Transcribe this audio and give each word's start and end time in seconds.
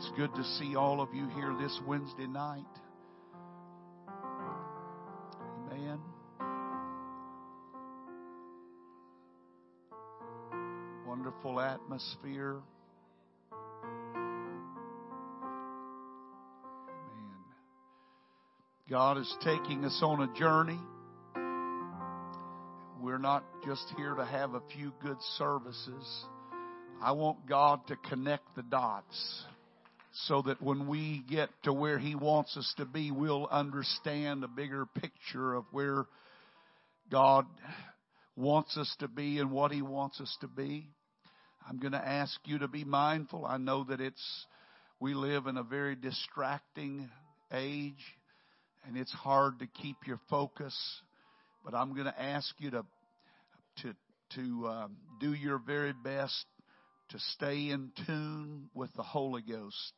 It's 0.00 0.10
good 0.16 0.34
to 0.34 0.44
see 0.58 0.76
all 0.76 1.02
of 1.02 1.12
you 1.12 1.28
here 1.34 1.54
this 1.60 1.78
Wednesday 1.86 2.26
night. 2.26 2.64
Amen. 5.70 5.98
Wonderful 11.06 11.60
atmosphere. 11.60 12.62
Amen. 13.52 14.64
God 18.88 19.18
is 19.18 19.36
taking 19.44 19.84
us 19.84 20.00
on 20.02 20.22
a 20.22 20.32
journey. 20.32 20.80
We're 23.02 23.18
not 23.18 23.44
just 23.66 23.84
here 23.98 24.14
to 24.14 24.24
have 24.24 24.54
a 24.54 24.62
few 24.74 24.94
good 25.02 25.20
services. 25.36 26.24
I 27.02 27.12
want 27.12 27.46
God 27.46 27.86
to 27.88 27.96
connect 27.96 28.56
the 28.56 28.62
dots 28.62 29.44
so 30.12 30.42
that 30.42 30.60
when 30.60 30.88
we 30.88 31.22
get 31.28 31.50
to 31.64 31.72
where 31.72 31.98
He 31.98 32.14
wants 32.14 32.56
us 32.56 32.72
to 32.76 32.84
be, 32.84 33.10
we'll 33.10 33.46
understand 33.46 34.44
a 34.44 34.48
bigger 34.48 34.86
picture 34.86 35.54
of 35.54 35.64
where 35.70 36.06
God 37.10 37.46
wants 38.36 38.76
us 38.76 38.94
to 39.00 39.08
be 39.08 39.38
and 39.38 39.50
what 39.50 39.72
He 39.72 39.82
wants 39.82 40.20
us 40.20 40.36
to 40.40 40.48
be. 40.48 40.88
I'm 41.68 41.78
going 41.78 41.92
to 41.92 41.98
ask 41.98 42.38
you 42.44 42.58
to 42.58 42.68
be 42.68 42.84
mindful. 42.84 43.44
I 43.44 43.58
know 43.58 43.84
that 43.84 44.00
it's, 44.00 44.46
we 44.98 45.14
live 45.14 45.46
in 45.46 45.56
a 45.56 45.62
very 45.62 45.94
distracting 45.94 47.08
age 47.52 48.04
and 48.86 48.96
it's 48.96 49.12
hard 49.12 49.58
to 49.58 49.66
keep 49.66 49.96
your 50.06 50.20
focus, 50.30 50.74
but 51.64 51.74
I'm 51.74 51.92
going 51.92 52.06
to 52.06 52.20
ask 52.20 52.54
you 52.58 52.70
to, 52.70 52.84
to, 53.82 53.94
to 54.36 54.68
um, 54.68 54.96
do 55.20 55.32
your 55.32 55.58
very 55.58 55.92
best 55.92 56.46
to 57.10 57.18
stay 57.34 57.70
in 57.70 57.90
tune 58.06 58.70
with 58.74 58.90
the 58.96 59.02
Holy 59.02 59.42
Ghost. 59.42 59.92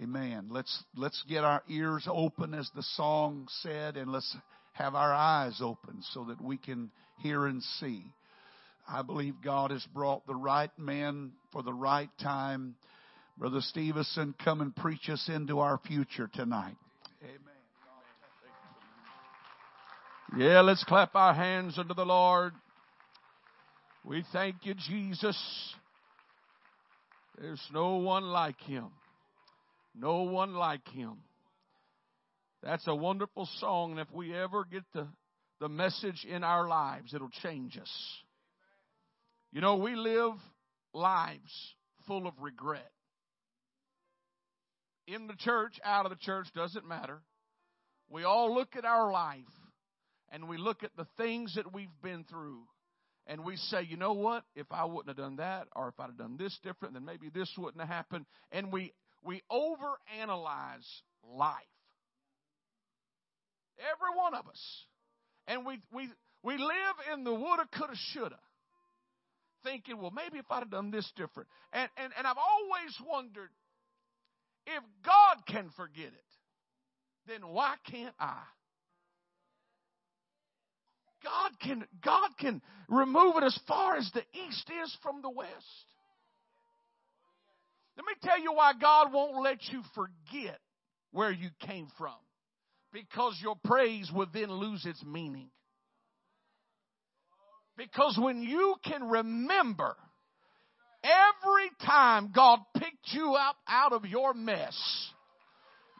Amen. 0.00 0.46
Let's, 0.50 0.84
let's 0.96 1.22
get 1.28 1.44
our 1.44 1.62
ears 1.68 2.06
open 2.08 2.54
as 2.54 2.70
the 2.74 2.82
song 2.82 3.48
said 3.60 3.96
and 3.96 4.10
let's 4.10 4.36
have 4.72 4.94
our 4.94 5.12
eyes 5.12 5.60
open 5.60 6.02
so 6.12 6.24
that 6.24 6.40
we 6.40 6.56
can 6.56 6.90
hear 7.18 7.46
and 7.46 7.62
see. 7.80 8.04
I 8.88 9.02
believe 9.02 9.34
God 9.44 9.70
has 9.70 9.84
brought 9.92 10.26
the 10.26 10.34
right 10.34 10.70
man 10.78 11.32
for 11.52 11.62
the 11.62 11.74
right 11.74 12.10
time. 12.20 12.74
Brother 13.36 13.60
Stevenson, 13.60 14.34
come 14.42 14.60
and 14.60 14.74
preach 14.74 15.08
us 15.08 15.28
into 15.28 15.58
our 15.60 15.78
future 15.86 16.30
tonight. 16.32 16.76
Amen. 17.22 17.38
Yeah, 20.38 20.60
let's 20.62 20.82
clap 20.84 21.14
our 21.14 21.34
hands 21.34 21.78
unto 21.78 21.92
the 21.94 22.06
Lord. 22.06 22.54
We 24.04 24.24
thank 24.32 24.56
you, 24.64 24.74
Jesus. 24.74 25.38
There's 27.38 27.62
no 27.72 27.96
one 27.96 28.24
like 28.24 28.60
him. 28.60 28.86
No 29.94 30.22
one 30.22 30.54
like 30.54 30.86
him. 30.88 31.18
That's 32.62 32.86
a 32.86 32.94
wonderful 32.94 33.48
song, 33.58 33.92
and 33.92 34.00
if 34.00 34.10
we 34.12 34.34
ever 34.34 34.64
get 34.64 34.84
the, 34.94 35.08
the 35.60 35.68
message 35.68 36.24
in 36.28 36.44
our 36.44 36.68
lives, 36.68 37.12
it'll 37.12 37.28
change 37.42 37.76
us. 37.76 38.22
You 39.52 39.60
know, 39.60 39.76
we 39.76 39.96
live 39.96 40.34
lives 40.94 41.74
full 42.06 42.26
of 42.26 42.34
regret. 42.40 42.90
In 45.06 45.26
the 45.26 45.34
church, 45.34 45.74
out 45.84 46.06
of 46.06 46.10
the 46.10 46.18
church, 46.18 46.46
doesn't 46.54 46.86
matter. 46.86 47.20
We 48.08 48.24
all 48.24 48.54
look 48.54 48.76
at 48.76 48.84
our 48.84 49.10
life 49.10 49.40
and 50.30 50.48
we 50.48 50.56
look 50.56 50.84
at 50.84 50.96
the 50.96 51.06
things 51.16 51.54
that 51.56 51.74
we've 51.74 51.88
been 52.02 52.24
through 52.24 52.60
and 53.26 53.44
we 53.44 53.56
say, 53.56 53.82
you 53.82 53.96
know 53.96 54.12
what? 54.12 54.44
If 54.54 54.66
I 54.70 54.84
wouldn't 54.84 55.08
have 55.08 55.16
done 55.16 55.36
that, 55.36 55.68
or 55.76 55.88
if 55.88 55.94
I'd 55.98 56.06
have 56.06 56.18
done 56.18 56.36
this 56.38 56.58
different, 56.62 56.94
then 56.94 57.04
maybe 57.04 57.30
this 57.32 57.50
wouldn't 57.56 57.80
have 57.80 57.88
happened. 57.88 58.26
And 58.50 58.72
we 58.72 58.92
we 59.24 59.42
overanalyze 59.50 60.86
life. 61.36 61.62
Every 63.78 64.16
one 64.16 64.34
of 64.34 64.46
us. 64.48 64.84
And 65.46 65.66
we 65.66 65.80
we 65.92 66.08
we 66.42 66.56
live 66.56 66.96
in 67.12 67.24
the 67.24 67.32
woulda, 67.32 67.66
coulda, 67.76 67.94
shoulda. 68.12 68.38
Thinking, 69.64 70.00
well, 70.00 70.12
maybe 70.12 70.38
if 70.38 70.46
I'd 70.50 70.60
have 70.60 70.70
done 70.70 70.90
this 70.90 71.10
different. 71.16 71.48
And 71.72 71.88
and, 71.96 72.12
and 72.16 72.26
I've 72.26 72.36
always 72.36 72.96
wondered, 73.06 73.50
if 74.66 74.82
God 75.04 75.46
can 75.46 75.70
forget 75.76 76.06
it, 76.06 76.32
then 77.26 77.48
why 77.48 77.74
can't 77.90 78.14
I? 78.18 78.42
God 81.22 81.52
can, 81.60 81.84
God 82.04 82.30
can 82.38 82.60
remove 82.88 83.36
it 83.36 83.44
as 83.44 83.58
far 83.68 83.96
as 83.96 84.10
the 84.12 84.24
east 84.48 84.70
is 84.82 84.96
from 85.02 85.22
the 85.22 85.30
west. 85.30 85.91
Let 87.96 88.06
me 88.06 88.14
tell 88.22 88.40
you 88.40 88.52
why 88.52 88.72
God 88.80 89.12
won't 89.12 89.42
let 89.42 89.58
you 89.70 89.82
forget 89.94 90.58
where 91.12 91.30
you 91.30 91.50
came 91.60 91.88
from. 91.98 92.14
Because 92.92 93.38
your 93.42 93.56
praise 93.64 94.10
would 94.12 94.28
then 94.32 94.50
lose 94.50 94.84
its 94.84 95.02
meaning. 95.04 95.50
Because 97.76 98.18
when 98.20 98.42
you 98.42 98.76
can 98.84 99.08
remember 99.08 99.96
every 101.02 101.70
time 101.86 102.30
God 102.34 102.60
picked 102.76 103.12
you 103.12 103.34
up 103.34 103.56
out 103.66 103.92
of 103.92 104.04
your 104.04 104.34
mess, 104.34 104.76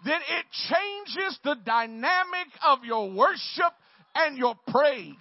then 0.05 0.21
it 0.21 0.47
changes 0.69 1.39
the 1.45 1.57
dynamic 1.65 2.49
of 2.67 2.85
your 2.85 3.11
worship 3.11 3.73
and 4.15 4.37
your 4.37 4.55
praise. 4.69 5.15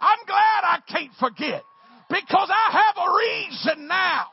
I'm 0.00 0.24
glad 0.26 0.62
I 0.64 0.78
can't 0.88 1.12
forget 1.18 1.62
because 2.08 2.50
I 2.50 2.72
have 2.72 2.96
a 2.96 3.16
reason 3.16 3.88
now. 3.88 4.26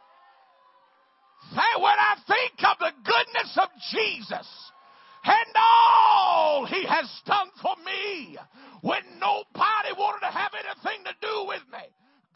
Say 1.49 1.81
when 1.81 1.97
I 1.99 2.15
think 2.27 2.53
of 2.63 2.77
the 2.79 2.91
goodness 3.03 3.57
of 3.57 3.69
Jesus 3.91 4.47
and 5.23 5.55
all 5.55 6.65
he 6.65 6.85
has 6.85 7.09
done 7.25 7.49
for 7.61 7.75
me 7.83 8.37
when 8.81 9.01
nobody 9.19 9.91
wanted 9.97 10.21
to 10.21 10.31
have 10.31 10.51
anything 10.53 11.03
to 11.05 11.13
do 11.21 11.45
with 11.47 11.61
me, 11.71 11.83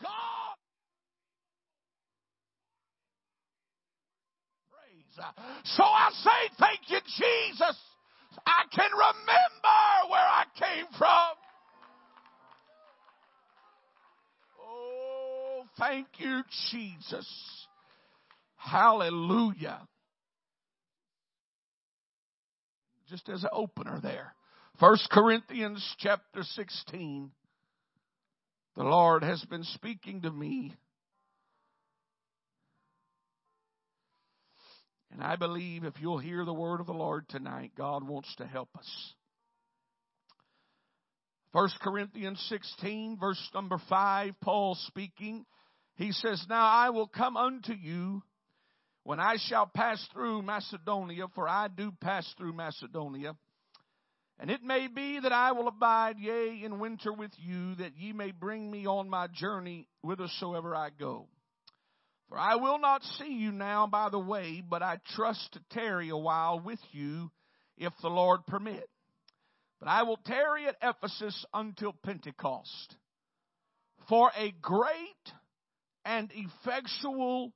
God 0.01 0.55
praise. 5.15 5.25
So 5.63 5.83
I 5.83 6.09
say 6.11 6.55
thank 6.59 6.79
you, 6.87 6.99
Jesus. 7.17 7.77
I 8.45 8.63
can 8.73 8.91
remember 8.91 10.09
where 10.09 10.19
I 10.19 10.43
came 10.57 10.85
from. 10.97 11.37
Oh, 14.61 15.63
thank 15.77 16.07
you, 16.17 16.41
Jesus. 16.71 17.64
Hallelujah. 18.65 19.87
Just 23.07 23.29
as 23.29 23.43
an 23.43 23.49
opener 23.53 23.99
there. 24.01 24.33
First 24.79 25.07
Corinthians 25.11 25.95
chapter 25.99 26.43
16. 26.43 27.31
The 28.75 28.83
Lord 28.83 29.23
has 29.23 29.43
been 29.45 29.63
speaking 29.63 30.23
to 30.23 30.31
me 30.31 30.75
And 35.15 35.23
I 35.23 35.37
believe 35.37 35.85
if 35.85 35.93
you'll 36.01 36.17
hear 36.17 36.43
the 36.43 36.53
word 36.53 36.81
of 36.81 36.87
the 36.87 36.93
Lord 36.93 37.29
tonight, 37.29 37.71
God 37.77 38.05
wants 38.05 38.35
to 38.35 38.45
help 38.45 38.67
us. 38.77 39.13
1 41.53 41.69
Corinthians 41.81 42.45
16, 42.49 43.17
verse 43.17 43.49
number 43.53 43.77
5, 43.87 44.33
Paul 44.41 44.75
speaking. 44.87 45.45
He 45.95 46.11
says, 46.11 46.45
Now 46.49 46.65
I 46.65 46.89
will 46.89 47.07
come 47.07 47.37
unto 47.37 47.71
you 47.71 48.23
when 49.05 49.19
I 49.19 49.37
shall 49.37 49.67
pass 49.67 50.03
through 50.11 50.41
Macedonia, 50.41 51.27
for 51.35 51.47
I 51.47 51.67
do 51.67 51.91
pass 52.01 52.27
through 52.39 52.53
Macedonia. 52.53 53.35
And 54.39 54.49
it 54.49 54.63
may 54.63 54.87
be 54.87 55.19
that 55.19 55.31
I 55.31 55.51
will 55.51 55.67
abide, 55.67 56.17
yea, 56.17 56.63
in 56.63 56.79
winter 56.79 57.13
with 57.13 57.31
you, 57.37 57.75
that 57.75 57.95
ye 57.95 58.13
may 58.13 58.31
bring 58.31 58.69
me 58.69 58.87
on 58.87 59.07
my 59.07 59.27
journey 59.27 59.87
whithersoever 60.01 60.75
I 60.75 60.89
go. 60.89 61.27
For 62.29 62.39
I 62.39 62.55
will 62.55 62.79
not 62.79 63.03
see 63.19 63.31
you 63.31 63.51
now 63.51 63.85
by 63.85 64.09
the 64.09 64.19
way, 64.19 64.63
but 64.67 64.81
I 64.81 64.97
trust 65.15 65.53
to 65.53 65.61
tarry 65.69 66.09
a 66.09 66.17
while 66.17 66.59
with 66.59 66.79
you, 66.91 67.29
if 67.77 67.93
the 68.01 68.09
Lord 68.09 68.47
permit. 68.47 68.89
But 69.79 69.87
I 69.87 70.01
will 70.01 70.19
tarry 70.25 70.65
at 70.65 70.77
Ephesus 70.81 71.45
until 71.53 71.93
Pentecost. 72.03 72.95
For 74.09 74.31
a 74.35 74.51
great 74.63 75.31
and 76.03 76.31
effectual 76.33 77.53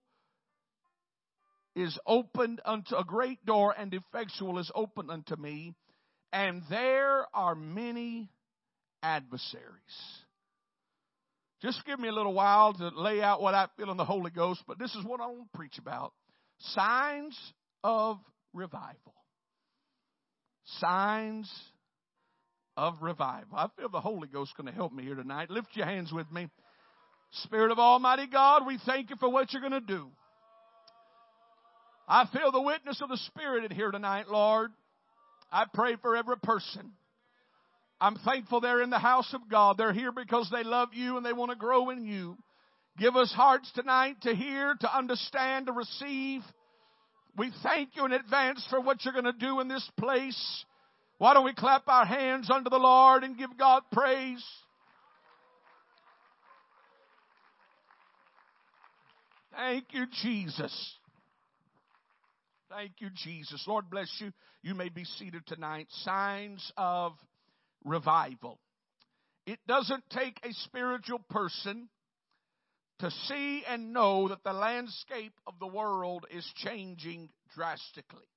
is 1.76 1.98
opened 2.06 2.62
unto 2.66 2.96
a 2.96 3.04
great 3.04 3.46
door 3.46 3.74
and 3.78 3.94
effectual 3.94 4.60
is 4.60 4.72
opened 4.74 5.12
unto 5.12 5.36
me, 5.36 5.74
and 6.34 6.62
there 6.70 7.26
are 7.34 7.56
many 7.56 8.30
adversaries. 9.02 9.64
Just 11.62 11.86
give 11.86 12.00
me 12.00 12.08
a 12.08 12.14
little 12.14 12.34
while 12.34 12.74
to 12.74 12.90
lay 12.90 13.22
out 13.22 13.42
what 13.42 13.54
I 13.54 13.68
feel 13.78 13.92
in 13.92 13.98
the 13.98 14.06
Holy 14.06 14.32
Ghost, 14.32 14.64
but 14.68 14.80
this 14.80 14.94
is 14.96 15.04
what 15.04 15.20
I 15.20 15.28
want 15.28 15.52
to 15.52 15.58
preach 15.58 15.78
about. 15.78 16.14
Signs 16.60 17.38
of 17.84 18.18
revival. 18.54 19.14
Signs 20.80 21.52
of 22.78 22.96
revival. 23.02 23.58
I 23.58 23.68
feel 23.78 23.90
the 23.90 24.00
Holy 24.00 24.28
Ghost 24.28 24.54
going 24.56 24.68
to 24.68 24.74
help 24.74 24.94
me 24.94 25.04
here 25.04 25.16
tonight. 25.16 25.50
Lift 25.50 25.76
your 25.76 25.86
hands 25.86 26.14
with 26.14 26.32
me. 26.32 26.48
Spirit 27.44 27.72
of 27.72 27.80
Almighty 27.80 28.28
God, 28.28 28.66
we 28.66 28.80
thank 28.86 29.10
you 29.10 29.18
for 29.20 29.30
what 29.30 29.52
you're 29.52 29.62
going 29.62 29.74
to 29.74 29.82
do. 29.82 30.10
I 32.12 32.26
feel 32.34 32.52
the 32.52 32.60
witness 32.60 33.02
of 33.04 33.10
the 33.10 33.18
Spirit 33.18 33.72
here 33.72 33.92
tonight, 33.92 34.30
Lord. 34.30 34.72
I 35.52 35.66
pray 35.72 35.96
for 36.02 36.16
every 36.16 36.38
person. 36.38 36.92
I'm 38.02 38.16
thankful 38.16 38.62
they're 38.62 38.82
in 38.82 38.90
the 38.90 38.98
house 38.98 39.32
of 39.36 39.48
God. 39.50 39.78
They're 39.78 39.94
here 39.94 40.12
because 40.12 40.50
they 40.52 40.64
love 40.64 40.90
you 40.94 41.18
and 41.18 41.26
they 41.26 41.34
want 41.34 41.52
to 41.52 41.58
grow 41.58 41.92
in 41.92 42.04
you. 42.04 42.36
Give 42.98 43.16
us 43.16 43.32
hearts 43.32 43.72
tonight 43.76 44.16
to 44.24 44.34
hear, 44.34 44.74
to 44.80 44.98
understand, 44.98 45.68
to 45.68 45.72
receive. 45.72 46.42
We 47.38 47.52
thank 47.62 47.96
you 47.96 48.06
in 48.06 48.12
advance 48.12 48.66
for 48.72 48.82
what 48.82 49.06
you're 49.06 49.14
going 49.14 49.26
to 49.26 49.32
do 49.32 49.60
in 49.60 49.68
this 49.68 49.88
place. 50.00 50.66
Why 51.20 51.36
don't 51.36 51.46
we 51.46 51.54
clap 51.54 51.88
our 51.88 52.06
hands 52.06 52.50
unto 52.50 52.72
the 52.72 52.78
Lord 52.78 53.24
and 53.24 53.38
give 53.38 53.56
God 53.56 53.84
praise? 53.92 54.44
Thank 59.56 59.86
you, 59.92 60.06
Jesus. 60.24 60.99
Thank 62.70 62.94
you, 63.00 63.10
Jesus. 63.16 63.64
Lord 63.68 63.90
bless 63.90 64.10
you. 64.20 64.32
You 64.62 64.76
may 64.76 64.90
be 64.90 65.04
seated 65.04 65.46
tonight. 65.48 65.88
Signs 66.04 66.72
of 66.78 67.14
revival. 67.84 68.60
It 69.48 69.60
doesn't 69.68 70.04
take 70.12 70.40
a 70.44 70.54
spiritual 70.54 71.20
person 71.32 71.90
to 73.00 73.10
see 73.10 73.64
and 73.68 73.92
know 73.92 74.28
that 74.28 74.44
the 74.44 74.54
landscape 74.54 75.34
of 75.48 75.56
the 75.60 75.68
world 75.68 76.28
is 76.30 76.46
changing 76.58 77.30
drastically. 77.56 78.28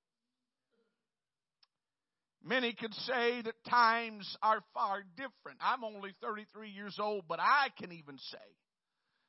Many 2.42 2.72
could 2.72 2.94
say 2.94 3.42
that 3.42 3.64
times 3.68 4.36
are 4.42 4.62
far 4.72 5.02
different. 5.16 5.58
I'm 5.60 5.84
only 5.84 6.14
33 6.22 6.70
years 6.70 6.98
old, 6.98 7.24
but 7.28 7.38
I 7.38 7.68
can 7.78 7.92
even 7.92 8.18
say 8.18 8.38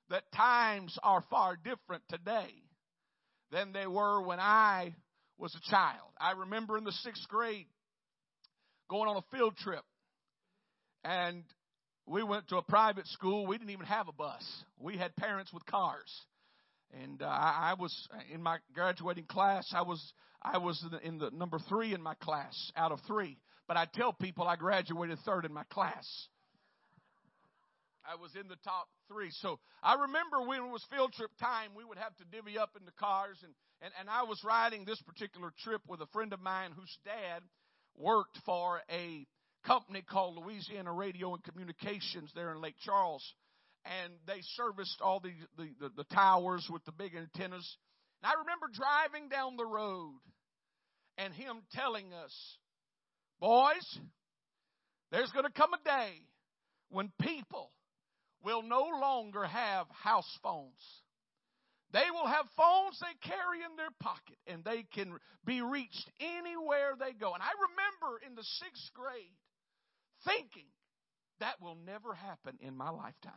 that 0.10 0.32
times 0.32 0.98
are 1.04 1.24
far 1.30 1.58
different 1.58 2.04
today 2.10 2.54
than 3.54 3.72
they 3.72 3.88
were 3.88 4.22
when 4.22 4.40
I 4.40 4.96
was 5.38 5.56
a 5.56 5.70
child. 5.70 6.10
I 6.20 6.32
remember 6.32 6.78
in 6.78 6.84
the 6.84 6.92
sixth 6.92 7.28
grade 7.30 7.68
going 8.90 9.08
on 9.08 9.18
a 9.18 9.38
field 9.38 9.56
trip, 9.58 9.84
and 11.04 11.44
we 12.08 12.24
went 12.24 12.50
to 12.50 12.58
a 12.58 12.64
private 12.64 13.08
school. 13.08 13.46
We 13.46 13.58
didn't 13.58 13.70
even 13.70 13.86
have 13.86 14.08
a 14.08 14.12
bus. 14.12 14.44
We 14.80 14.98
had 14.98 15.16
parents 15.16 15.54
with 15.54 15.66
cars, 15.68 16.12
and 17.04 17.22
uh, 17.22 17.26
I 17.28 17.76
was 17.80 17.96
in 18.34 18.42
my 18.42 18.58
graduating 18.74 19.26
class. 19.26 19.72
I 19.74 19.84
was 19.84 20.02
I 20.42 20.58
was 20.58 20.84
in 20.84 20.92
the, 20.92 21.08
in 21.08 21.18
the 21.20 21.38
number 21.38 21.60
three 21.70 21.94
in 21.94 22.02
my 22.02 22.16
class 22.16 22.72
out 22.76 22.92
of 22.92 23.00
three. 23.08 23.38
But 23.68 23.78
I 23.78 23.88
tell 23.94 24.12
people 24.12 24.46
I 24.46 24.58
graduated 24.58 25.20
third 25.26 25.46
in 25.46 25.54
my 25.54 25.64
class. 25.70 26.06
I 28.06 28.20
was 28.20 28.36
in 28.36 28.48
the 28.48 28.58
top 28.64 28.88
three. 29.08 29.30
So 29.32 29.60
I 29.82 29.96
remember 29.96 30.48
when 30.48 30.60
it 30.60 30.72
was 30.72 30.86
field 30.92 31.14
trip 31.14 31.32
time, 31.40 31.72
we 31.76 31.84
would 31.84 31.98
have 31.98 32.16
to 32.18 32.26
divvy 32.26 32.58
up 32.58 32.72
in 32.78 32.86
the 32.86 32.92
cars. 33.00 33.38
And, 33.44 33.54
and, 33.82 33.94
and 34.00 34.10
I 34.10 34.24
was 34.24 34.42
riding 34.44 34.86
this 34.86 35.02
particular 35.02 35.52
trip 35.64 35.82
with 35.88 36.02
a 36.02 36.08
friend 36.08 36.34
of 36.34 36.42
mine 36.42 36.72
whose 36.76 36.98
dad 37.06 37.42
worked 37.96 38.38
for 38.46 38.82
a 38.92 39.26
company 39.66 40.02
called 40.02 40.38
Louisiana 40.38 40.92
Radio 40.92 41.34
and 41.34 41.44
Communications 41.44 42.32
there 42.36 42.52
in 42.52 42.62
Lake 42.62 42.76
Charles. 42.84 43.24
And 43.86 44.14
they 44.28 44.40
serviced 44.56 45.00
all 45.02 45.20
the, 45.20 45.34
the, 45.58 45.70
the, 45.80 46.04
the 46.04 46.16
towers 46.16 46.68
with 46.72 46.84
the 46.86 46.92
big 46.92 47.16
antennas. 47.16 47.78
And 48.22 48.32
I 48.32 48.40
remember 48.40 48.68
driving 48.74 49.30
down 49.30 49.58
the 49.58 49.66
road 49.66 50.20
and 51.18 51.34
him 51.34 51.62
telling 51.74 52.14
us, 52.14 52.34
boys, 53.40 54.00
there's 55.12 55.32
going 55.32 55.46
to 55.46 55.52
come 55.52 55.72
a 55.74 55.84
day 55.84 56.14
when 56.90 57.12
people 57.22 57.70
will 58.44 58.62
no 58.62 58.84
longer 59.00 59.46
have 59.46 59.88
house 59.90 60.40
phones. 60.42 61.02
They 61.92 62.10
will 62.12 62.28
have 62.28 62.46
phones 62.58 63.00
they 63.00 63.30
carry 63.30 63.60
in 63.64 63.78
their 63.78 63.94
pocket 64.00 64.38
and 64.48 64.64
they 64.64 64.84
can 64.94 65.18
be 65.46 65.62
reached 65.62 66.10
anywhere 66.20 66.94
they 67.00 67.14
go. 67.14 67.34
And 67.34 67.44
I 67.44 67.54
remember 67.54 68.20
in 68.28 68.36
the 68.36 68.44
sixth 68.44 68.94
grade 68.96 69.38
thinking 70.26 70.68
that 71.40 71.62
will 71.62 71.78
never 71.86 72.14
happen 72.14 72.58
in 72.62 72.76
my 72.76 72.90
lifetime. 72.90 73.34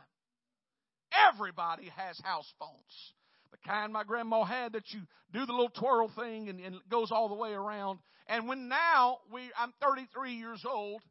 Everybody 1.29 1.91
has 1.95 2.19
house 2.23 2.51
phones. 2.59 3.13
The 3.51 3.57
kind 3.69 3.93
my 3.93 4.03
grandma 4.03 4.43
had 4.43 4.73
that 4.73 4.91
you 4.91 5.01
do 5.31 5.45
the 5.45 5.51
little 5.51 5.69
twirl 5.69 6.11
thing 6.15 6.49
and, 6.49 6.59
and 6.59 6.75
it 6.75 6.89
goes 6.89 7.11
all 7.11 7.29
the 7.29 7.35
way 7.35 7.51
around. 7.51 7.99
And 8.27 8.47
when 8.47 8.67
now 8.67 9.19
we, 9.31 9.41
I'm 9.57 9.73
33 9.81 10.33
years 10.33 10.65
old, 10.67 11.01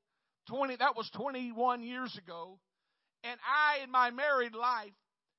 20, 0.48 0.76
that 0.76 0.96
was 0.96 1.08
21 1.14 1.82
years 1.82 2.16
ago. 2.18 2.58
And 3.24 3.38
I, 3.42 3.82
in 3.82 3.90
my 3.90 4.10
married 4.10 4.54
life, 4.54 4.92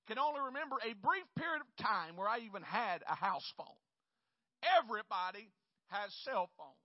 can 0.07 0.17
only 0.17 0.41
remember 0.41 0.77
a 0.77 0.95
brief 1.05 1.25
period 1.37 1.61
of 1.61 1.85
time 1.85 2.15
where 2.15 2.27
I 2.27 2.39
even 2.39 2.61
had 2.63 3.03
a 3.09 3.15
house 3.15 3.45
phone. 3.57 3.67
Everybody 4.83 5.49
has 5.87 6.11
cell 6.23 6.49
phones. 6.57 6.75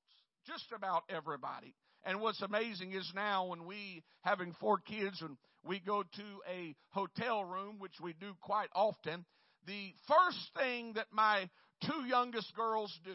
Just 0.46 0.72
about 0.74 1.04
everybody. 1.08 1.74
And 2.04 2.20
what's 2.20 2.42
amazing 2.42 2.92
is 2.92 3.10
now 3.14 3.46
when 3.46 3.64
we, 3.64 4.02
having 4.22 4.54
four 4.60 4.78
kids, 4.78 5.22
and 5.22 5.36
we 5.64 5.78
go 5.78 6.02
to 6.02 6.22
a 6.50 6.74
hotel 6.90 7.44
room, 7.44 7.76
which 7.78 8.00
we 8.02 8.12
do 8.14 8.32
quite 8.40 8.68
often, 8.74 9.24
the 9.66 9.94
first 10.08 10.50
thing 10.58 10.94
that 10.94 11.06
my 11.12 11.48
two 11.84 12.04
youngest 12.08 12.54
girls 12.56 12.92
do, 13.04 13.14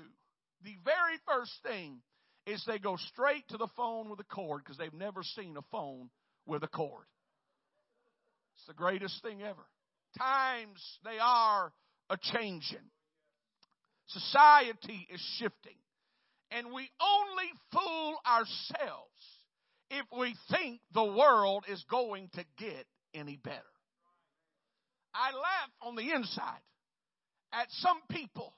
the 0.63 0.75
very 0.85 1.17
first 1.27 1.51
thing, 1.63 2.01
is 2.45 2.63
they 2.65 2.79
go 2.79 2.95
straight 2.95 3.45
to 3.49 3.57
the 3.57 3.67
phone 3.75 4.09
with 4.09 4.21
a 4.21 4.23
cord 4.23 4.61
because 4.63 4.77
they've 4.77 4.93
never 4.93 5.21
seen 5.21 5.57
a 5.57 5.61
phone 5.69 6.09
with 6.45 6.63
a 6.63 6.67
cord. 6.67 7.05
It's 8.57 8.67
the 8.67 8.73
greatest 8.73 9.21
thing 9.21 9.43
ever. 9.43 9.65
Times 10.17 10.81
they 11.03 11.19
are 11.21 11.71
a 12.09 12.17
changing. 12.17 12.89
Society 14.07 15.07
is 15.13 15.21
shifting. 15.37 15.77
And 16.49 16.67
we 16.73 16.89
only 16.99 17.51
fool 17.71 18.17
ourselves 18.25 19.11
if 19.91 20.05
we 20.17 20.33
think 20.49 20.79
the 20.93 21.03
world 21.03 21.65
is 21.69 21.83
going 21.89 22.29
to 22.33 22.43
get 22.57 22.85
any 23.13 23.37
better. 23.37 23.61
I 25.13 25.31
laugh 25.33 25.71
on 25.81 25.95
the 25.95 26.11
inside 26.13 26.61
at 27.53 27.67
some 27.69 27.99
people 28.09 28.53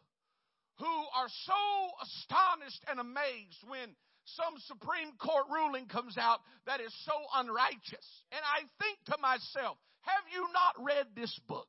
who 0.78 0.86
are 0.86 1.30
so 1.46 1.90
astonished 2.04 2.84
and 2.90 3.00
amazed 3.00 3.64
when 3.68 3.96
some 4.26 4.54
Supreme 4.68 5.12
Court 5.18 5.46
ruling 5.52 5.88
comes 5.88 6.18
out 6.18 6.40
that 6.68 6.80
is 6.80 6.94
so 7.06 7.14
unrighteous. 7.36 8.08
And 8.32 8.42
I 8.46 8.62
think 8.82 8.98
to 9.06 9.18
myself, 9.22 9.78
have 10.02 10.24
you 10.34 10.46
not 10.54 10.84
read 10.84 11.08
this 11.16 11.38
book? 11.48 11.68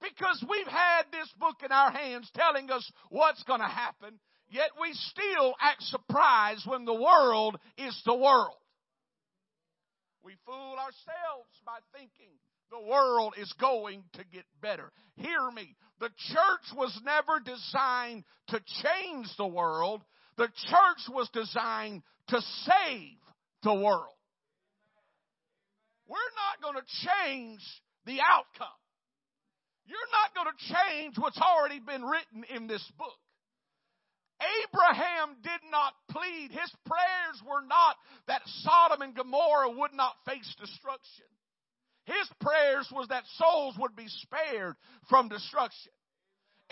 Because 0.00 0.44
we've 0.48 0.66
had 0.66 1.02
this 1.12 1.30
book 1.38 1.56
in 1.64 1.70
our 1.70 1.90
hands 1.90 2.30
telling 2.34 2.70
us 2.70 2.90
what's 3.08 3.42
going 3.44 3.60
to 3.60 3.66
happen, 3.66 4.18
yet 4.50 4.70
we 4.80 4.92
still 4.92 5.54
act 5.60 5.82
surprised 5.82 6.66
when 6.66 6.84
the 6.84 6.94
world 6.94 7.56
is 7.78 8.00
the 8.04 8.14
world. 8.14 8.56
We 10.24 10.34
fool 10.44 10.76
ourselves 10.78 11.54
by 11.64 11.78
thinking 11.96 12.32
the 12.70 12.80
world 12.80 13.34
is 13.38 13.52
going 13.60 14.02
to 14.14 14.24
get 14.32 14.44
better. 14.60 14.90
Hear 15.16 15.50
me. 15.54 15.76
The 16.00 16.10
church 16.30 16.76
was 16.76 16.98
never 17.04 17.38
designed 17.44 18.24
to 18.48 18.60
change 18.82 19.28
the 19.36 19.46
world. 19.46 20.02
The 20.36 20.48
church 20.48 21.08
was 21.08 21.28
designed 21.32 22.02
to 22.28 22.40
save 22.40 23.18
the 23.62 23.74
world. 23.74 24.14
We're 26.08 26.34
not 26.36 26.62
going 26.62 26.78
to 26.82 26.86
change 27.08 27.60
the 28.06 28.18
outcome. 28.20 28.78
You're 29.86 30.12
not 30.12 30.34
going 30.34 30.50
to 30.50 30.74
change 30.74 31.18
what's 31.18 31.40
already 31.40 31.80
been 31.80 32.02
written 32.02 32.44
in 32.54 32.66
this 32.66 32.84
book. 32.98 33.18
Abraham 34.42 35.36
did 35.42 35.62
not 35.70 35.94
plead. 36.10 36.50
His 36.50 36.70
prayers 36.86 37.38
were 37.46 37.62
not 37.66 37.96
that 38.26 38.42
Sodom 38.62 39.02
and 39.02 39.14
Gomorrah 39.14 39.70
would 39.70 39.92
not 39.94 40.14
face 40.26 40.54
destruction. 40.58 41.26
His 42.06 42.26
prayers 42.40 42.88
was 42.90 43.08
that 43.08 43.22
souls 43.38 43.76
would 43.78 43.94
be 43.94 44.08
spared 44.08 44.74
from 45.08 45.28
destruction. 45.28 45.92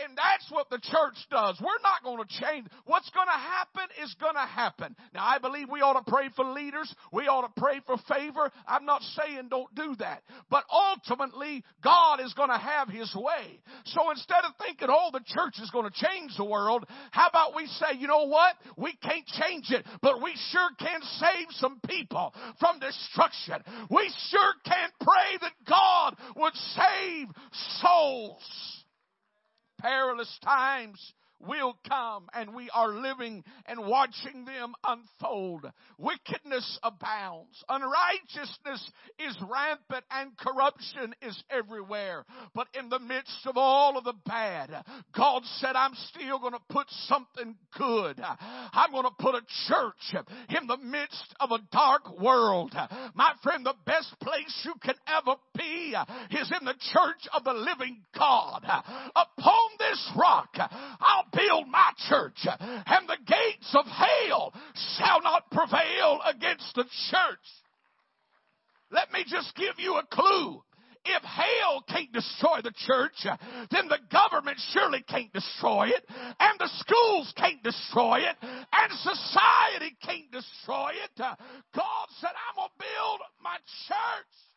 And 0.05 0.17
that's 0.17 0.51
what 0.51 0.71
the 0.71 0.79
church 0.79 1.17
does. 1.31 1.61
We're 1.61 1.83
not 1.83 2.03
going 2.05 2.19
to 2.19 2.41
change. 2.41 2.69
What's 2.87 3.11
going 3.11 3.27
to 3.27 3.33
happen 3.33 3.89
is 4.03 4.15
going 4.21 4.35
to 4.35 4.41
happen. 4.41 4.97
Now, 5.15 5.25
I 5.27 5.39
believe 5.39 5.69
we 5.71 5.81
ought 5.81 6.03
to 6.05 6.11
pray 6.11 6.29
for 6.35 6.45
leaders. 6.45 6.93
We 7.13 7.25
ought 7.25 7.43
to 7.43 7.61
pray 7.61 7.81
for 7.87 7.97
favor. 8.09 8.51
I'm 8.67 8.85
not 8.85 9.03
saying 9.03 9.49
don't 9.51 9.75
do 9.75 9.95
that. 9.99 10.23
But 10.51 10.65
ultimately, 10.71 11.65
God 11.83 12.21
is 12.21 12.33
going 12.35 12.51
to 12.51 12.59
have 12.59 12.89
His 12.89 13.15
way. 13.15 13.61
So 13.85 14.11
instead 14.11 14.45
of 14.45 14.53
thinking, 14.65 14.89
oh, 14.91 15.11
the 15.13 15.25
church 15.27 15.57
is 15.63 15.71
going 15.71 15.91
to 15.91 16.07
change 16.07 16.37
the 16.37 16.45
world, 16.45 16.87
how 17.11 17.29
about 17.29 17.55
we 17.55 17.67
say, 17.67 17.99
you 17.99 18.07
know 18.07 18.25
what? 18.27 18.57
We 18.77 18.95
can't 19.03 19.27
change 19.27 19.71
it, 19.71 19.85
but 20.03 20.23
we 20.23 20.33
sure 20.51 20.71
can 20.79 21.01
save 21.03 21.47
some 21.53 21.81
people 21.87 22.35
from 22.59 22.79
destruction. 22.79 23.57
We 23.91 24.11
sure 24.31 24.53
can 24.65 24.91
pray 25.01 25.39
that 25.41 25.53
God 25.69 26.17
would 26.37 26.55
save 26.55 27.29
souls 27.81 28.80
perilous 29.81 30.39
times 30.43 31.15
will 31.47 31.77
come 31.89 32.29
and 32.35 32.55
we 32.55 32.69
are 32.75 32.89
living 32.89 33.45
and 33.67 33.87
watching 33.87 34.45
them 34.45 34.75
unfold. 34.85 35.71
Wickedness 35.99 36.79
abounds. 36.83 37.65
Unrighteousness 37.69 38.91
is 39.19 39.37
rampant 39.43 40.05
and 40.11 40.37
corruption 40.37 41.15
is 41.23 41.43
everywhere. 41.51 42.25
But 42.55 42.69
in 42.79 42.89
the 42.89 42.99
midst 42.99 43.47
of 43.47 43.57
all 43.57 43.97
of 43.97 44.05
the 44.05 44.15
bad, 44.27 44.71
God 45.17 45.43
said, 45.59 45.77
I'm 45.77 45.95
still 46.09 46.39
going 46.39 46.53
to 46.53 46.61
put 46.69 46.87
something 46.91 47.57
good. 47.77 48.21
I'm 48.21 48.93
going 48.93 49.05
to 49.05 49.11
put 49.19 49.35
a 49.35 49.43
church 49.69 50.25
in 50.49 50.67
the 50.67 50.79
midst 50.79 51.35
of 51.41 51.51
a 51.53 51.59
dark 51.73 52.21
world. 52.21 52.75
My 53.15 53.33
friend, 53.43 53.65
the 53.65 53.75
best 53.87 54.15
place 54.21 54.63
you 54.65 54.75
can 54.83 54.95
ever 55.07 55.37
be 55.57 55.95
is 56.31 56.53
in 56.59 56.65
the 56.65 56.75
church 56.93 57.29
of 57.35 57.45
the 57.45 57.55
living 57.55 58.03
God. 58.17 58.65
Upon 58.65 59.71
this 59.79 60.11
rock, 60.17 60.51
I'll 60.57 61.30
build 61.33 61.69
my 61.69 61.91
church, 62.09 62.39
and 62.45 63.09
the 63.09 63.19
gates 63.27 63.75
of 63.75 63.87
hell 63.87 64.53
shall 64.97 65.23
not 65.23 65.51
prevail 65.51 66.21
against 66.27 66.75
the 66.75 66.85
church. 67.11 67.47
Let 68.91 69.13
me 69.13 69.25
just 69.27 69.55
give 69.57 69.79
you 69.79 69.95
a 69.97 70.07
clue. 70.11 70.63
If 71.03 71.23
hell 71.23 71.83
can't 71.89 72.13
destroy 72.13 72.61
the 72.63 72.75
church, 72.87 73.25
then 73.71 73.89
the 73.89 74.01
government 74.13 74.59
surely 74.73 75.03
can't 75.09 75.33
destroy 75.33 75.89
it, 75.89 76.05
and 76.39 76.59
the 76.59 76.69
schools 76.77 77.33
can't 77.37 77.63
destroy 77.63 78.19
it, 78.19 78.37
and 78.43 78.93
society 78.93 79.97
can't 80.05 80.31
destroy 80.31 80.91
it. 81.03 81.11
God 81.17 82.07
said, 82.21 82.31
I'm 82.37 82.57
going 82.57 82.69
to 82.69 82.85
build 82.85 83.21
my 83.43 83.57
church. 83.89 84.50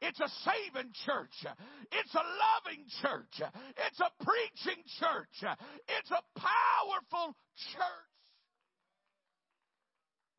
It's 0.00 0.20
a 0.20 0.28
saving 0.48 0.92
church. 1.04 1.36
It's 1.92 2.14
a 2.14 2.24
loving 2.24 2.84
church. 3.02 3.36
It's 3.76 4.00
a 4.00 4.10
preaching 4.24 4.82
church. 4.98 5.36
It's 5.88 6.10
a 6.10 6.22
powerful 6.40 7.36
church. 7.72 8.14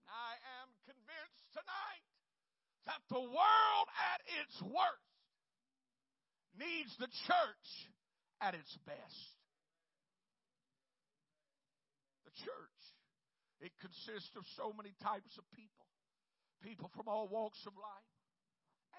I 0.10 0.34
am 0.62 0.70
convinced 0.86 1.46
tonight 1.54 2.06
that 2.90 3.02
the 3.10 3.22
world 3.22 3.88
at 4.12 4.22
its 4.42 4.58
worst 4.62 5.12
needs 6.58 6.92
the 6.98 7.08
church 7.30 7.68
at 8.42 8.56
its 8.56 8.74
best. 8.86 9.38
The 12.26 12.34
church, 12.42 12.82
it 13.62 13.72
consists 13.80 14.34
of 14.36 14.44
so 14.58 14.74
many 14.74 14.94
types 15.02 15.38
of 15.38 15.46
people, 15.54 15.86
people 16.64 16.90
from 16.98 17.08
all 17.08 17.30
walks 17.30 17.62
of 17.68 17.74
life, 17.78 18.12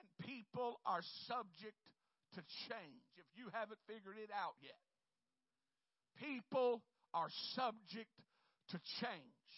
and 0.02 0.10
people 0.26 0.82
are 0.84 1.02
subject 1.30 1.78
to 2.34 2.42
change 2.66 3.06
if 3.14 3.28
you 3.38 3.46
haven't 3.54 3.78
figured 3.86 4.18
it 4.18 4.34
out 4.34 4.58
yet. 4.58 4.78
People 6.18 6.82
are 7.14 7.30
subject 7.54 8.10
to 8.74 8.78
change. 8.98 9.50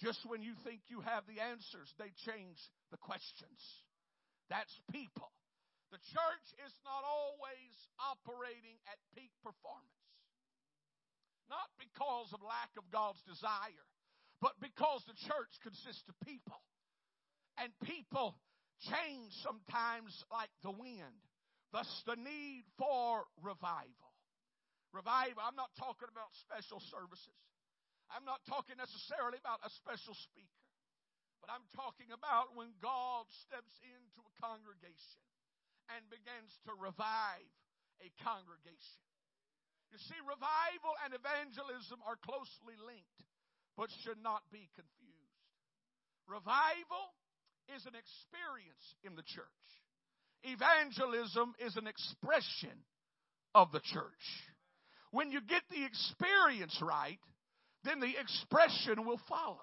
Just 0.00 0.24
when 0.26 0.42
you 0.42 0.56
think 0.66 0.82
you 0.90 0.98
have 1.04 1.22
the 1.30 1.38
answers, 1.38 1.86
they 2.00 2.10
change 2.26 2.58
the 2.90 2.98
questions. 2.98 3.60
That's 4.50 4.72
people. 4.90 5.30
The 5.94 6.02
church 6.10 6.46
is 6.66 6.74
not 6.82 7.04
always 7.04 7.74
operating 8.00 8.80
at 8.88 8.98
peak 9.14 9.30
performance. 9.44 10.02
Not 11.52 11.68
because 11.76 12.32
of 12.32 12.40
lack 12.40 12.72
of 12.80 12.88
God's 12.88 13.20
desire, 13.28 13.86
but 14.40 14.56
because 14.58 15.04
the 15.04 15.18
church 15.28 15.52
consists 15.62 16.08
of 16.08 16.16
people. 16.24 16.58
And 17.60 17.70
people 17.84 18.34
change 18.88 19.30
sometimes 19.42 20.10
like 20.30 20.50
the 20.62 20.74
wind. 20.74 21.20
Thus, 21.70 21.88
the 22.04 22.16
need 22.16 22.64
for 22.76 23.24
revival. 23.40 24.10
Revival, 24.92 25.40
I'm 25.40 25.56
not 25.56 25.72
talking 25.80 26.10
about 26.12 26.28
special 26.44 26.82
services. 26.92 27.40
I'm 28.12 28.28
not 28.28 28.44
talking 28.44 28.76
necessarily 28.76 29.40
about 29.40 29.64
a 29.64 29.72
special 29.80 30.12
speaker, 30.12 30.68
but 31.40 31.48
I'm 31.48 31.64
talking 31.72 32.12
about 32.12 32.52
when 32.52 32.76
God 32.84 33.24
steps 33.48 33.72
into 33.80 34.20
a 34.20 34.32
congregation 34.36 35.24
and 35.88 36.04
begins 36.12 36.52
to 36.68 36.76
revive 36.76 37.48
a 38.04 38.12
congregation. 38.20 39.00
You 39.88 40.00
see, 40.08 40.20
revival 40.28 40.92
and 41.04 41.16
evangelism 41.16 42.04
are 42.04 42.20
closely 42.20 42.76
linked, 42.84 43.20
but 43.80 43.88
should 44.04 44.20
not 44.20 44.44
be 44.52 44.68
confused. 44.76 45.40
Revival 46.28 47.16
is 47.76 47.86
an 47.86 47.94
experience 47.94 48.86
in 49.04 49.16
the 49.16 49.22
church. 49.22 49.62
Evangelism 50.44 51.54
is 51.64 51.76
an 51.76 51.86
expression 51.86 52.74
of 53.54 53.70
the 53.72 53.80
church. 53.80 54.24
When 55.10 55.30
you 55.30 55.40
get 55.40 55.62
the 55.70 55.84
experience 55.84 56.78
right, 56.82 57.20
then 57.84 58.00
the 58.00 58.14
expression 58.18 59.06
will 59.06 59.20
follow. 59.28 59.62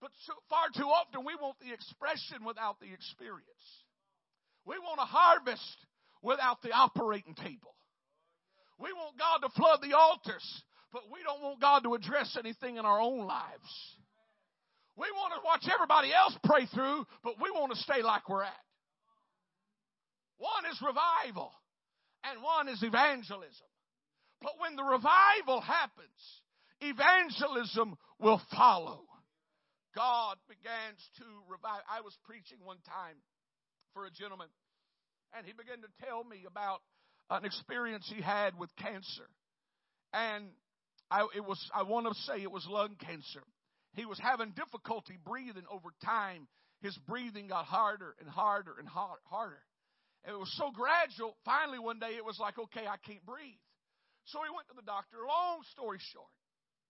But 0.00 0.10
so 0.26 0.34
far 0.50 0.68
too 0.74 0.88
often 0.88 1.24
we 1.24 1.34
want 1.36 1.56
the 1.60 1.72
expression 1.72 2.44
without 2.44 2.80
the 2.80 2.92
experience. 2.92 3.66
We 4.66 4.78
want 4.78 5.00
a 5.00 5.06
harvest 5.06 5.76
without 6.22 6.60
the 6.62 6.72
operating 6.72 7.34
table. 7.34 7.74
We 8.78 8.92
want 8.92 9.16
God 9.18 9.46
to 9.46 9.54
flood 9.54 9.78
the 9.80 9.96
altars, 9.96 10.44
but 10.92 11.02
we 11.10 11.22
don't 11.22 11.42
want 11.42 11.60
God 11.60 11.82
to 11.84 11.94
address 11.94 12.36
anything 12.38 12.76
in 12.76 12.84
our 12.84 13.00
own 13.00 13.26
lives. 13.26 13.96
We 14.96 15.06
want 15.12 15.34
to 15.34 15.44
watch 15.44 15.68
everybody 15.72 16.12
else 16.12 16.36
pray 16.44 16.66
through, 16.66 17.06
but 17.22 17.34
we 17.40 17.50
want 17.50 17.72
to 17.72 17.78
stay 17.82 18.02
like 18.02 18.28
we're 18.28 18.42
at. 18.42 18.64
One 20.38 20.64
is 20.70 20.80
revival, 20.80 21.52
and 22.24 22.42
one 22.42 22.68
is 22.68 22.82
evangelism. 22.82 23.68
But 24.40 24.52
when 24.58 24.76
the 24.76 24.84
revival 24.84 25.60
happens, 25.60 26.20
evangelism 26.80 27.96
will 28.18 28.40
follow. 28.54 29.04
God 29.94 30.36
begins 30.48 31.00
to 31.18 31.24
revive. 31.48 31.80
I 31.88 32.00
was 32.00 32.16
preaching 32.24 32.58
one 32.62 32.78
time 32.84 33.16
for 33.92 34.04
a 34.04 34.10
gentleman, 34.10 34.48
and 35.36 35.46
he 35.46 35.52
began 35.52 35.80
to 35.80 35.88
tell 36.04 36.24
me 36.24 36.44
about 36.46 36.80
an 37.30 37.44
experience 37.44 38.10
he 38.14 38.22
had 38.22 38.58
with 38.58 38.70
cancer. 38.76 39.28
And 40.12 40.46
I, 41.10 41.26
it 41.34 41.44
was, 41.44 41.58
I 41.74 41.82
want 41.82 42.06
to 42.06 42.14
say 42.22 42.42
it 42.42 42.50
was 42.50 42.66
lung 42.68 42.96
cancer. 43.00 43.42
He 43.96 44.04
was 44.04 44.20
having 44.20 44.52
difficulty 44.52 45.16
breathing 45.24 45.64
over 45.72 45.88
time. 46.04 46.46
His 46.82 46.96
breathing 47.08 47.48
got 47.48 47.64
harder 47.64 48.14
and 48.20 48.28
harder 48.28 48.76
and 48.78 48.86
harder. 48.86 49.64
And 50.24 50.34
it 50.34 50.38
was 50.38 50.52
so 50.56 50.70
gradual, 50.70 51.34
finally 51.44 51.78
one 51.78 51.98
day 51.98 52.12
it 52.16 52.24
was 52.24 52.38
like, 52.38 52.58
okay, 52.58 52.86
I 52.86 53.00
can't 53.08 53.24
breathe. 53.24 53.62
So 54.26 54.40
he 54.44 54.52
went 54.54 54.68
to 54.68 54.76
the 54.76 54.84
doctor. 54.84 55.16
Long 55.26 55.62
story 55.72 55.98
short, 56.12 56.34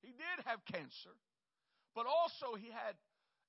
he 0.03 0.09
did 0.09 0.45
have 0.47 0.59
cancer, 0.67 1.15
but 1.95 2.07
also 2.07 2.57
he 2.59 2.73
had 2.73 2.97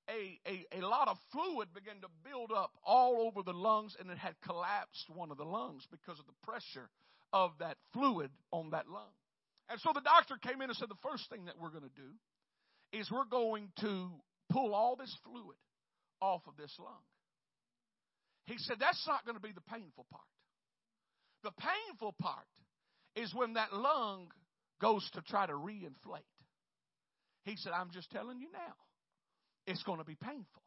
a, 0.08 0.38
a, 0.46 0.80
a 0.80 0.86
lot 0.86 1.08
of 1.08 1.18
fluid 1.32 1.68
begin 1.74 2.00
to 2.02 2.08
build 2.22 2.52
up 2.52 2.70
all 2.84 3.26
over 3.26 3.42
the 3.42 3.56
lungs, 3.56 3.96
and 3.98 4.10
it 4.10 4.18
had 4.18 4.34
collapsed 4.44 5.08
one 5.10 5.30
of 5.30 5.36
the 5.36 5.44
lungs 5.44 5.84
because 5.90 6.18
of 6.20 6.26
the 6.26 6.38
pressure 6.44 6.88
of 7.32 7.52
that 7.58 7.76
fluid 7.92 8.30
on 8.52 8.70
that 8.70 8.88
lung. 8.88 9.12
And 9.68 9.80
so 9.80 9.90
the 9.92 10.00
doctor 10.00 10.36
came 10.40 10.62
in 10.62 10.70
and 10.70 10.76
said, 10.76 10.88
The 10.88 11.08
first 11.08 11.28
thing 11.28 11.46
that 11.46 11.58
we're 11.58 11.72
going 11.72 11.88
to 11.88 11.96
do 11.96 12.12
is 12.92 13.10
we're 13.10 13.24
going 13.24 13.68
to 13.80 14.10
pull 14.50 14.74
all 14.74 14.96
this 14.96 15.14
fluid 15.24 15.56
off 16.20 16.42
of 16.46 16.56
this 16.56 16.74
lung. 16.78 17.04
He 18.46 18.56
said, 18.58 18.76
That's 18.80 19.04
not 19.06 19.24
going 19.24 19.36
to 19.36 19.42
be 19.42 19.52
the 19.52 19.60
painful 19.72 20.06
part. 20.10 20.24
The 21.44 21.52
painful 21.52 22.14
part 22.20 22.46
is 23.14 23.32
when 23.34 23.54
that 23.54 23.72
lung 23.72 24.28
goes 24.80 25.08
to 25.14 25.22
try 25.22 25.46
to 25.46 25.52
reinflate. 25.52 26.26
He 27.44 27.56
said, 27.56 27.72
I'm 27.72 27.90
just 27.92 28.10
telling 28.10 28.40
you 28.40 28.48
now, 28.52 28.74
it's 29.66 29.82
going 29.82 29.98
to 29.98 30.04
be 30.04 30.16
painful. 30.16 30.62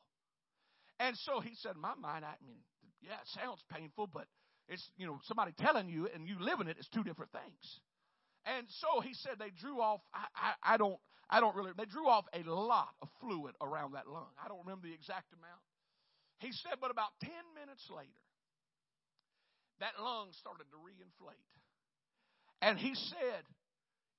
And 0.99 1.15
so 1.25 1.39
he 1.39 1.51
said, 1.55 1.75
my 1.75 1.95
mind, 1.95 2.23
I 2.25 2.33
mean, 2.45 2.61
yeah, 3.01 3.13
it 3.13 3.41
sounds 3.41 3.63
painful, 3.73 4.07
but 4.13 4.25
it's, 4.67 4.87
you 4.97 5.07
know, 5.07 5.19
somebody 5.23 5.51
telling 5.59 5.89
you 5.89 6.07
and 6.13 6.27
you 6.27 6.35
living 6.39 6.67
it 6.67 6.77
is 6.77 6.87
two 6.93 7.03
different 7.03 7.31
things. 7.31 7.79
And 8.45 8.65
so 8.69 9.01
he 9.01 9.13
said 9.13 9.33
they 9.39 9.51
drew 9.61 9.81
off, 9.81 10.01
I, 10.13 10.25
I, 10.35 10.73
I 10.73 10.77
don't, 10.77 10.97
I 11.29 11.39
don't 11.39 11.55
really, 11.55 11.71
they 11.77 11.85
drew 11.85 12.07
off 12.07 12.25
a 12.33 12.49
lot 12.49 12.89
of 13.01 13.09
fluid 13.21 13.53
around 13.61 13.93
that 13.93 14.07
lung. 14.07 14.33
I 14.43 14.47
don't 14.47 14.59
remember 14.65 14.87
the 14.87 14.93
exact 14.93 15.31
amount. 15.33 15.61
He 16.39 16.51
said, 16.51 16.81
but 16.81 16.91
about 16.91 17.11
10 17.21 17.31
minutes 17.53 17.85
later, 17.89 18.09
that 19.79 19.93
lung 20.01 20.29
started 20.39 20.65
to 20.71 20.77
reinflate. 20.77 21.37
And 22.61 22.77
he 22.77 22.93
said 22.95 23.43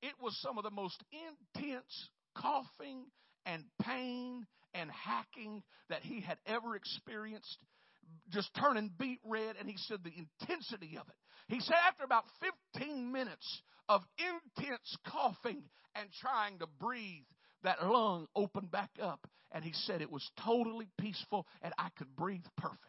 it 0.02 0.14
was 0.20 0.36
some 0.40 0.58
of 0.58 0.64
the 0.64 0.70
most 0.70 1.02
intense 1.12 2.08
coughing 2.36 3.04
and 3.46 3.64
pain 3.82 4.46
and 4.74 4.90
hacking 4.90 5.62
that 5.88 6.02
he 6.02 6.20
had 6.20 6.38
ever 6.46 6.74
experienced, 6.74 7.58
just 8.30 8.50
turning 8.54 8.90
beet 8.98 9.20
red. 9.24 9.56
And 9.58 9.68
he 9.68 9.76
said 9.76 9.98
the 10.02 10.12
intensity 10.16 10.96
of 10.96 11.08
it. 11.08 11.21
He 11.52 11.60
said 11.60 11.76
after 11.86 12.02
about 12.02 12.24
15 12.72 13.12
minutes 13.12 13.60
of 13.86 14.00
intense 14.16 14.96
coughing 15.06 15.62
and 15.94 16.08
trying 16.18 16.58
to 16.60 16.66
breathe, 16.80 17.28
that 17.62 17.86
lung 17.86 18.26
opened 18.34 18.70
back 18.70 18.90
up. 19.00 19.26
And 19.52 19.62
he 19.62 19.74
said 19.74 20.00
it 20.00 20.10
was 20.10 20.26
totally 20.42 20.88
peaceful 20.98 21.46
and 21.60 21.74
I 21.76 21.88
could 21.98 22.16
breathe 22.16 22.46
perfect. 22.56 22.80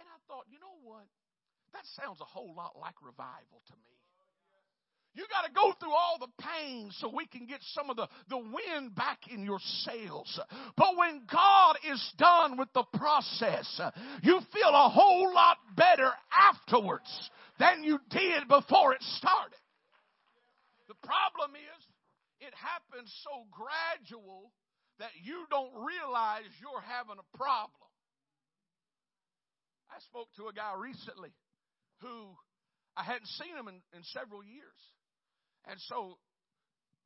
And 0.00 0.08
I 0.08 0.18
thought, 0.26 0.46
you 0.50 0.58
know 0.58 0.74
what? 0.82 1.06
That 1.72 1.84
sounds 2.02 2.20
a 2.20 2.24
whole 2.24 2.52
lot 2.52 2.72
like 2.80 2.96
revival 3.00 3.62
to 3.68 3.72
me. 3.74 3.92
You 5.14 5.24
got 5.30 5.46
to 5.46 5.52
go 5.52 5.72
through 5.78 5.92
all 5.92 6.16
the 6.18 6.42
pain 6.42 6.90
so 6.92 7.12
we 7.14 7.26
can 7.26 7.46
get 7.46 7.60
some 7.74 7.90
of 7.90 7.96
the, 7.96 8.08
the 8.30 8.38
wind 8.38 8.94
back 8.94 9.18
in 9.30 9.44
your 9.44 9.58
sails. 9.84 10.40
But 10.74 10.96
when 10.96 11.22
God 11.30 11.76
is 11.92 12.12
done 12.16 12.56
with 12.56 12.68
the 12.72 12.84
process, 12.94 13.80
you 14.22 14.40
feel 14.52 14.70
a 14.70 14.88
whole 14.88 15.32
lot 15.34 15.58
better 15.76 16.10
afterwards 16.34 17.30
than 17.62 17.86
you 17.86 18.02
did 18.10 18.50
before 18.50 18.92
it 18.92 19.02
started. 19.22 19.62
The 20.90 20.98
problem 21.06 21.54
is, 21.54 21.80
it 22.42 22.50
happens 22.58 23.06
so 23.22 23.46
gradual 23.54 24.50
that 24.98 25.14
you 25.22 25.46
don't 25.46 25.70
realize 25.78 26.50
you're 26.58 26.82
having 26.82 27.22
a 27.22 27.28
problem. 27.38 27.86
I 29.86 30.02
spoke 30.10 30.26
to 30.42 30.50
a 30.50 30.52
guy 30.52 30.74
recently 30.74 31.30
who 32.02 32.34
I 32.98 33.06
hadn't 33.06 33.30
seen 33.38 33.54
him 33.54 33.70
in, 33.70 33.78
in 33.94 34.02
several 34.10 34.42
years. 34.42 34.80
And 35.70 35.78
so, 35.86 36.18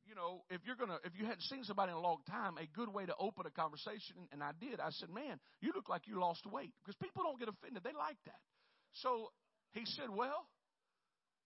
you 0.09 0.17
know, 0.17 0.41
if 0.49 0.65
you're 0.65 0.79
gonna, 0.79 0.97
if 1.05 1.13
you 1.13 1.29
hadn't 1.29 1.45
seen 1.45 1.63
somebody 1.69 1.93
in 1.93 1.97
a 1.97 2.01
long 2.01 2.25
time, 2.25 2.57
a 2.57 2.65
good 2.73 2.89
way 2.89 3.05
to 3.05 3.13
open 3.21 3.45
a 3.45 3.53
conversation, 3.53 4.25
and 4.33 4.41
I 4.41 4.57
did. 4.57 4.79
I 4.81 4.89
said, 4.89 5.13
"Man, 5.13 5.37
you 5.61 5.69
look 5.75 5.87
like 5.87 6.07
you 6.07 6.17
lost 6.17 6.47
weight," 6.49 6.73
because 6.81 6.97
people 6.97 7.21
don't 7.21 7.37
get 7.37 7.47
offended; 7.51 7.83
they 7.83 7.93
like 7.93 8.17
that. 8.25 8.41
So 9.05 9.29
he 9.71 9.85
said, 9.85 10.09
"Well, 10.09 10.47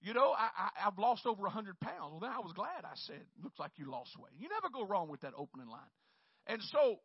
you 0.02 0.14
know, 0.14 0.32
I, 0.32 0.50
I, 0.58 0.88
I've 0.88 0.98
lost 0.98 1.26
over 1.26 1.46
a 1.46 1.50
hundred 1.50 1.80
pounds." 1.80 2.12
Well, 2.12 2.20
then 2.20 2.32
I 2.32 2.40
was 2.40 2.54
glad. 2.54 2.86
I 2.86 2.96
said, 3.08 3.22
"Looks 3.44 3.60
like 3.60 3.72
you 3.78 3.90
lost 3.90 4.18
weight." 4.18 4.34
You 4.38 4.50
never 4.50 4.70
go 4.74 4.86
wrong 4.86 5.10
with 5.10 5.22
that 5.22 5.34
opening 5.38 5.68
line. 5.68 5.94
And 6.48 6.62
so 6.72 7.00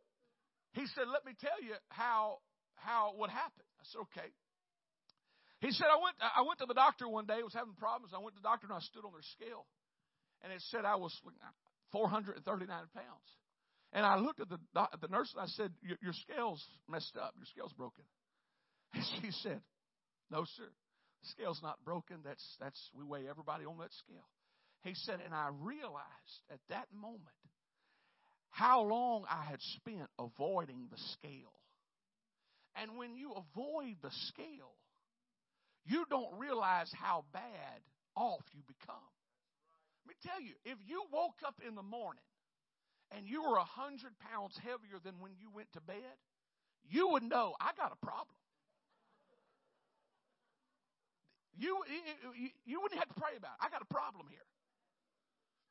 he 0.73 0.87
said, 0.95 1.09
"Let 1.13 1.25
me 1.25 1.33
tell 1.41 1.61
you 1.63 1.75
how 1.89 2.39
how 2.77 3.13
what 3.17 3.31
happened." 3.31 3.69
I 3.81 3.85
said, 3.85 4.01
"Okay." 4.13 4.31
He 5.61 5.73
said, 5.73 5.87
"I 5.89 5.97
went 5.97 6.17
I 6.21 6.43
went 6.43 6.59
to 6.61 6.67
the 6.67 6.75
doctor 6.75 7.09
one 7.09 7.27
day. 7.27 7.43
Was 7.43 7.55
having 7.55 7.75
problems. 7.75 8.13
I 8.15 8.19
went 8.19 8.37
to 8.37 8.43
the 8.43 8.49
doctor 8.49 8.67
and 8.67 8.77
I 8.77 8.81
stood 8.81 9.05
on 9.05 9.13
their 9.13 9.25
scale, 9.37 9.67
and 10.43 10.53
it 10.53 10.63
said 10.71 10.85
I 10.85 10.97
was 10.97 11.17
439 11.93 12.69
pounds. 12.69 13.29
And 13.93 14.05
I 14.05 14.17
looked 14.17 14.41
at 14.41 14.49
the 14.49 14.59
at 14.77 15.01
the 15.01 15.09
nurse 15.09 15.33
and 15.33 15.43
I 15.43 15.47
said, 15.47 15.73
your, 15.81 15.97
your 16.03 16.13
scale's 16.13 16.63
messed 16.89 17.17
up. 17.17 17.35
Your 17.37 17.47
scale's 17.47 17.73
broken." 17.73 18.05
And 18.95 19.05
she 19.21 19.31
said, 19.43 19.61
"No, 20.31 20.45
sir. 20.57 20.69
Scale's 21.27 21.61
not 21.63 21.85
broken. 21.85 22.19
That's 22.25 22.45
that's 22.61 22.91
we 22.95 23.05
weigh 23.05 23.29
everybody 23.29 23.65
on 23.65 23.79
that 23.79 23.93
scale." 23.93 24.29
He 24.83 24.95
said, 24.95 25.21
and 25.25 25.35
I 25.35 25.49
realized 25.61 26.43
at 26.51 26.61
that 26.69 26.87
moment 26.95 27.23
how 28.51 28.83
long 28.83 29.25
I 29.29 29.45
had 29.45 29.61
spent 29.61 30.09
avoiding 30.19 30.89
the 30.91 30.99
scale. 31.13 31.53
And 32.77 32.97
when 32.97 33.17
you 33.17 33.33
avoid 33.33 33.97
the 34.03 34.11
scale, 34.29 34.77
you 35.85 36.05
don't 36.09 36.39
realize 36.39 36.91
how 36.95 37.25
bad 37.33 37.81
off 38.15 38.43
you 38.53 38.63
become. 38.67 39.11
Let 40.05 40.09
me 40.09 40.15
tell 40.23 40.41
you, 40.41 40.55
if 40.65 40.79
you 40.87 41.03
woke 41.13 41.41
up 41.45 41.61
in 41.67 41.75
the 41.75 41.83
morning 41.83 42.23
and 43.11 43.27
you 43.27 43.43
were 43.43 43.57
a 43.57 43.65
hundred 43.65 44.13
pounds 44.31 44.59
heavier 44.63 45.01
than 45.03 45.19
when 45.21 45.33
you 45.39 45.51
went 45.55 45.73
to 45.73 45.81
bed, 45.81 46.17
you 46.89 47.09
would 47.09 47.23
know 47.23 47.55
I 47.61 47.71
got 47.77 47.93
a 47.93 48.07
problem. 48.07 48.37
You, 51.59 51.81
you, 52.37 52.49
you 52.65 52.81
wouldn't 52.81 52.99
have 53.01 53.09
to 53.09 53.21
pray 53.21 53.37
about 53.37 53.57
it. 53.57 53.65
I 53.65 53.71
got 53.71 53.83
a 53.83 53.93
problem 53.93 54.27
here. 54.29 54.45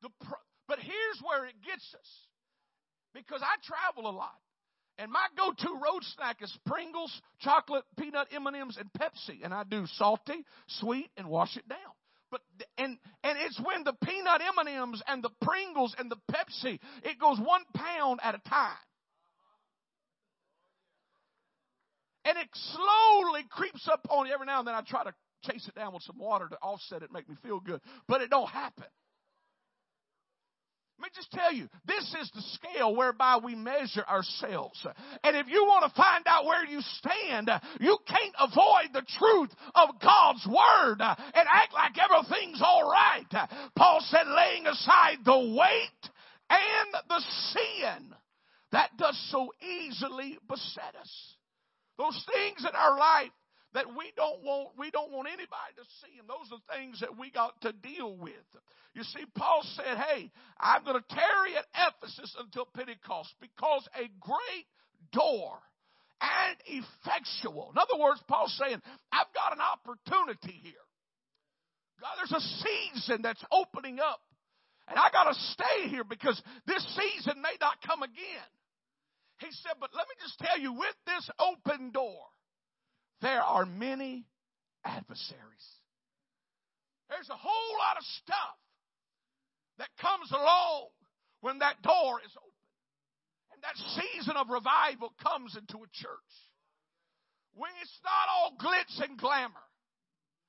The 0.02 0.10
pro- 0.26 0.44
but 0.68 0.78
here's 0.78 1.20
where 1.22 1.46
it 1.46 1.54
gets 1.64 1.86
us. 1.94 2.10
Because 3.14 3.40
I 3.42 3.56
travel 3.64 4.10
a 4.10 4.14
lot. 4.14 4.36
And 4.98 5.12
my 5.12 5.26
go-to 5.36 5.72
road 5.74 6.02
snack 6.14 6.42
is 6.42 6.56
Pringles, 6.66 7.12
chocolate, 7.40 7.84
peanut 7.98 8.28
M&Ms, 8.32 8.78
and 8.78 8.90
Pepsi. 8.98 9.44
And 9.44 9.52
I 9.52 9.62
do 9.64 9.86
salty, 9.94 10.44
sweet, 10.66 11.10
and 11.16 11.28
wash 11.28 11.56
it 11.56 11.68
down. 11.68 11.78
But 12.30 12.40
and 12.76 12.98
and 13.22 13.38
it's 13.38 13.60
when 13.62 13.84
the 13.84 13.92
peanut 14.04 14.40
M&Ms 14.58 15.02
and 15.06 15.22
the 15.22 15.30
Pringles 15.40 15.94
and 15.96 16.10
the 16.10 16.16
Pepsi, 16.30 16.80
it 17.04 17.20
goes 17.20 17.38
one 17.38 17.62
pound 17.74 18.20
at 18.22 18.34
a 18.34 18.48
time. 18.48 18.76
And 22.24 22.36
it 22.38 22.48
slowly 22.52 23.44
creeps 23.50 23.86
up 23.86 24.04
on 24.10 24.26
you 24.26 24.34
every 24.34 24.46
now 24.46 24.58
and 24.58 24.66
then. 24.66 24.74
I 24.74 24.80
try 24.80 25.04
to 25.04 25.14
chase 25.50 25.66
it 25.68 25.74
down 25.74 25.94
with 25.94 26.02
some 26.02 26.18
water 26.18 26.48
to 26.48 26.56
offset 26.56 27.02
it, 27.02 27.12
make 27.12 27.28
me 27.28 27.36
feel 27.42 27.60
good, 27.60 27.80
but 28.08 28.20
it 28.20 28.30
don't 28.30 28.48
happen. 28.48 28.86
Let 30.98 31.04
me 31.04 31.10
just 31.14 31.30
tell 31.30 31.52
you, 31.52 31.68
this 31.86 32.14
is 32.22 32.30
the 32.34 32.40
scale 32.40 32.96
whereby 32.96 33.38
we 33.44 33.54
measure 33.54 34.04
ourselves. 34.08 34.84
And 35.22 35.36
if 35.36 35.46
you 35.46 35.62
want 35.64 35.84
to 35.84 35.94
find 35.94 36.24
out 36.26 36.46
where 36.46 36.64
you 36.64 36.80
stand, 36.80 37.50
you 37.80 37.98
can't 38.08 38.34
avoid 38.40 38.94
the 38.94 39.04
truth 39.18 39.50
of 39.74 40.00
God's 40.00 40.46
Word 40.46 41.00
and 41.00 41.48
act 41.52 41.74
like 41.74 41.96
everything's 42.02 42.62
alright. 42.62 43.30
Paul 43.76 44.00
said, 44.08 44.26
laying 44.26 44.66
aside 44.66 45.18
the 45.22 45.38
weight 45.38 46.10
and 46.48 46.94
the 47.10 47.22
sin 47.52 48.14
that 48.72 48.96
does 48.96 49.18
so 49.30 49.52
easily 49.62 50.38
beset 50.48 50.96
us. 50.98 51.34
Those 51.98 52.24
things 52.34 52.60
in 52.60 52.74
our 52.74 52.98
life 52.98 53.30
that 53.74 53.86
we 53.88 54.12
don't 54.16 54.42
want 54.42 54.70
we 54.78 54.90
don't 54.90 55.12
want 55.12 55.28
anybody 55.28 55.72
to 55.76 55.84
see 56.00 56.16
them. 56.16 56.26
Those 56.28 56.50
are 56.52 56.76
things 56.76 57.00
that 57.00 57.18
we 57.18 57.30
got 57.30 57.60
to 57.62 57.72
deal 57.72 58.16
with. 58.16 58.46
You 58.94 59.02
see, 59.02 59.24
Paul 59.34 59.62
said, 59.76 59.98
Hey, 59.98 60.30
I'm 60.58 60.84
going 60.84 60.96
to 60.96 61.14
tarry 61.14 61.56
at 61.56 61.66
Ephesus 61.74 62.34
until 62.40 62.64
Pentecost 62.64 63.34
because 63.40 63.86
a 63.94 64.08
great 64.20 64.66
door 65.12 65.58
and 66.20 66.56
effectual. 66.64 67.70
In 67.72 67.78
other 67.78 68.00
words, 68.00 68.20
Paul's 68.26 68.56
saying, 68.56 68.80
I've 69.12 69.32
got 69.34 69.52
an 69.52 69.60
opportunity 69.60 70.58
here. 70.62 70.86
God, 72.00 72.16
there's 72.16 72.32
a 72.32 72.46
season 72.64 73.20
that's 73.22 73.42
opening 73.52 74.00
up. 74.00 74.20
And 74.88 74.98
I 74.98 75.10
got 75.10 75.24
to 75.24 75.34
stay 75.52 75.88
here 75.88 76.04
because 76.04 76.40
this 76.66 76.84
season 76.94 77.42
may 77.42 77.56
not 77.60 77.82
come 77.84 78.02
again. 78.02 78.50
He 79.38 79.48
said, 79.50 79.76
but 79.80 79.90
let 79.94 80.06
me 80.08 80.14
just 80.22 80.38
tell 80.38 80.58
you, 80.58 80.72
with 80.72 80.96
this 81.04 81.28
open 81.36 81.90
door, 81.90 82.22
there 83.20 83.42
are 83.42 83.66
many 83.66 84.26
adversaries. 84.84 85.66
There's 87.08 87.28
a 87.28 87.36
whole 87.36 87.78
lot 87.78 87.96
of 87.98 88.04
stuff 88.22 88.56
that 89.78 89.88
comes 90.00 90.30
along 90.32 90.88
when 91.40 91.58
that 91.60 91.82
door 91.82 92.20
is 92.24 92.32
open. 92.36 92.46
And 93.52 93.62
that 93.62 93.76
season 93.76 94.36
of 94.36 94.50
revival 94.50 95.12
comes 95.22 95.56
into 95.56 95.78
a 95.78 95.88
church. 95.92 96.32
When 97.54 97.70
it's 97.80 98.00
not 98.04 98.28
all 98.28 98.56
glitz 98.60 99.08
and 99.08 99.18
glamour. 99.18 99.64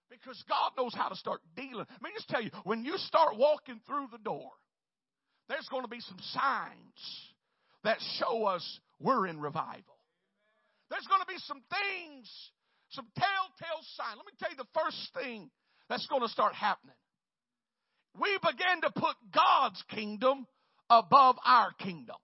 Because 0.10 0.42
God 0.48 0.72
knows 0.78 0.94
how 0.96 1.10
to 1.10 1.16
start 1.16 1.42
dealing. 1.56 1.86
Let 1.90 2.02
me 2.02 2.10
just 2.16 2.30
tell 2.30 2.42
you, 2.42 2.50
when 2.64 2.86
you 2.86 2.98
start 2.98 3.38
walking 3.38 3.80
through 3.86 4.08
the 4.12 4.18
door, 4.24 4.52
there's 5.50 5.68
going 5.70 5.84
to 5.84 5.90
be 5.90 6.00
some 6.00 6.20
signs 6.32 7.32
that 7.84 7.98
show 8.20 8.46
us 8.46 8.80
we're 9.00 9.28
in 9.28 9.40
revival. 9.40 9.98
There's 10.90 11.08
going 11.08 11.22
to 11.22 11.28
be 11.28 11.40
some 11.40 11.62
things, 11.70 12.52
some 12.92 13.08
telltale 13.16 13.84
signs. 13.96 14.18
Let 14.18 14.26
me 14.26 14.34
tell 14.40 14.50
you 14.50 14.58
the 14.58 14.74
first 14.74 15.14
thing 15.14 15.50
that's 15.90 16.08
going 16.08 16.22
to 16.22 16.30
start 16.30 16.54
happening 16.54 16.96
we 18.20 18.38
begin 18.42 18.82
to 18.82 18.92
put 18.96 19.16
God's 19.34 19.82
kingdom 19.90 20.48
above 20.90 21.36
our 21.46 21.72
kingdom. 21.80 22.16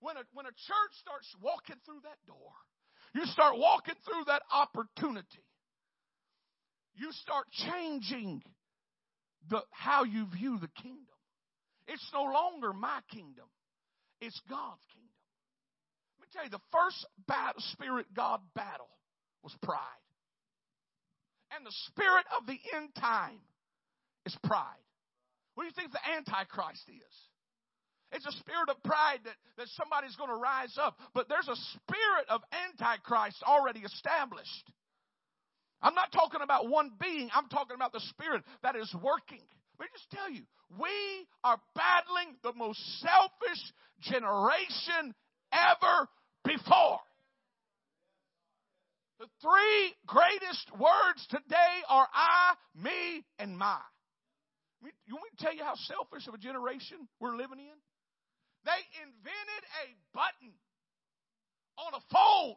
When 0.00 0.16
a, 0.16 0.22
when 0.32 0.46
a 0.46 0.50
church 0.50 0.92
starts 1.00 1.34
walking 1.40 1.76
through 1.86 2.00
that 2.02 2.18
door, 2.26 2.52
you 3.14 3.24
start 3.26 3.56
walking 3.56 3.94
through 4.04 4.24
that 4.26 4.42
opportunity. 4.52 5.44
You 6.96 7.10
start 7.12 7.46
changing 7.52 8.42
the, 9.48 9.62
how 9.70 10.04
you 10.04 10.26
view 10.36 10.58
the 10.60 10.68
kingdom. 10.82 11.06
It's 11.86 12.06
no 12.12 12.24
longer 12.24 12.72
my 12.72 13.00
kingdom. 13.10 13.46
It's 14.20 14.40
God's 14.48 14.82
kingdom. 14.92 15.03
Tell 16.34 16.44
you, 16.44 16.50
the 16.50 16.66
first 16.72 17.06
battle, 17.28 17.62
spirit 17.72 18.06
God 18.14 18.40
battle 18.54 18.90
was 19.42 19.54
pride. 19.62 19.78
And 21.54 21.64
the 21.64 21.74
spirit 21.86 22.26
of 22.36 22.46
the 22.46 22.58
end 22.74 22.90
time 22.98 23.38
is 24.26 24.36
pride. 24.42 24.82
What 25.54 25.62
do 25.62 25.66
you 25.68 25.76
think 25.78 25.92
the 25.92 26.02
Antichrist 26.02 26.82
is? 26.88 27.14
It's 28.10 28.26
a 28.26 28.32
spirit 28.42 28.68
of 28.68 28.82
pride 28.82 29.20
that, 29.24 29.38
that 29.58 29.68
somebody's 29.78 30.16
going 30.16 30.30
to 30.30 30.36
rise 30.36 30.74
up. 30.80 30.98
But 31.14 31.28
there's 31.28 31.46
a 31.46 31.54
spirit 31.78 32.26
of 32.28 32.42
Antichrist 32.50 33.42
already 33.46 33.80
established. 33.80 34.66
I'm 35.82 35.94
not 35.94 36.10
talking 36.12 36.40
about 36.42 36.68
one 36.68 36.92
being, 37.00 37.30
I'm 37.34 37.48
talking 37.48 37.74
about 37.76 37.92
the 37.92 38.02
spirit 38.10 38.42
that 38.62 38.74
is 38.74 38.92
working. 39.02 39.42
Let 39.78 39.86
me 39.86 39.90
just 39.94 40.10
tell 40.10 40.30
you, 40.30 40.42
we 40.80 41.26
are 41.44 41.58
battling 41.74 42.34
the 42.42 42.54
most 42.54 42.80
selfish 42.98 43.62
generation 44.00 45.14
ever 45.52 46.08
before. 46.44 47.00
The 49.20 49.26
three 49.40 49.94
greatest 50.06 50.70
words 50.78 51.26
today 51.30 51.74
are 51.88 52.06
I, 52.12 52.54
me, 52.74 53.24
and 53.38 53.56
my. 53.56 53.78
You 55.06 55.14
want 55.14 55.24
me 55.32 55.36
to 55.38 55.44
tell 55.44 55.54
you 55.54 55.64
how 55.64 55.74
selfish 55.76 56.28
of 56.28 56.34
a 56.34 56.38
generation 56.38 57.08
we're 57.20 57.36
living 57.36 57.58
in? 57.58 57.78
They 58.64 58.80
invented 59.00 59.64
a 59.80 59.86
button 60.12 60.52
on 61.78 61.94
a 61.94 62.02
phone 62.12 62.56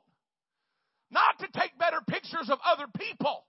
not 1.10 1.40
to 1.40 1.48
take 1.60 1.78
better 1.80 2.00
pictures 2.08 2.50
of 2.50 2.60
other 2.66 2.86
people 2.98 3.48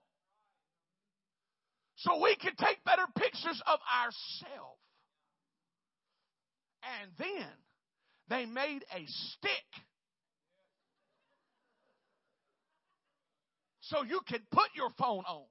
So 1.99 2.21
we 2.23 2.35
can 2.37 2.55
take 2.55 2.83
better 2.85 3.05
pictures 3.17 3.61
of 3.67 3.79
ourselves. 4.03 4.79
And 7.01 7.11
then 7.17 7.47
they 8.29 8.45
made 8.45 8.85
a 8.95 9.03
stick. 9.05 9.67
So 13.89 14.05
you 14.05 14.21
can 14.29 14.39
put 14.51 14.69
your 14.77 14.93
phone 14.97 15.25
on. 15.25 15.49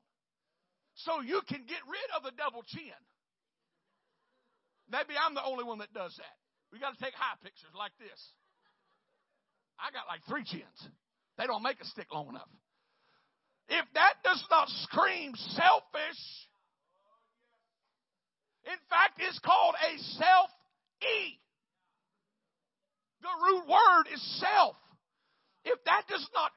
So 0.95 1.21
you 1.21 1.43
can 1.47 1.67
get 1.67 1.83
rid 1.91 2.09
of 2.17 2.23
the 2.23 2.31
double 2.39 2.63
chin. 2.63 2.95
Maybe 4.91 5.19
I'm 5.19 5.35
the 5.35 5.45
only 5.45 5.65
one 5.65 5.79
that 5.79 5.93
does 5.93 6.15
that. 6.17 6.37
We 6.73 6.79
got 6.79 6.97
to 6.97 7.01
take 7.03 7.15
high 7.15 7.35
pictures 7.43 7.75
like 7.75 7.93
this. 7.99 8.19
I 9.79 9.91
got 9.91 10.07
like 10.07 10.23
three 10.27 10.45
chins. 10.47 10.79
They 11.37 11.47
don't 11.47 11.63
make 11.63 11.81
a 11.81 11.87
stick 11.87 12.07
long 12.13 12.31
enough. 12.31 12.51
If 13.69 13.85
that 13.95 14.15
does 14.25 14.43
not 14.51 14.69
scream 14.87 15.35
selfish, 15.35 16.23
in 18.65 18.79
fact, 18.91 19.19
it's 19.19 19.39
called 19.41 19.75
a 19.83 19.99
self 20.19 20.51
E. 21.03 21.39
The 23.23 23.35
root 23.45 23.67
word 23.67 24.05
is 24.15 24.23
self. 24.41 24.77
If 25.65 25.79
that 25.85 26.03
does 26.09 26.27
not 26.35 26.51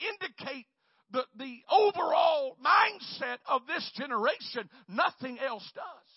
indicate 0.00 0.66
the, 1.14 1.24
the 1.38 1.56
overall 1.70 2.56
mindset 2.58 3.38
of 3.46 3.62
this 3.66 3.88
generation, 3.94 4.68
nothing 4.88 5.38
else 5.38 5.64
does. 5.74 6.10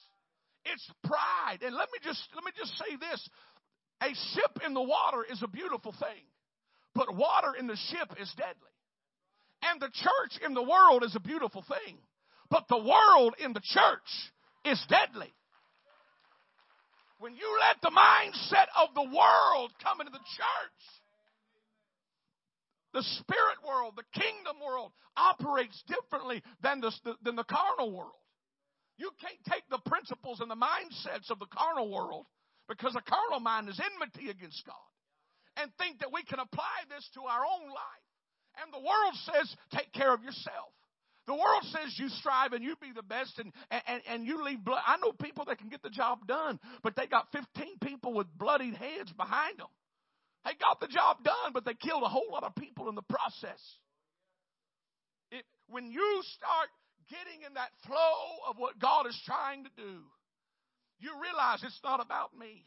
It's 0.66 0.92
pride. 1.04 1.62
And 1.62 1.76
let 1.76 1.88
me 1.94 2.00
just 2.04 2.20
let 2.36 2.44
me 2.44 2.52
just 2.58 2.74
say 2.78 2.98
this. 3.00 3.30
A 4.02 4.10
ship 4.34 4.66
in 4.66 4.74
the 4.74 4.82
water 4.82 5.24
is 5.32 5.42
a 5.44 5.48
beautiful 5.48 5.94
thing, 5.94 6.26
but 6.94 7.16
water 7.16 7.54
in 7.58 7.68
the 7.68 7.78
ship 7.90 8.12
is 8.20 8.32
deadly. 8.36 8.74
And 9.64 9.82
the 9.82 9.90
church 9.94 10.44
in 10.46 10.54
the 10.54 10.62
world 10.62 11.04
is 11.04 11.16
a 11.16 11.20
beautiful 11.20 11.64
thing, 11.68 11.98
but 12.50 12.66
the 12.68 12.78
world 12.78 13.36
in 13.44 13.54
the 13.54 13.62
church 13.64 14.10
is 14.66 14.84
deadly. 14.90 15.34
When 17.20 17.36
you 17.36 17.58
let 17.60 17.82
the 17.82 17.90
mindset 17.90 18.68
of 18.78 18.94
the 18.94 19.10
world 19.16 19.72
come 19.82 20.02
into 20.02 20.12
the 20.12 20.20
church, 20.20 20.82
the 22.98 23.06
spirit 23.22 23.62
world, 23.62 23.94
the 23.94 24.10
kingdom 24.20 24.58
world 24.58 24.90
operates 25.14 25.78
differently 25.86 26.42
than 26.66 26.82
the, 26.82 26.90
than 27.22 27.36
the 27.36 27.46
carnal 27.46 27.94
world. 27.94 28.18
You 28.98 29.12
can't 29.22 29.38
take 29.46 29.62
the 29.70 29.78
principles 29.86 30.42
and 30.42 30.50
the 30.50 30.58
mindsets 30.58 31.30
of 31.30 31.38
the 31.38 31.46
carnal 31.54 31.94
world 31.94 32.26
because 32.68 32.98
a 32.98 33.06
carnal 33.06 33.40
mind 33.40 33.70
is 33.70 33.78
enmity 33.78 34.32
against 34.32 34.66
God 34.66 34.90
and 35.62 35.70
think 35.78 36.00
that 36.00 36.10
we 36.12 36.24
can 36.24 36.40
apply 36.40 36.90
this 36.90 37.08
to 37.14 37.22
our 37.22 37.46
own 37.46 37.70
life. 37.70 38.08
And 38.66 38.74
the 38.74 38.82
world 38.82 39.14
says, 39.30 39.46
take 39.78 39.94
care 39.94 40.12
of 40.12 40.24
yourself. 40.24 40.74
The 41.28 41.38
world 41.38 41.70
says 41.70 41.94
you 42.00 42.10
strive 42.10 42.54
and 42.54 42.64
you 42.64 42.74
be 42.82 42.94
the 42.96 43.04
best 43.06 43.38
and, 43.38 43.54
and, 43.70 44.02
and 44.10 44.26
you 44.26 44.44
leave 44.44 44.66
blood. 44.66 44.82
I 44.88 44.98
know 44.98 45.12
people 45.12 45.46
that 45.46 45.60
can 45.60 45.70
get 45.70 45.84
the 45.84 45.92
job 45.92 46.26
done, 46.26 46.60
but 46.82 46.96
they 46.96 47.06
got 47.06 47.28
15 47.32 47.78
people 47.84 48.16
with 48.16 48.26
bloodied 48.40 48.74
heads 48.74 49.14
behind 49.14 49.60
them. 49.60 49.70
They 50.48 50.54
got 50.54 50.80
the 50.80 50.88
job 50.88 51.26
done, 51.26 51.52
but 51.54 51.66
they 51.66 51.74
killed 51.74 52.04
a 52.04 52.08
whole 52.08 52.32
lot 52.32 52.46
of 52.46 52.56
people 52.56 52.88
in 52.88 52.96
the 52.96 53.02
process. 53.02 53.60
It, 55.30 55.44
when 55.68 55.92
you 55.92 56.22
start 56.24 56.70
getting 57.10 57.46
in 57.46 57.56
that 57.56 57.72
flow 57.86 58.50
of 58.50 58.56
what 58.58 58.80
God 58.80 59.08
is 59.08 59.22
trying 59.26 59.66
to 59.66 59.70
do, 59.76 60.04
you 61.00 61.12
realize 61.22 61.60
it's 61.64 61.82
not 61.84 62.00
about 62.00 62.30
me. 62.40 62.66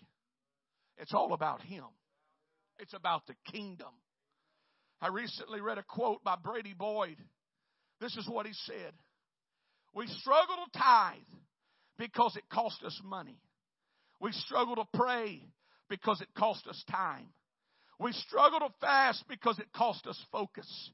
It's 0.99 1.15
all 1.15 1.33
about 1.33 1.63
Him. 1.63 1.85
It's 2.79 2.93
about 2.93 3.27
the 3.27 3.35
kingdom. 3.51 3.95
I 5.01 5.09
recently 5.09 5.63
read 5.63 5.79
a 5.79 5.83
quote 5.83 6.23
by 6.23 6.37
Brady 6.37 6.75
Boyd. 6.79 7.17
This 7.99 8.15
is 8.19 8.29
what 8.29 8.47
he 8.47 8.53
said. 8.67 8.93
We 9.95 10.07
struggle 10.07 10.57
to 10.57 10.79
tithe 10.79 11.17
because 11.99 12.37
it 12.37 12.45
cost 12.53 12.83
us 12.85 13.01
money. 13.03 13.41
We 14.21 14.33
struggle 14.33 14.77
to 14.77 14.85
pray 14.93 15.43
because 15.89 16.21
it 16.21 16.29
cost 16.37 16.67
us 16.67 16.83
time. 16.91 17.29
We 18.01 18.13
struggle 18.13 18.61
to 18.61 18.71
fast 18.81 19.25
because 19.29 19.59
it 19.59 19.71
cost 19.77 20.07
us 20.07 20.19
focus. 20.33 20.91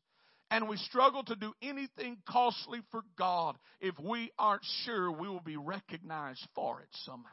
And 0.51 0.69
we 0.69 0.77
struggle 0.77 1.23
to 1.25 1.37
do 1.37 1.53
anything 1.63 2.19
costly 2.29 2.81
for 2.91 3.03
God 3.17 3.57
if 3.81 3.95
we 4.03 4.31
aren't 4.39 4.65
sure 4.85 5.11
we 5.11 5.29
will 5.29 5.41
be 5.41 5.57
recognized 5.57 6.47
for 6.55 6.81
it 6.81 6.89
somehow. 7.05 7.29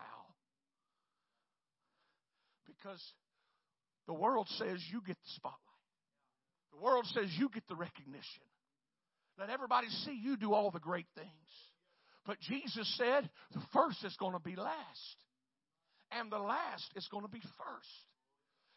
Because 2.68 3.02
the 4.08 4.14
world 4.14 4.48
says 4.58 4.80
you 4.92 5.02
get 5.06 5.18
the 5.18 5.32
spotlight. 5.36 5.60
The 6.72 6.84
world 6.84 7.06
says 7.14 7.26
you 7.38 7.50
get 7.50 7.68
the 7.68 7.76
recognition. 7.76 8.44
Let 9.40 9.50
everybody 9.50 9.88
see 10.06 10.20
you 10.24 10.38
do 10.38 10.54
all 10.54 10.70
the 10.70 10.80
great 10.80 11.08
things. 11.16 11.30
But 12.26 12.40
Jesus 12.42 12.92
said 12.98 13.30
the 13.54 13.62
first 13.74 14.04
is 14.04 14.16
going 14.18 14.34
to 14.34 14.40
be 14.40 14.56
last, 14.56 15.18
and 16.12 16.32
the 16.32 16.38
last 16.38 16.92
is 16.96 17.08
going 17.12 17.26
to 17.26 17.32
be 17.32 17.42
first. 17.42 18.13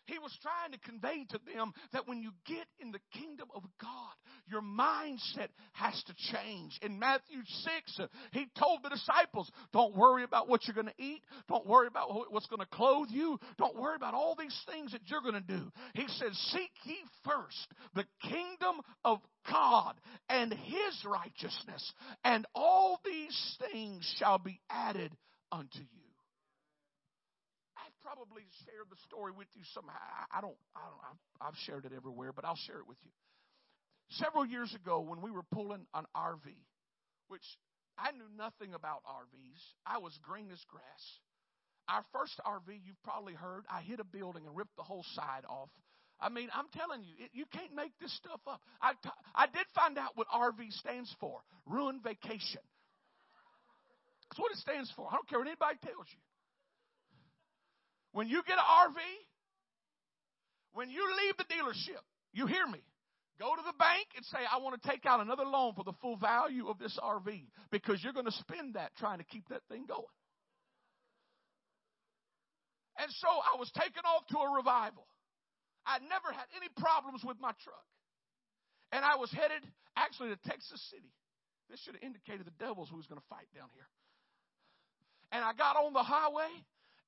He 0.06 0.18
was 0.18 0.36
trying 0.40 0.72
to 0.72 0.78
convey 0.78 1.24
to 1.30 1.40
them 1.54 1.72
that 1.92 2.06
when 2.06 2.22
you 2.22 2.32
get 2.46 2.66
in 2.78 2.92
the 2.92 3.00
kingdom 3.12 3.48
of 3.54 3.62
God, 3.80 4.14
your 4.48 4.62
mindset 4.62 5.48
has 5.72 6.00
to 6.06 6.14
change. 6.32 6.78
In 6.82 6.98
Matthew 6.98 7.38
6, 7.44 8.00
uh, 8.00 8.06
he 8.32 8.46
told 8.58 8.80
the 8.82 8.90
disciples, 8.90 9.50
don't 9.72 9.96
worry 9.96 10.22
about 10.22 10.48
what 10.48 10.66
you're 10.66 10.74
going 10.74 10.86
to 10.86 11.02
eat. 11.02 11.22
Don't 11.48 11.66
worry 11.66 11.88
about 11.88 12.08
what's 12.30 12.46
going 12.46 12.60
to 12.60 12.66
clothe 12.66 13.08
you. 13.10 13.38
Don't 13.58 13.76
worry 13.76 13.96
about 13.96 14.14
all 14.14 14.36
these 14.38 14.56
things 14.70 14.92
that 14.92 15.02
you're 15.06 15.22
going 15.22 15.34
to 15.34 15.40
do. 15.40 15.72
He 15.94 16.06
said, 16.08 16.32
seek 16.32 16.70
ye 16.84 16.96
first 17.24 17.66
the 17.94 18.04
kingdom 18.22 18.80
of 19.04 19.18
God 19.50 19.94
and 20.28 20.52
his 20.52 21.04
righteousness, 21.04 21.92
and 22.24 22.46
all 22.54 23.00
these 23.04 23.56
things 23.70 24.14
shall 24.18 24.38
be 24.38 24.60
added 24.70 25.12
unto 25.50 25.80
you 25.80 26.05
probably 28.16 28.48
shared 28.64 28.88
the 28.88 28.96
story 29.04 29.28
with 29.36 29.48
you 29.52 29.60
somehow. 29.76 30.00
I 30.32 30.40
don't, 30.40 30.56
I 30.72 30.80
don't, 30.88 31.20
I've 31.36 31.58
shared 31.68 31.84
it 31.84 31.92
everywhere, 31.92 32.32
but 32.32 32.48
I'll 32.48 32.58
share 32.64 32.80
it 32.80 32.88
with 32.88 32.96
you. 33.04 33.12
Several 34.16 34.46
years 34.46 34.72
ago, 34.72 35.04
when 35.04 35.20
we 35.20 35.30
were 35.30 35.44
pulling 35.52 35.84
an 35.92 36.08
RV, 36.16 36.48
which 37.28 37.44
I 37.98 38.12
knew 38.12 38.30
nothing 38.32 38.72
about 38.72 39.04
RVs, 39.04 39.60
I 39.84 39.98
was 39.98 40.16
green 40.24 40.48
as 40.48 40.62
grass. 40.72 41.04
Our 41.92 42.02
first 42.12 42.40
RV, 42.40 42.72
you've 42.88 43.02
probably 43.04 43.34
heard, 43.34 43.68
I 43.68 43.82
hit 43.82 44.00
a 44.00 44.08
building 44.08 44.46
and 44.46 44.56
ripped 44.56 44.76
the 44.76 44.82
whole 44.82 45.04
side 45.14 45.44
off. 45.48 45.68
I 46.18 46.30
mean, 46.30 46.48
I'm 46.56 46.72
telling 46.72 47.04
you, 47.04 47.12
it, 47.20 47.30
you 47.34 47.44
can't 47.52 47.74
make 47.76 47.92
this 48.00 48.14
stuff 48.16 48.40
up. 48.48 48.62
I, 48.80 48.92
t- 48.96 49.20
I 49.34 49.46
did 49.46 49.68
find 49.74 49.98
out 49.98 50.16
what 50.16 50.26
RV 50.32 50.72
stands 50.80 51.14
for 51.20 51.40
ruined 51.66 52.02
vacation. 52.02 52.64
That's 54.30 54.40
what 54.40 54.52
it 54.52 54.58
stands 54.58 54.90
for. 54.96 55.06
I 55.06 55.14
don't 55.14 55.28
care 55.28 55.38
what 55.38 55.46
anybody 55.46 55.76
tells 55.84 56.08
you. 56.08 56.18
When 58.16 58.32
you 58.32 58.40
get 58.48 58.56
an 58.56 58.64
RV, 58.64 58.96
when 60.72 60.88
you 60.88 61.04
leave 61.20 61.36
the 61.36 61.44
dealership, 61.44 62.00
you 62.32 62.46
hear 62.46 62.66
me. 62.66 62.80
Go 63.38 63.52
to 63.52 63.60
the 63.60 63.76
bank 63.76 64.08
and 64.16 64.24
say, 64.24 64.40
I 64.40 64.56
want 64.56 64.80
to 64.80 64.88
take 64.88 65.04
out 65.04 65.20
another 65.20 65.44
loan 65.44 65.74
for 65.76 65.84
the 65.84 65.92
full 66.00 66.16
value 66.16 66.68
of 66.68 66.78
this 66.78 66.96
RV 66.96 67.28
because 67.70 68.00
you're 68.02 68.16
going 68.16 68.24
to 68.24 68.32
spend 68.40 68.72
that 68.72 68.96
trying 68.96 69.18
to 69.18 69.24
keep 69.28 69.46
that 69.50 69.60
thing 69.68 69.84
going. 69.84 70.16
And 72.96 73.12
so 73.20 73.28
I 73.28 73.60
was 73.60 73.70
taken 73.76 74.00
off 74.08 74.24
to 74.32 74.38
a 74.40 74.48
revival. 74.48 75.04
I 75.84 75.98
never 76.00 76.32
had 76.32 76.48
any 76.56 76.72
problems 76.80 77.20
with 77.20 77.36
my 77.36 77.52
truck. 77.60 77.84
And 78.96 79.04
I 79.04 79.16
was 79.20 79.28
headed 79.28 79.60
actually 79.92 80.32
to 80.32 80.40
Texas 80.48 80.80
City. 80.88 81.12
This 81.68 81.80
should 81.84 82.00
have 82.00 82.02
indicated 82.02 82.46
the 82.48 82.56
devils 82.64 82.88
who 82.88 82.96
was 82.96 83.04
going 83.04 83.20
to 83.20 83.28
fight 83.28 83.52
down 83.52 83.68
here. 83.76 83.92
And 85.32 85.44
I 85.44 85.52
got 85.52 85.76
on 85.76 85.92
the 85.92 86.02
highway 86.02 86.48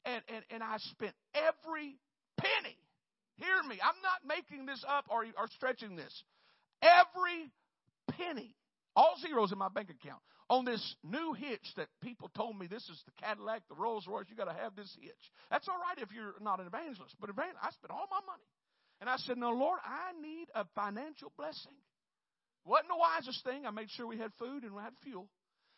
and, 0.05 0.23
and, 0.29 0.45
and 0.51 0.63
I 0.63 0.77
spent 0.79 1.15
every 1.35 1.99
penny. 2.37 2.77
Hear 3.37 3.63
me. 3.69 3.79
I'm 3.83 4.01
not 4.03 4.27
making 4.27 4.67
this 4.67 4.85
up 4.89 5.07
or, 5.11 5.25
or 5.39 5.47
stretching 5.55 5.97
this. 5.97 6.23
Every 6.83 7.51
penny, 8.11 8.55
all 8.97 9.15
zeros 9.21 9.53
in 9.53 9.59
my 9.59 9.69
bank 9.69 9.91
account, 9.91 10.21
on 10.51 10.65
this 10.65 10.83
new 11.05 11.35
hitch 11.35 11.75
that 11.77 11.89
people 12.03 12.31
told 12.35 12.59
me 12.59 12.67
this 12.67 12.83
is 12.89 13.03
the 13.05 13.13
Cadillac, 13.23 13.63
the 13.69 13.75
Rolls 13.75 14.07
Royce, 14.09 14.25
you 14.29 14.37
got 14.37 14.49
to 14.49 14.57
have 14.57 14.75
this 14.75 14.91
hitch. 15.01 15.25
That's 15.51 15.69
all 15.69 15.79
right 15.79 16.03
if 16.03 16.11
you're 16.11 16.35
not 16.41 16.59
an 16.59 16.67
evangelist, 16.67 17.15
but 17.21 17.29
evangelist, 17.29 17.61
I 17.63 17.71
spent 17.71 17.93
all 17.93 18.09
my 18.11 18.25
money. 18.25 18.49
And 19.01 19.09
I 19.09 19.17
said, 19.19 19.37
No, 19.37 19.51
Lord, 19.51 19.79
I 19.85 20.11
need 20.21 20.49
a 20.55 20.65
financial 20.75 21.31
blessing. 21.37 21.77
Wasn't 22.65 22.89
the 22.89 22.99
wisest 22.99 23.45
thing. 23.45 23.67
I 23.67 23.71
made 23.71 23.91
sure 23.91 24.07
we 24.07 24.19
had 24.19 24.33
food 24.39 24.65
and 24.65 24.75
we 24.75 24.83
had 24.83 24.93
fuel. 25.05 25.29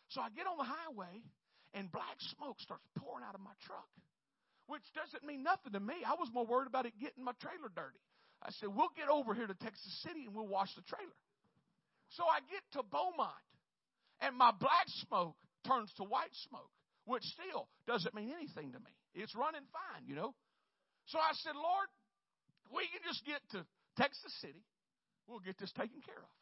So 0.09 0.21
I 0.21 0.29
get 0.33 0.47
on 0.47 0.57
the 0.57 0.67
highway, 0.67 1.23
and 1.73 1.91
black 1.91 2.17
smoke 2.35 2.59
starts 2.59 2.83
pouring 2.97 3.23
out 3.23 3.35
of 3.35 3.39
my 3.39 3.55
truck 3.63 3.87
which 4.71 4.87
doesn't 4.95 5.27
mean 5.27 5.43
nothing 5.43 5.75
to 5.75 5.83
me. 5.83 5.99
I 6.07 6.15
was 6.15 6.31
more 6.31 6.47
worried 6.47 6.71
about 6.71 6.87
it 6.87 6.95
getting 6.95 7.27
my 7.27 7.35
trailer 7.43 7.67
dirty. 7.75 7.99
I 8.39 8.55
said, 8.55 8.71
We'll 8.71 8.95
get 8.95 9.11
over 9.11 9.35
here 9.35 9.45
to 9.45 9.57
Texas 9.59 9.91
City 9.99 10.31
and 10.31 10.33
we'll 10.33 10.47
wash 10.47 10.71
the 10.79 10.87
trailer. 10.87 11.19
So 12.15 12.23
I 12.23 12.39
get 12.47 12.63
to 12.79 12.83
Beaumont, 12.87 13.47
and 14.23 14.35
my 14.35 14.51
black 14.55 14.87
smoke 15.07 15.35
turns 15.67 15.91
to 15.99 16.03
white 16.03 16.31
smoke, 16.47 16.71
which 17.03 17.23
still 17.35 17.67
doesn't 17.87 18.15
mean 18.15 18.31
anything 18.31 18.71
to 18.71 18.79
me. 18.79 18.95
It's 19.13 19.35
running 19.35 19.67
fine, 19.75 20.07
you 20.07 20.15
know. 20.15 20.35
So 21.07 21.19
I 21.19 21.31
said, 21.43 21.55
Lord, 21.55 21.87
we 22.71 22.87
can 22.91 23.03
just 23.03 23.23
get 23.27 23.39
to 23.51 23.63
Texas 23.99 24.31
City. 24.39 24.63
We'll 25.27 25.43
get 25.43 25.59
this 25.59 25.71
taken 25.71 25.99
care 26.03 26.19
of. 26.19 26.35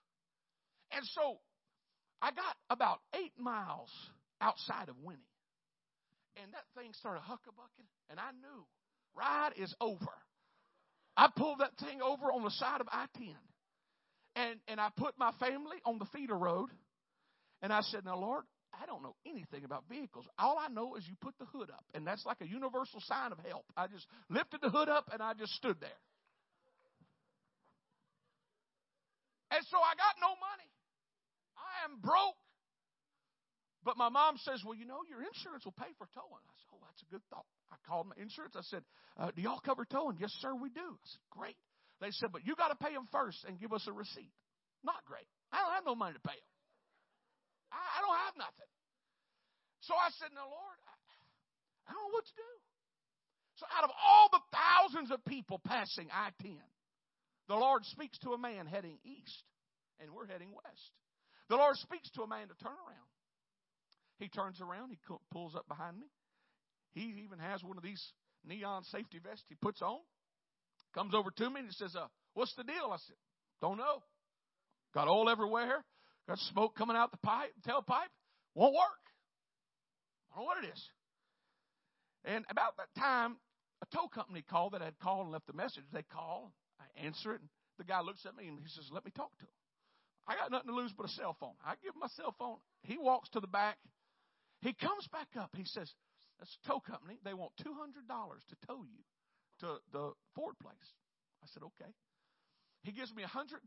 And 0.98 1.06
so 1.13 1.38
I 2.22 2.30
got 2.30 2.58
about 2.70 3.02
eight 3.13 3.34
miles 3.38 3.89
outside 4.42 4.89
of 4.89 4.98
Winnie. 5.02 5.29
And 6.41 6.54
that 6.54 6.63
thing 6.75 6.93
started 6.93 7.21
huckabucking, 7.21 7.88
and 8.10 8.19
I 8.19 8.32
knew 8.32 8.65
ride 9.15 9.52
is 9.58 9.73
over. 9.82 10.13
I 11.17 11.28
pulled 11.36 11.60
that 11.60 11.75
thing 11.78 12.02
over 12.02 12.32
on 12.32 12.43
the 12.43 12.52
side 12.52 12.80
of 12.80 12.88
I 12.91 13.06
10. 13.17 13.36
And, 14.36 14.60
and 14.67 14.80
I 14.80 14.89
put 14.95 15.15
my 15.17 15.32
family 15.39 15.78
on 15.86 15.99
the 15.99 16.06
feeder 16.13 16.38
road. 16.38 16.69
And 17.62 17.73
I 17.73 17.82
said, 17.82 18.06
Now, 18.06 18.17
Lord, 18.17 18.45
I 18.71 18.86
don't 18.86 19.04
know 19.04 19.15
anything 19.25 19.65
about 19.65 19.84
vehicles. 19.89 20.25
All 20.38 20.58
I 20.58 20.69
know 20.69 20.95
is 20.95 21.04
you 21.08 21.15
put 21.19 21.34
the 21.39 21.45
hood 21.45 21.69
up. 21.69 21.84
And 21.93 22.08
that's 22.08 22.25
like 22.25 22.39
a 22.39 22.47
universal 22.47 23.02
sign 23.02 23.34
of 23.34 23.39
help. 23.39 23.65
I 23.75 23.88
just 23.88 24.08
lifted 24.30 24.62
the 24.62 24.69
hood 24.69 24.88
up 24.88 25.10
and 25.12 25.21
I 25.21 25.34
just 25.34 25.52
stood 25.54 25.75
there. 25.82 25.99
And 29.52 29.65
so 29.67 29.78
I 29.78 29.91
got 29.97 30.15
no 30.21 30.30
money. 30.39 30.71
I 31.58 31.84
am 31.84 31.99
broke. 31.99 32.38
But 33.89 33.97
my 33.97 34.13
mom 34.13 34.38
says, 34.45 34.62
Well, 34.62 34.78
you 34.78 34.86
know, 34.86 35.02
your 35.10 35.25
insurance 35.25 35.65
will 35.65 35.73
pay 35.73 35.89
for 35.97 36.06
towing. 36.13 36.45
I 36.45 36.54
said, 36.62 36.69
Oh, 36.78 36.82
that's 36.86 37.02
a 37.02 37.10
good 37.10 37.25
thought. 37.34 37.49
I 37.73 37.78
called 37.89 38.13
my 38.13 38.21
insurance. 38.21 38.54
I 38.54 38.62
said, 38.69 38.86
uh, 39.17 39.34
Do 39.34 39.41
y'all 39.41 39.58
cover 39.65 39.82
towing? 39.82 40.21
Yes, 40.21 40.30
sir, 40.45 40.54
we 40.54 40.69
do. 40.69 40.93
I 40.93 41.06
said, 41.10 41.25
Great. 41.34 41.58
They 41.97 42.13
said, 42.21 42.30
But 42.30 42.45
you 42.45 42.54
got 42.54 42.69
to 42.69 42.78
pay 42.78 42.93
them 42.93 43.10
first 43.10 43.41
and 43.49 43.58
give 43.58 43.73
us 43.73 43.82
a 43.89 43.93
receipt. 43.97 44.30
Not 44.86 45.02
great. 45.10 45.25
I 45.49 45.65
don't 45.65 45.73
have 45.73 45.89
no 45.89 45.97
money 45.97 46.13
to 46.13 46.21
pay 46.21 46.38
them. 46.38 46.54
I, 47.73 47.82
I 47.82 47.97
don't 48.06 48.19
have 48.30 48.38
nothing. 48.38 48.69
So 49.89 49.97
I 49.97 50.13
said, 50.21 50.38
Now, 50.38 50.45
Lord, 50.45 50.78
I, 50.86 50.93
I 51.89 51.97
don't 51.97 52.06
know 52.06 52.13
what 52.13 52.30
to 52.30 52.36
do. 52.38 52.52
So 53.58 53.65
out 53.73 53.89
of 53.89 53.91
all 53.97 54.30
the 54.30 54.45
thousands 54.54 55.10
of 55.10 55.25
people 55.25 55.58
passing 55.65 56.13
I 56.13 56.30
10, 56.45 56.62
the 57.49 57.58
Lord 57.58 57.82
speaks 57.89 58.21
to 58.21 58.38
a 58.38 58.39
man 58.39 58.69
heading 58.69 59.02
east, 59.02 59.41
and 59.97 60.13
we're 60.13 60.30
heading 60.30 60.54
west. 60.54 60.93
The 61.49 61.58
Lord 61.58 61.73
speaks 61.82 62.06
to 62.13 62.21
a 62.21 62.30
man 62.30 62.54
to 62.54 62.58
turn 62.62 62.78
around. 62.78 63.10
He 64.20 64.28
turns 64.28 64.60
around, 64.62 64.90
he 64.90 65.00
pulls 65.32 65.56
up 65.56 65.68
behind 65.68 65.98
me. 65.98 66.08
He 66.92 67.24
even 67.24 67.40
has 67.40 67.64
one 67.64 67.78
of 67.78 67.84
these 67.84 68.04
neon 68.46 68.84
safety 68.86 69.20
vests 69.20 69.46
he 69.48 69.56
puts 69.56 69.82
on. 69.82 70.00
Comes 70.94 71.14
over 71.14 71.32
to 71.32 71.50
me 71.50 71.62
and 71.62 71.70
he 71.70 71.74
says, 71.74 71.96
uh, 71.96 72.08
What's 72.34 72.54
the 72.56 72.64
deal? 72.64 72.90
I 72.92 72.98
said, 72.98 73.16
Don't 73.62 73.78
know. 73.78 74.04
Got 74.94 75.08
oil 75.08 75.30
everywhere. 75.30 75.84
Got 76.28 76.38
smoke 76.52 76.76
coming 76.76 76.96
out 76.96 77.12
the 77.12 77.18
pipe, 77.18 77.54
tailpipe. 77.68 78.12
Won't 78.56 78.74
work. 78.74 79.04
I 80.32 80.36
don't 80.36 80.46
know 80.46 80.48
what 80.48 80.64
it 80.64 80.68
is. 80.68 80.84
And 82.26 82.46
about 82.50 82.78
that 82.78 82.90
time, 83.00 83.38
a 83.82 83.96
tow 83.96 84.08
company 84.08 84.44
called 84.48 84.74
that 84.74 84.82
I 84.82 84.86
had 84.86 85.00
called 85.00 85.24
and 85.24 85.32
left 85.32 85.50
a 85.50 85.56
message. 85.56 85.84
They 85.94 86.04
call, 86.12 86.52
I 86.80 87.06
answer 87.06 87.34
it, 87.34 87.40
and 87.40 87.50
the 87.78 87.86
guy 87.86 88.02
looks 88.02 88.26
at 88.26 88.36
me 88.36 88.48
and 88.48 88.60
he 88.60 88.68
says, 88.68 88.86
Let 88.92 89.06
me 89.06 89.12
talk 89.16 89.32
to 89.40 89.46
him. 89.46 89.56
I 90.28 90.36
got 90.36 90.52
nothing 90.52 90.70
to 90.70 90.76
lose 90.76 90.92
but 90.96 91.08
a 91.08 91.10
cell 91.10 91.36
phone. 91.40 91.56
I 91.66 91.74
give 91.82 91.96
him 91.96 92.02
my 92.02 92.12
cell 92.16 92.36
phone. 92.38 92.58
He 92.84 92.98
walks 92.98 93.30
to 93.30 93.40
the 93.40 93.48
back. 93.48 93.78
He 94.62 94.74
comes 94.74 95.08
back 95.12 95.30
up. 95.39 95.52
He 95.56 95.65
says, 95.65 95.89
That's 96.39 96.58
a 96.63 96.67
tow 96.67 96.80
company. 96.80 97.19
They 97.24 97.34
want 97.34 97.52
$200 97.63 98.08
to 98.08 98.67
tow 98.67 98.84
you 98.84 99.04
to 99.62 99.78
the 99.91 100.12
Ford 100.36 100.56
place. 100.62 100.93
I 101.43 101.48
said, 101.54 101.63
Okay. 101.63 101.91
He 102.84 102.93
gives 102.93 103.13
me 103.13 103.24
$120. 103.24 103.60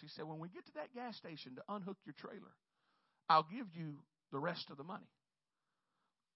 He 0.00 0.08
said, 0.08 0.24
When 0.24 0.38
we 0.38 0.48
get 0.48 0.66
to 0.66 0.72
that 0.74 0.94
gas 0.94 1.16
station 1.16 1.56
to 1.56 1.62
unhook 1.68 1.98
your 2.04 2.14
trailer, 2.18 2.54
I'll 3.28 3.46
give 3.50 3.66
you 3.74 3.96
the 4.32 4.38
rest 4.38 4.70
of 4.70 4.76
the 4.76 4.84
money. 4.84 5.08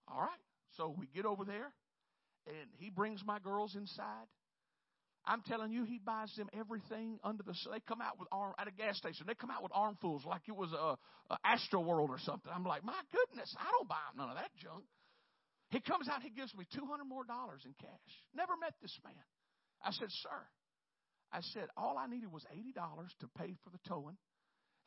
All 0.08 0.20
right. 0.20 0.44
So 0.76 0.94
we 0.96 1.06
get 1.14 1.24
over 1.24 1.44
there, 1.44 1.72
and 2.46 2.68
he 2.78 2.90
brings 2.90 3.24
my 3.24 3.38
girls 3.38 3.74
inside. 3.74 4.26
I'm 5.26 5.42
telling 5.46 5.70
you, 5.70 5.85
he 5.85 6.00
buys 6.00 6.33
them 6.37 6.48
everything 6.56 7.20
under 7.22 7.42
the 7.42 7.54
sun. 7.54 7.72
They 7.76 7.85
come 7.87 8.00
out 8.00 8.18
with 8.18 8.28
arm 8.33 8.54
at 8.59 8.66
a 8.66 8.74
gas 8.74 8.96
station. 8.96 9.28
They 9.28 9.37
come 9.37 9.50
out 9.50 9.62
with 9.62 9.72
armfuls 9.74 10.24
like 10.24 10.42
it 10.48 10.56
was 10.56 10.72
a, 10.72 10.96
a 10.96 11.37
Astro 11.44 11.80
World 11.80 12.09
or 12.09 12.18
something. 12.18 12.50
I'm 12.50 12.64
like, 12.64 12.83
my 12.83 12.98
goodness, 13.12 13.52
I 13.61 13.68
don't 13.70 13.88
buy 13.88 14.00
none 14.16 14.30
of 14.33 14.37
that 14.37 14.50
junk. 14.56 14.85
He 15.70 15.78
comes 15.78 16.09
out, 16.09 16.24
he 16.24 16.35
gives 16.35 16.50
me 16.56 16.66
two 16.74 16.83
hundred 16.88 17.06
more 17.06 17.22
dollars 17.22 17.62
in 17.62 17.76
cash. 17.78 18.12
Never 18.35 18.56
met 18.59 18.74
this 18.83 18.96
man. 19.04 19.22
I 19.85 19.92
said, 19.92 20.11
sir. 20.24 20.40
I 21.30 21.44
said, 21.54 21.70
all 21.76 21.94
I 21.94 22.11
needed 22.11 22.33
was 22.33 22.42
eighty 22.50 22.72
dollars 22.74 23.14
to 23.22 23.30
pay 23.38 23.54
for 23.62 23.70
the 23.70 23.78
towing. 23.87 24.18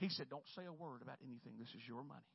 He 0.01 0.09
said, 0.11 0.27
don't 0.27 0.43
say 0.57 0.67
a 0.67 0.75
word 0.75 0.99
about 0.99 1.23
anything. 1.23 1.55
This 1.55 1.71
is 1.71 1.87
your 1.87 2.03
money. 2.03 2.27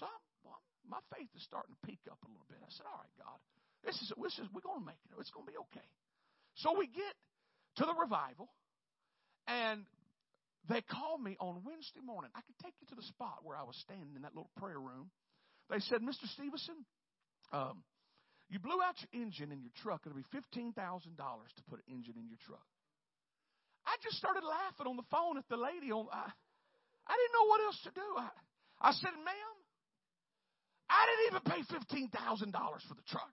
So 0.00 0.08
I'm, 0.08 0.22
well, 0.42 0.58
my 0.88 0.98
faith 1.14 1.30
is 1.36 1.44
starting 1.46 1.70
to 1.70 1.80
peak 1.86 2.02
up 2.10 2.18
a 2.24 2.28
little 2.32 2.48
bit. 2.50 2.58
I 2.58 2.72
said, 2.74 2.88
all 2.88 2.98
right, 2.98 3.14
God, 3.14 3.38
this 3.86 3.94
is 4.00 4.10
this 4.16 4.34
is 4.42 4.50
we're 4.50 4.64
going 4.64 4.82
to 4.82 4.88
make 4.88 4.98
it. 5.06 5.14
It's 5.22 5.30
going 5.30 5.46
to 5.46 5.52
be 5.52 5.60
okay. 5.70 5.86
So 6.56 6.76
we 6.76 6.86
get 6.86 7.14
to 7.76 7.84
the 7.84 7.94
revival, 7.94 8.48
and 9.46 9.84
they 10.68 10.80
called 10.82 11.22
me 11.22 11.36
on 11.40 11.62
Wednesday 11.64 12.00
morning. 12.04 12.30
I 12.34 12.40
could 12.42 12.58
take 12.62 12.74
you 12.80 12.86
to 12.88 12.94
the 12.94 13.06
spot 13.08 13.40
where 13.42 13.56
I 13.56 13.64
was 13.64 13.76
standing 13.82 14.14
in 14.14 14.22
that 14.22 14.34
little 14.34 14.50
prayer 14.58 14.78
room. 14.78 15.10
They 15.70 15.80
said, 15.80 16.02
Mr. 16.02 16.28
Stevenson, 16.34 16.84
um, 17.52 17.82
you 18.52 18.60
blew 18.60 18.82
out 18.84 18.94
your 19.00 19.22
engine 19.22 19.50
in 19.50 19.64
your 19.64 19.72
truck. 19.80 20.04
It'll 20.04 20.16
be 20.16 20.28
$15,000 20.28 20.76
to 20.76 21.62
put 21.70 21.80
an 21.80 21.88
engine 21.88 22.14
in 22.20 22.28
your 22.28 22.38
truck. 22.44 22.68
I 23.86 23.96
just 24.04 24.16
started 24.16 24.44
laughing 24.44 24.86
on 24.86 24.96
the 24.96 25.08
phone 25.10 25.38
at 25.38 25.48
the 25.48 25.56
lady. 25.56 25.90
On, 25.90 26.06
I, 26.12 26.28
I 26.28 27.14
didn't 27.16 27.34
know 27.34 27.46
what 27.48 27.60
else 27.64 27.80
to 27.88 27.92
do. 27.96 28.08
I, 28.20 28.28
I 28.78 28.92
said, 28.92 29.10
ma'am, 29.24 29.54
I 30.92 31.00
didn't 31.08 31.24
even 31.32 31.42
pay 31.48 31.60
$15,000 31.64 32.52
for 32.86 32.94
the 32.94 33.06
truck. 33.08 33.32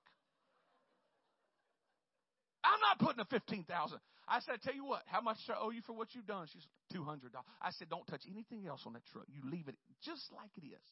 I'm 2.69 2.79
not 2.85 3.01
putting 3.01 3.19
a 3.19 3.25
fifteen 3.25 3.65
thousand. 3.65 3.97
I 4.29 4.45
said, 4.45 4.61
tell 4.61 4.77
you 4.77 4.85
what, 4.85 5.01
how 5.09 5.21
much 5.25 5.41
I 5.49 5.57
owe 5.57 5.73
you 5.73 5.81
for 5.81 5.93
what 5.93 6.13
you've 6.13 6.29
done? 6.29 6.45
She 6.45 6.61
She's 6.61 6.69
two 6.93 7.01
hundred 7.03 7.33
dollars. 7.33 7.49
I 7.57 7.73
said, 7.73 7.89
don't 7.89 8.05
touch 8.05 8.21
anything 8.29 8.69
else 8.69 8.85
on 8.85 8.93
that 8.93 9.05
truck. 9.09 9.25
You 9.25 9.41
leave 9.49 9.65
it 9.65 9.75
just 10.05 10.29
like 10.29 10.53
it 10.53 10.69
is. 10.69 10.85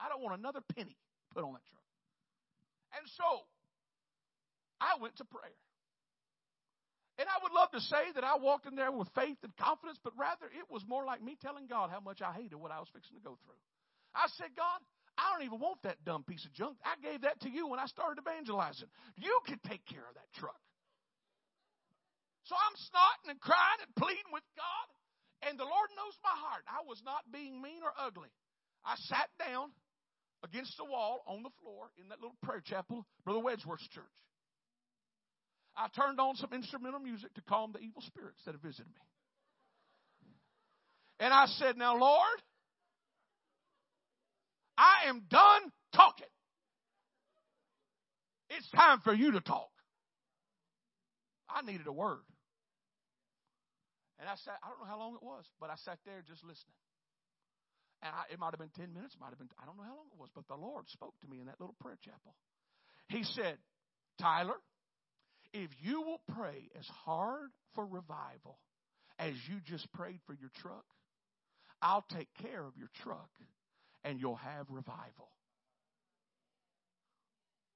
I 0.00 0.08
don't 0.08 0.24
want 0.24 0.40
another 0.40 0.64
penny 0.74 0.96
put 1.36 1.44
on 1.44 1.52
that 1.52 1.66
truck. 1.68 1.84
And 2.96 3.04
so 3.20 3.44
I 4.80 4.96
went 4.96 5.20
to 5.20 5.28
prayer. 5.28 5.60
And 7.20 7.28
I 7.28 7.36
would 7.44 7.52
love 7.52 7.68
to 7.76 7.84
say 7.84 8.16
that 8.16 8.24
I 8.24 8.40
walked 8.40 8.64
in 8.64 8.80
there 8.80 8.88
with 8.88 9.12
faith 9.12 9.36
and 9.44 9.52
confidence, 9.60 10.00
but 10.00 10.16
rather 10.16 10.48
it 10.48 10.64
was 10.72 10.80
more 10.88 11.04
like 11.04 11.20
me 11.20 11.36
telling 11.36 11.68
God 11.68 11.92
how 11.92 12.00
much 12.00 12.24
I 12.24 12.32
hated 12.32 12.56
what 12.56 12.72
I 12.72 12.80
was 12.80 12.88
fixing 12.96 13.20
to 13.20 13.22
go 13.22 13.36
through. 13.44 13.60
I 14.16 14.24
said, 14.40 14.56
God, 14.56 14.80
I 15.20 15.36
don't 15.36 15.44
even 15.44 15.60
want 15.60 15.84
that 15.84 16.00
dumb 16.08 16.24
piece 16.24 16.48
of 16.48 16.52
junk. 16.56 16.80
I 16.80 16.96
gave 17.04 17.28
that 17.28 17.38
to 17.44 17.50
you 17.52 17.68
when 17.68 17.78
I 17.78 17.84
started 17.92 18.24
evangelizing. 18.24 18.88
You 19.20 19.36
can 19.44 19.60
take 19.68 19.84
care 19.84 20.08
of 20.08 20.16
that 20.16 20.32
truck. 20.40 20.56
And 23.30 23.38
crying 23.38 23.78
and 23.86 23.94
pleading 23.94 24.26
with 24.34 24.42
God. 24.58 24.86
And 25.46 25.54
the 25.54 25.62
Lord 25.62 25.88
knows 25.94 26.18
my 26.26 26.34
heart. 26.34 26.66
I 26.66 26.82
was 26.82 27.00
not 27.06 27.22
being 27.30 27.62
mean 27.62 27.78
or 27.86 27.94
ugly. 27.94 28.28
I 28.84 28.98
sat 29.06 29.30
down 29.38 29.70
against 30.42 30.76
the 30.76 30.84
wall 30.84 31.22
on 31.28 31.44
the 31.44 31.54
floor 31.62 31.94
in 31.94 32.08
that 32.08 32.18
little 32.18 32.36
prayer 32.42 32.60
chapel, 32.64 33.06
Brother 33.24 33.38
Wedgeworth's 33.38 33.86
church. 33.94 34.04
I 35.76 35.86
turned 35.94 36.18
on 36.18 36.34
some 36.36 36.50
instrumental 36.52 36.98
music 36.98 37.32
to 37.34 37.42
calm 37.42 37.70
the 37.72 37.78
evil 37.78 38.02
spirits 38.02 38.40
that 38.44 38.52
had 38.52 38.62
visited 38.62 38.88
me. 38.88 39.00
And 41.20 41.32
I 41.32 41.46
said, 41.46 41.76
Now, 41.76 41.96
Lord, 41.96 42.38
I 44.76 45.08
am 45.08 45.22
done 45.30 45.70
talking. 45.94 46.26
It's 48.50 48.68
time 48.70 49.00
for 49.04 49.14
you 49.14 49.32
to 49.32 49.40
talk. 49.40 49.70
I 51.48 51.62
needed 51.62 51.86
a 51.86 51.92
word. 51.92 52.18
And 54.20 54.28
I 54.28 54.36
sat, 54.36 54.60
I 54.62 54.68
don't 54.68 54.84
know 54.84 54.90
how 54.90 55.00
long 55.00 55.16
it 55.16 55.24
was, 55.24 55.48
but 55.58 55.72
I 55.72 55.76
sat 55.80 55.98
there 56.04 56.20
just 56.20 56.44
listening. 56.44 56.76
And 58.04 58.12
I, 58.12 58.32
it 58.32 58.38
might 58.38 58.52
have 58.52 58.60
been 58.60 58.72
10 58.76 58.92
minutes, 58.92 59.16
might 59.16 59.32
have 59.32 59.40
been, 59.40 59.48
I 59.56 59.64
don't 59.64 59.76
know 59.80 59.88
how 59.88 59.96
long 59.96 60.12
it 60.12 60.20
was, 60.20 60.28
but 60.36 60.46
the 60.46 60.60
Lord 60.60 60.88
spoke 60.92 61.16
to 61.24 61.28
me 61.28 61.40
in 61.40 61.46
that 61.46 61.60
little 61.60 61.76
prayer 61.80 61.98
chapel. 62.04 62.36
He 63.08 63.24
said, 63.24 63.56
Tyler, 64.20 64.60
if 65.52 65.70
you 65.80 66.02
will 66.02 66.20
pray 66.36 66.68
as 66.78 66.86
hard 67.04 67.48
for 67.74 67.86
revival 67.86 68.60
as 69.18 69.32
you 69.48 69.56
just 69.64 69.90
prayed 69.92 70.20
for 70.26 70.34
your 70.34 70.50
truck, 70.60 70.84
I'll 71.82 72.04
take 72.12 72.28
care 72.40 72.64
of 72.64 72.76
your 72.76 72.90
truck 73.02 73.30
and 74.04 74.20
you'll 74.20 74.36
have 74.36 74.66
revival. 74.68 75.32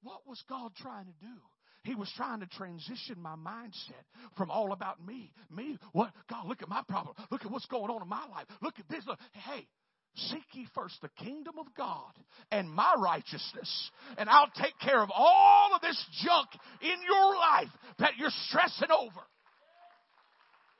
What 0.01 0.27
was 0.27 0.41
God 0.47 0.71
trying 0.75 1.05
to 1.05 1.17
do? 1.19 1.37
He 1.85 1.93
was 1.93 2.11
trying 2.17 2.39
to 2.39 2.47
transition 2.47 3.21
my 3.21 3.35
mindset 3.35 4.03
from 4.35 4.49
all 4.49 4.73
about 4.73 5.05
me. 5.05 5.31
Me, 5.55 5.77
what? 5.91 6.11
God, 6.27 6.47
look 6.47 6.63
at 6.63 6.67
my 6.67 6.81
problem. 6.89 7.15
Look 7.29 7.45
at 7.45 7.51
what's 7.51 7.67
going 7.67 7.91
on 7.91 8.01
in 8.01 8.09
my 8.09 8.25
life. 8.27 8.47
Look 8.61 8.79
at 8.79 8.89
this. 8.89 9.05
Look. 9.05 9.19
Hey, 9.33 9.67
seek 10.15 10.43
ye 10.53 10.67
first 10.73 10.99
the 11.03 11.09
kingdom 11.23 11.59
of 11.59 11.67
God 11.77 12.11
and 12.51 12.67
my 12.71 12.95
righteousness, 12.97 13.91
and 14.17 14.27
I'll 14.27 14.49
take 14.59 14.73
care 14.81 15.01
of 15.01 15.11
all 15.13 15.75
of 15.75 15.81
this 15.81 16.03
junk 16.25 16.49
in 16.81 16.97
your 17.07 17.35
life 17.35 17.69
that 17.99 18.17
you're 18.17 18.33
stressing 18.47 18.89
over. 18.89 19.21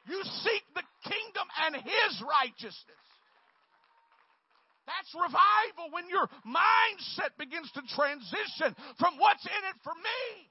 You 0.09 0.23
seek 0.23 0.63
the 0.73 0.83
kingdom 1.03 1.47
and 1.65 1.75
his 1.75 2.23
righteousness. 2.25 3.05
That's 4.87 5.13
revival 5.13 5.93
when 5.93 6.09
your 6.09 6.29
mindset 6.45 7.37
begins 7.37 7.69
to 7.73 7.81
transition 7.93 8.75
from 8.97 9.17
what's 9.17 9.45
in 9.45 9.63
it 9.69 9.77
for 9.83 9.93
me 9.93 10.49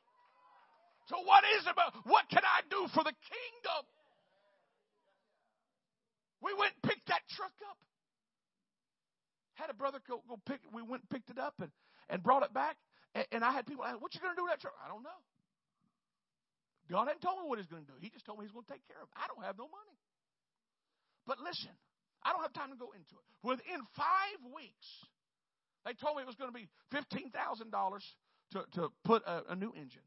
so 1.06 1.20
what 1.24 1.44
is 1.58 1.66
it 1.66 1.72
about? 1.72 1.92
What 2.04 2.24
can 2.30 2.42
I 2.42 2.64
do 2.70 2.88
for 2.92 3.04
the 3.04 3.12
kingdom? 3.12 3.82
We 6.40 6.52
went 6.56 6.72
and 6.76 6.82
picked 6.92 7.08
that 7.08 7.24
truck 7.36 7.52
up. 7.68 7.78
Had 9.54 9.70
a 9.70 9.76
brother 9.76 10.00
go, 10.08 10.20
go 10.28 10.36
pick 10.44 10.60
We 10.72 10.82
went 10.82 11.04
and 11.06 11.10
picked 11.10 11.30
it 11.30 11.38
up 11.38 11.54
and, 11.60 11.70
and 12.08 12.22
brought 12.22 12.42
it 12.42 12.52
back. 12.52 12.76
And, 13.14 13.24
and 13.32 13.40
I 13.44 13.52
had 13.52 13.66
people 13.66 13.84
ask, 13.84 14.00
what 14.00 14.12
you 14.14 14.20
going 14.20 14.34
to 14.34 14.40
do 14.40 14.44
with 14.44 14.52
that 14.52 14.60
truck? 14.60 14.74
I 14.80 14.88
don't 14.88 15.02
know. 15.02 15.20
God 16.90 17.08
hadn't 17.08 17.24
told 17.24 17.40
me 17.40 17.48
what 17.48 17.56
he's 17.56 17.70
going 17.70 17.84
to 17.84 17.90
do. 17.92 17.96
He 17.96 18.12
just 18.12 18.28
told 18.28 18.36
me 18.36 18.44
he's 18.44 18.52
going 18.52 18.68
to 18.68 18.72
take 18.72 18.84
care 18.84 19.00
of 19.00 19.08
it. 19.08 19.16
I 19.16 19.24
don't 19.28 19.40
have 19.40 19.56
no 19.56 19.64
money. 19.72 19.96
But 21.24 21.40
listen, 21.40 21.72
I 22.20 22.32
don't 22.32 22.44
have 22.44 22.52
time 22.52 22.72
to 22.72 22.80
go 22.80 22.92
into 22.92 23.16
it. 23.16 23.24
Within 23.40 23.80
five 23.96 24.40
weeks, 24.52 24.88
they 25.88 25.96
told 25.96 26.16
me 26.16 26.24
it 26.24 26.28
was 26.28 26.36
going 26.36 26.52
to 26.52 26.56
be 26.56 26.68
$15,000 26.92 27.32
to, 28.52 28.58
to 28.80 28.92
put 29.04 29.24
a, 29.24 29.52
a 29.52 29.56
new 29.56 29.72
engine. 29.72 30.04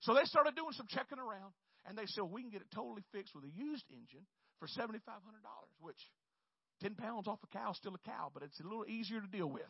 So 0.00 0.14
they 0.14 0.24
started 0.24 0.54
doing 0.54 0.72
some 0.72 0.86
checking 0.88 1.18
around, 1.18 1.52
and 1.86 1.98
they 1.98 2.06
said, 2.06 2.24
we 2.24 2.42
can 2.42 2.50
get 2.50 2.60
it 2.62 2.70
totally 2.74 3.02
fixed 3.12 3.34
with 3.34 3.44
a 3.44 3.52
used 3.52 3.84
engine 3.90 4.26
for 4.58 4.68
$7,500, 4.68 5.02
which 5.80 5.98
10 6.82 6.94
pounds 6.94 7.26
off 7.26 7.38
a 7.42 7.46
cow 7.48 7.70
is 7.72 7.76
still 7.76 7.94
a 7.94 8.08
cow, 8.08 8.30
but 8.32 8.42
it's 8.42 8.60
a 8.60 8.62
little 8.62 8.86
easier 8.86 9.20
to 9.20 9.26
deal 9.26 9.50
with. 9.50 9.62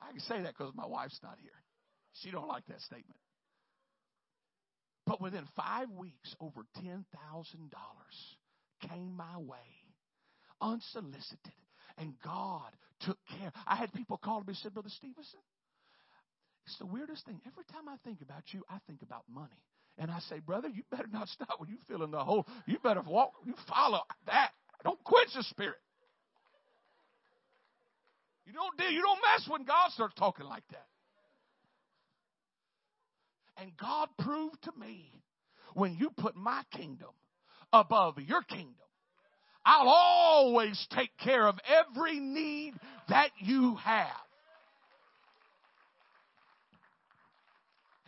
I 0.00 0.12
can 0.12 0.20
say 0.20 0.42
that 0.42 0.54
because 0.56 0.72
my 0.74 0.86
wife's 0.86 1.18
not 1.22 1.36
here. 1.42 1.50
She 2.22 2.30
don't 2.30 2.48
like 2.48 2.66
that 2.66 2.80
statement. 2.80 3.18
But 5.06 5.20
within 5.20 5.44
five 5.56 5.90
weeks, 5.90 6.34
over 6.40 6.62
$10,000 6.84 7.04
came 8.88 9.16
my 9.16 9.38
way, 9.38 9.56
unsolicited. 10.60 11.38
And 11.96 12.14
God 12.22 12.70
took 13.00 13.18
care. 13.38 13.50
I 13.66 13.76
had 13.76 13.92
people 13.92 14.18
call 14.18 14.40
me 14.40 14.48
and 14.48 14.56
said, 14.58 14.74
Brother 14.74 14.90
Stevenson, 14.90 15.40
it's 16.68 16.78
the 16.78 16.86
weirdest 16.86 17.24
thing. 17.24 17.40
Every 17.46 17.64
time 17.64 17.88
I 17.88 17.96
think 18.04 18.20
about 18.20 18.42
you, 18.52 18.62
I 18.68 18.76
think 18.86 19.00
about 19.00 19.22
money. 19.32 19.62
And 19.96 20.10
I 20.10 20.18
say, 20.20 20.38
brother, 20.38 20.68
you 20.68 20.82
better 20.90 21.08
not 21.10 21.28
stop 21.28 21.58
when 21.58 21.70
you 21.70 21.78
feel 21.88 22.02
in 22.02 22.10
the 22.10 22.22
hole. 22.22 22.46
You 22.66 22.78
better 22.82 23.00
walk, 23.00 23.32
you 23.44 23.54
follow 23.66 24.02
that. 24.26 24.50
Don't 24.84 25.02
quench 25.02 25.30
the 25.34 25.42
spirit. 25.44 25.78
You 28.46 28.52
don't 28.52 28.76
do, 28.76 28.84
you 28.84 29.00
don't 29.00 29.18
mess 29.32 29.48
when 29.48 29.64
God 29.64 29.90
starts 29.92 30.14
talking 30.18 30.44
like 30.44 30.62
that. 30.70 30.86
And 33.56 33.72
God 33.78 34.08
proved 34.18 34.62
to 34.64 34.72
me 34.78 35.10
when 35.72 35.96
you 35.96 36.10
put 36.10 36.36
my 36.36 36.62
kingdom 36.70 37.08
above 37.72 38.18
your 38.18 38.42
kingdom, 38.42 38.74
I'll 39.64 39.88
always 39.88 40.86
take 40.94 41.16
care 41.18 41.48
of 41.48 41.56
every 41.66 42.20
need 42.20 42.74
that 43.08 43.30
you 43.38 43.76
have. 43.76 44.27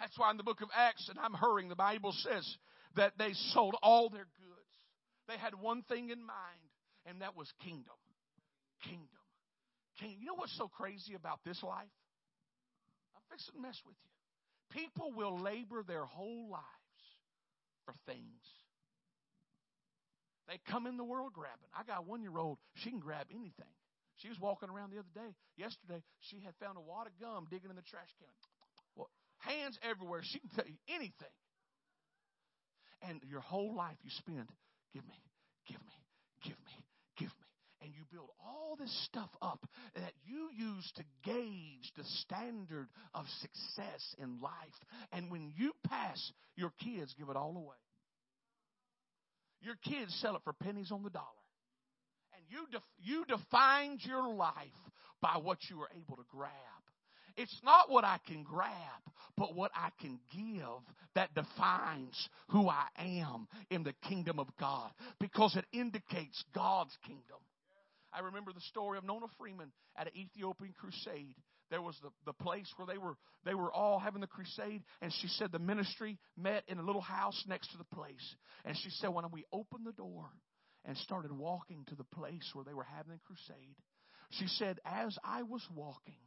That's 0.01 0.19
why 0.19 0.31
in 0.31 0.39
the 0.39 0.43
book 0.43 0.63
of 0.63 0.69
Acts, 0.75 1.09
and 1.11 1.19
I'm 1.19 1.35
hurrying, 1.35 1.69
the 1.69 1.77
Bible 1.77 2.15
says 2.25 2.49
that 2.97 3.13
they 3.19 3.33
sold 3.53 3.77
all 3.83 4.09
their 4.09 4.27
goods. 4.41 4.75
They 5.29 5.37
had 5.37 5.55
one 5.55 5.83
thing 5.83 6.09
in 6.09 6.19
mind, 6.19 6.71
and 7.05 7.21
that 7.21 7.37
was 7.37 7.53
kingdom. 7.63 8.01
Kingdom. 8.83 9.07
Kingdom. 10.01 10.19
You 10.21 10.27
know 10.27 10.35
what's 10.35 10.57
so 10.57 10.69
crazy 10.69 11.15
about 11.15 11.41
this 11.45 11.63
life? 11.63 11.93
I'm 13.15 13.23
fixing 13.31 13.55
to 13.55 13.61
mess 13.61 13.79
with 13.87 13.97
you. 14.03 14.83
People 14.83 15.13
will 15.13 15.39
labor 15.39 15.85
their 15.87 16.07
whole 16.07 16.49
lives 16.51 17.05
for 17.85 17.93
things. 18.07 18.41
They 20.49 20.59
come 20.71 20.87
in 20.87 20.97
the 20.97 21.05
world 21.05 21.33
grabbing. 21.35 21.69
I 21.77 21.85
got 21.85 22.01
a 22.01 22.03
one 22.03 22.23
year 22.23 22.39
old, 22.39 22.59
she 22.75 22.91
can 22.91 22.99
grab 22.99 23.27
anything. 23.31 23.71
She 24.17 24.29
was 24.29 24.41
walking 24.41 24.69
around 24.69 24.91
the 24.91 24.99
other 24.99 25.15
day, 25.15 25.37
yesterday, 25.57 26.03
she 26.31 26.41
had 26.41 26.55
found 26.59 26.77
a 26.77 26.81
wad 26.81 27.07
of 27.07 27.15
gum 27.21 27.47
digging 27.51 27.71
in 27.71 27.77
the 27.77 27.87
trash 27.87 28.11
can. 28.19 28.29
Hands 29.41 29.79
everywhere. 29.83 30.21
She 30.25 30.39
can 30.39 30.51
tell 30.51 30.67
you 30.67 30.77
anything. 30.89 31.35
And 33.03 33.21
your 33.29 33.41
whole 33.41 33.75
life 33.75 33.97
you 34.03 34.11
spend, 34.11 34.49
give 34.93 35.05
me, 35.05 35.15
give 35.67 35.81
me, 35.81 35.95
give 36.45 36.59
me, 36.65 36.85
give 37.17 37.29
me 37.29 37.51
and 37.83 37.93
you 37.95 38.03
build 38.13 38.29
all 38.45 38.77
this 38.79 38.93
stuff 39.07 39.31
up 39.41 39.67
that 39.95 40.13
you 40.25 40.49
use 40.55 40.93
to 40.97 41.05
gauge 41.25 41.91
the 41.97 42.05
standard 42.21 42.89
of 43.15 43.25
success 43.41 44.15
in 44.19 44.41
life. 44.41 44.53
And 45.13 45.31
when 45.31 45.53
you 45.57 45.73
pass, 45.87 46.33
your 46.57 46.73
kids 46.83 47.15
give 47.19 47.29
it 47.29 47.37
all 47.37 47.57
away. 47.57 47.77
Your 49.63 49.77
kids 49.85 50.15
sell 50.21 50.37
it 50.37 50.43
for 50.45 50.53
pennies 50.53 50.91
on 50.93 51.03
the 51.03 51.11
dollar. 51.11 51.27
And 52.35 52.45
you, 52.49 52.67
def- 52.71 52.83
you 52.99 53.25
defined 53.27 54.01
your 54.05 54.29
life 54.29 54.55
by 55.21 55.39
what 55.43 55.59
you 55.69 55.79
were 55.79 55.91
able 55.97 56.17
to 56.17 56.25
grab. 56.31 56.51
It's 57.41 57.61
not 57.65 57.91
what 57.91 58.05
I 58.05 58.19
can 58.27 58.43
grab, 58.43 59.01
but 59.35 59.55
what 59.57 59.71
I 59.75 59.89
can 59.99 60.21
give 60.31 60.85
that 61.15 61.35
defines 61.35 62.29
who 62.51 62.69
I 62.69 62.87
am 62.99 63.49
in 63.71 63.83
the 63.83 63.95
kingdom 64.07 64.39
of 64.39 64.49
God 64.59 64.91
because 65.19 65.57
it 65.57 65.65
indicates 65.73 66.45
God's 66.55 66.95
kingdom. 67.07 67.39
I 68.13 68.21
remember 68.21 68.53
the 68.53 68.61
story 68.61 68.99
of 68.99 69.05
Nona 69.05 69.27
Freeman 69.39 69.73
at 69.97 70.07
an 70.07 70.13
Ethiopian 70.17 70.75
crusade. 70.79 71.35
There 71.71 71.81
was 71.81 71.97
the, 72.03 72.11
the 72.27 72.35
place 72.35 72.71
where 72.77 72.87
they 72.87 72.99
were 72.99 73.15
they 73.47 73.55
were 73.55 73.73
all 73.73 73.99
having 73.99 74.21
the 74.21 74.27
crusade, 74.27 74.83
and 75.01 75.11
she 75.11 75.29
said 75.29 75.51
the 75.51 75.59
ministry 75.59 76.19
met 76.37 76.65
in 76.69 76.79
a 76.79 76.83
little 76.83 77.01
house 77.01 77.43
next 77.49 77.71
to 77.73 77.79
the 77.79 77.97
place. 77.97 78.37
And 78.67 78.77
she 78.77 78.91
said 78.91 79.09
when 79.09 79.25
we 79.33 79.45
opened 79.51 79.87
the 79.87 79.93
door 79.93 80.27
and 80.85 80.95
started 80.99 81.33
walking 81.33 81.87
to 81.89 81.95
the 81.95 82.05
place 82.05 82.51
where 82.53 82.67
they 82.67 82.75
were 82.75 82.85
having 82.85 83.13
the 83.13 83.21
crusade, 83.25 83.77
she 84.33 84.47
said 84.47 84.79
as 84.85 85.17
I 85.25 85.45
was 85.45 85.67
walking, 85.75 86.19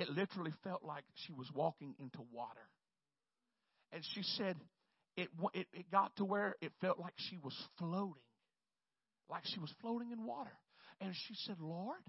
it 0.00 0.08
literally 0.10 0.52
felt 0.64 0.82
like 0.82 1.04
she 1.26 1.32
was 1.32 1.48
walking 1.54 1.94
into 1.98 2.20
water. 2.32 2.68
And 3.92 4.02
she 4.14 4.22
said 4.22 4.56
it, 5.16 5.28
it, 5.54 5.66
it 5.72 5.90
got 5.90 6.14
to 6.16 6.24
where 6.24 6.56
it 6.60 6.72
felt 6.80 6.98
like 6.98 7.14
she 7.16 7.38
was 7.38 7.54
floating 7.78 8.22
like 9.30 9.44
she 9.46 9.60
was 9.60 9.72
floating 9.80 10.10
in 10.10 10.26
water. 10.26 10.52
And 11.00 11.14
she 11.14 11.34
said, 11.46 11.56
Lord, 11.60 12.02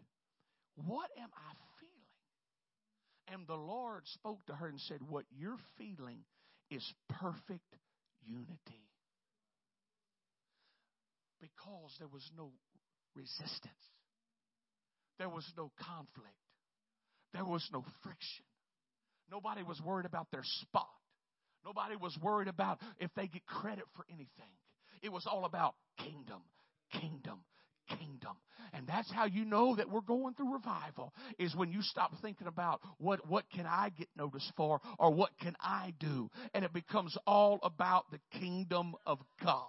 what 0.76 1.10
am 1.18 1.30
I 1.34 1.54
feeling? 1.80 3.40
And 3.40 3.48
the 3.48 3.56
Lord 3.56 4.02
spoke 4.06 4.46
to 4.48 4.54
her 4.54 4.68
and 4.68 4.80
said, 4.82 5.00
What 5.08 5.26
you're 5.30 5.60
feeling 5.78 6.24
is 6.70 6.84
perfect 7.10 7.78
unity. 8.26 8.90
Because 11.40 11.96
there 12.00 12.08
was 12.12 12.28
no 12.38 12.52
resistance, 13.16 13.86
there 15.18 15.30
was 15.30 15.46
no 15.58 15.72
conflict, 15.80 16.41
there 17.34 17.46
was 17.46 17.68
no 17.72 17.84
friction. 18.04 18.46
Nobody 19.32 19.64
was 19.64 19.80
worried 19.82 20.06
about 20.06 20.28
their 20.32 20.44
spot. 20.44 20.90
Nobody 21.64 21.96
was 21.96 22.18
worried 22.22 22.48
about 22.48 22.80
if 23.00 23.12
they 23.16 23.28
get 23.28 23.46
credit 23.46 23.86
for 23.96 24.06
anything. 24.10 24.28
It 25.02 25.12
was 25.12 25.26
all 25.26 25.46
about 25.46 25.76
kingdom, 25.98 26.42
kingdom 26.92 27.40
kingdom. 27.98 28.36
And 28.74 28.88
that's 28.88 29.12
how 29.12 29.26
you 29.26 29.46
know 29.46 29.76
that 29.76 29.90
we're 29.90 30.02
going 30.02 30.34
through 30.34 30.54
revival 30.54 31.14
is 31.38 31.56
when 31.56 31.72
you 31.72 31.82
stop 31.82 32.12
thinking 32.22 32.48
about 32.48 32.82
what, 32.98 33.28
what 33.28 33.46
can 33.54 33.66
I 33.66 33.90
get 33.98 34.08
noticed 34.16 34.52
for 34.56 34.80
or 34.98 35.12
what 35.14 35.32
can 35.42 35.56
I 35.60 35.94
do? 36.00 36.30
And 36.54 36.64
it 36.64 36.74
becomes 36.74 37.18
all 37.28 37.60
about 37.64 38.06
the 38.12 38.20
kingdom 38.40 38.96
of 39.06 39.20
God. 39.44 39.66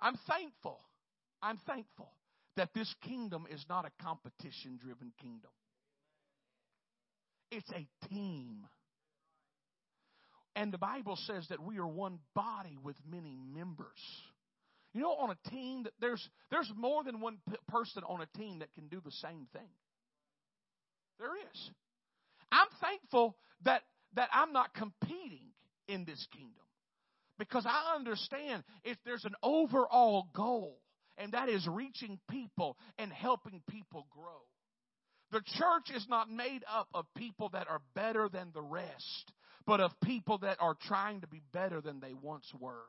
I'm 0.00 0.16
thankful. 0.28 0.80
I'm 1.42 1.58
thankful 1.66 2.10
that 2.58 2.74
this 2.74 2.92
kingdom 3.02 3.46
is 3.50 3.64
not 3.68 3.86
a 3.86 4.02
competition 4.02 4.78
driven 4.82 5.12
kingdom. 5.20 5.50
It's 7.50 7.70
a 7.70 7.86
team. 8.08 8.66
And 10.54 10.72
the 10.72 10.78
Bible 10.78 11.16
says 11.16 11.46
that 11.50 11.62
we 11.62 11.78
are 11.78 11.86
one 11.86 12.18
body 12.34 12.76
with 12.82 12.96
many 13.08 13.38
members. 13.54 13.86
You 14.92 15.02
know, 15.02 15.12
on 15.12 15.30
a 15.30 15.50
team, 15.50 15.84
that 15.84 15.92
there's 16.00 16.28
there's 16.50 16.70
more 16.76 17.04
than 17.04 17.20
one 17.20 17.38
p- 17.48 17.56
person 17.68 18.02
on 18.04 18.20
a 18.20 18.38
team 18.38 18.58
that 18.58 18.72
can 18.74 18.88
do 18.88 19.00
the 19.04 19.12
same 19.12 19.46
thing. 19.52 19.70
There 21.20 21.36
is. 21.36 21.70
I'm 22.50 22.68
thankful 22.80 23.36
that 23.64 23.82
that 24.14 24.30
I'm 24.32 24.52
not 24.52 24.74
competing 24.74 25.52
in 25.86 26.04
this 26.04 26.26
kingdom 26.32 26.54
because 27.38 27.64
I 27.66 27.94
understand 27.94 28.64
if 28.82 28.96
there's 29.04 29.24
an 29.24 29.34
overall 29.42 30.26
goal, 30.34 30.78
and 31.18 31.32
that 31.32 31.48
is 31.48 31.66
reaching 31.66 32.18
people 32.30 32.76
and 32.98 33.12
helping 33.12 33.62
people 33.68 34.06
grow. 34.10 34.40
The 35.30 35.42
church 35.58 35.94
is 35.94 36.06
not 36.08 36.30
made 36.30 36.64
up 36.72 36.88
of 36.94 37.04
people 37.14 37.50
that 37.50 37.68
are 37.68 37.82
better 37.94 38.30
than 38.30 38.50
the 38.54 38.62
rest 38.62 39.32
but 39.68 39.80
of 39.80 39.92
people 40.02 40.38
that 40.38 40.56
are 40.60 40.74
trying 40.86 41.20
to 41.20 41.26
be 41.26 41.42
better 41.52 41.82
than 41.82 42.00
they 42.00 42.14
once 42.14 42.50
were. 42.58 42.86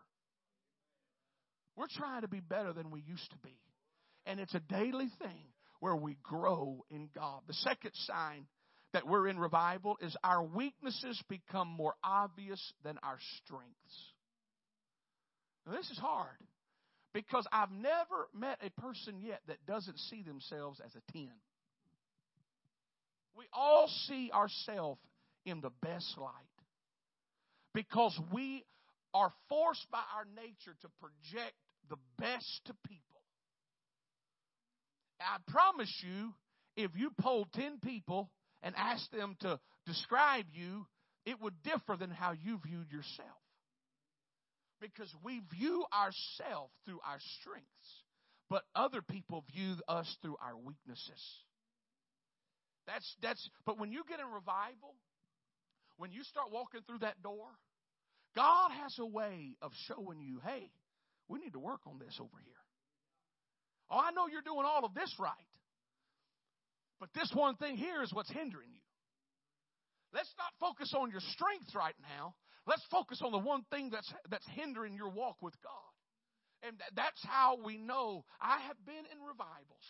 We're 1.75 1.87
trying 1.93 2.21
to 2.21 2.29
be 2.29 2.39
better 2.39 2.71
than 2.71 2.89
we 2.89 3.01
used 3.01 3.29
to 3.31 3.37
be. 3.39 3.57
And 4.25 4.39
it's 4.39 4.55
a 4.55 4.61
daily 4.61 5.09
thing 5.21 5.51
where 5.81 5.97
we 5.97 6.17
grow 6.23 6.85
in 6.89 7.09
God. 7.13 7.41
The 7.47 7.53
second 7.53 7.91
sign 7.93 8.45
that 8.93 9.05
we're 9.05 9.27
in 9.27 9.37
revival 9.37 9.97
is 10.01 10.15
our 10.23 10.41
weaknesses 10.41 11.21
become 11.27 11.67
more 11.67 11.95
obvious 12.01 12.61
than 12.85 12.97
our 13.03 13.17
strengths. 13.43 14.13
Now, 15.65 15.73
this 15.73 15.89
is 15.89 15.97
hard 15.97 16.37
because 17.13 17.47
I've 17.51 17.71
never 17.71 18.27
met 18.33 18.59
a 18.61 18.81
person 18.81 19.19
yet 19.19 19.41
that 19.47 19.65
doesn't 19.65 19.97
see 19.97 20.23
themselves 20.23 20.79
as 20.85 20.91
a 20.95 21.11
10. 21.11 21.29
We 23.35 23.45
all 23.53 23.87
see 24.07 24.31
ourselves 24.33 24.99
in 25.45 25.61
the 25.61 25.71
best 25.81 26.17
light 26.17 26.33
because 27.73 28.19
we 28.33 28.65
are 29.13 29.31
forced 29.47 29.89
by 29.91 30.01
our 30.15 30.25
nature 30.35 30.75
to 30.81 30.89
project 30.99 31.55
the 31.89 31.97
best 32.17 32.61
to 32.65 32.73
people. 32.87 33.21
I 35.19 35.37
promise 35.51 35.93
you, 36.03 36.33
if 36.75 36.91
you 36.95 37.11
polled 37.19 37.51
10 37.53 37.79
people 37.83 38.29
and 38.61 38.75
asked 38.77 39.11
them 39.11 39.35
to 39.41 39.59
describe 39.85 40.45
you, 40.53 40.85
it 41.25 41.41
would 41.41 41.61
differ 41.63 41.97
than 41.97 42.09
how 42.09 42.31
you 42.31 42.59
viewed 42.65 42.91
yourself. 42.91 43.27
Because 44.81 45.13
we 45.23 45.41
view 45.53 45.85
ourselves 45.93 46.73
through 46.85 46.99
our 47.05 47.19
strengths, 47.39 48.03
but 48.49 48.63
other 48.73 49.01
people 49.01 49.43
view 49.53 49.75
us 49.87 50.07
through 50.21 50.37
our 50.41 50.55
weaknesses. 50.57 51.21
That's 52.87 53.15
that's 53.21 53.49
but 53.65 53.77
when 53.77 53.91
you 53.91 54.03
get 54.07 54.19
in 54.19 54.25
revival, 54.25 54.95
when 55.97 56.11
you 56.11 56.23
start 56.23 56.47
walking 56.51 56.81
through 56.87 56.99
that 56.99 57.21
door, 57.21 57.47
God 58.35 58.71
has 58.71 58.95
a 58.99 59.05
way 59.05 59.55
of 59.61 59.71
showing 59.87 60.21
you, 60.21 60.39
hey, 60.43 60.71
we 61.27 61.39
need 61.39 61.53
to 61.53 61.59
work 61.59 61.81
on 61.85 61.99
this 61.99 62.17
over 62.19 62.37
here. 62.43 62.53
Oh, 63.91 63.99
I 63.99 64.11
know 64.11 64.27
you're 64.27 64.41
doing 64.41 64.65
all 64.65 64.85
of 64.85 64.93
this 64.93 65.13
right. 65.19 65.33
But 66.99 67.09
this 67.13 67.31
one 67.33 67.55
thing 67.55 67.77
here 67.77 68.03
is 68.03 68.13
what's 68.13 68.31
hindering 68.31 68.69
you. 68.71 68.81
Let's 70.13 70.33
not 70.37 70.53
focus 70.59 70.93
on 70.97 71.11
your 71.11 71.21
strengths 71.21 71.73
right 71.75 71.95
now. 72.17 72.33
Let's 72.69 72.85
focus 72.91 73.19
on 73.25 73.31
the 73.31 73.41
one 73.41 73.65
thing 73.71 73.89
that's, 73.89 74.13
that's 74.29 74.45
hindering 74.53 74.93
your 74.93 75.09
walk 75.09 75.37
with 75.41 75.55
God. 75.63 75.89
And 76.61 76.77
that's 76.95 77.25
how 77.25 77.57
we 77.65 77.77
know. 77.77 78.25
I 78.39 78.59
have 78.67 78.77
been 78.85 79.09
in 79.09 79.17
revivals. 79.25 79.87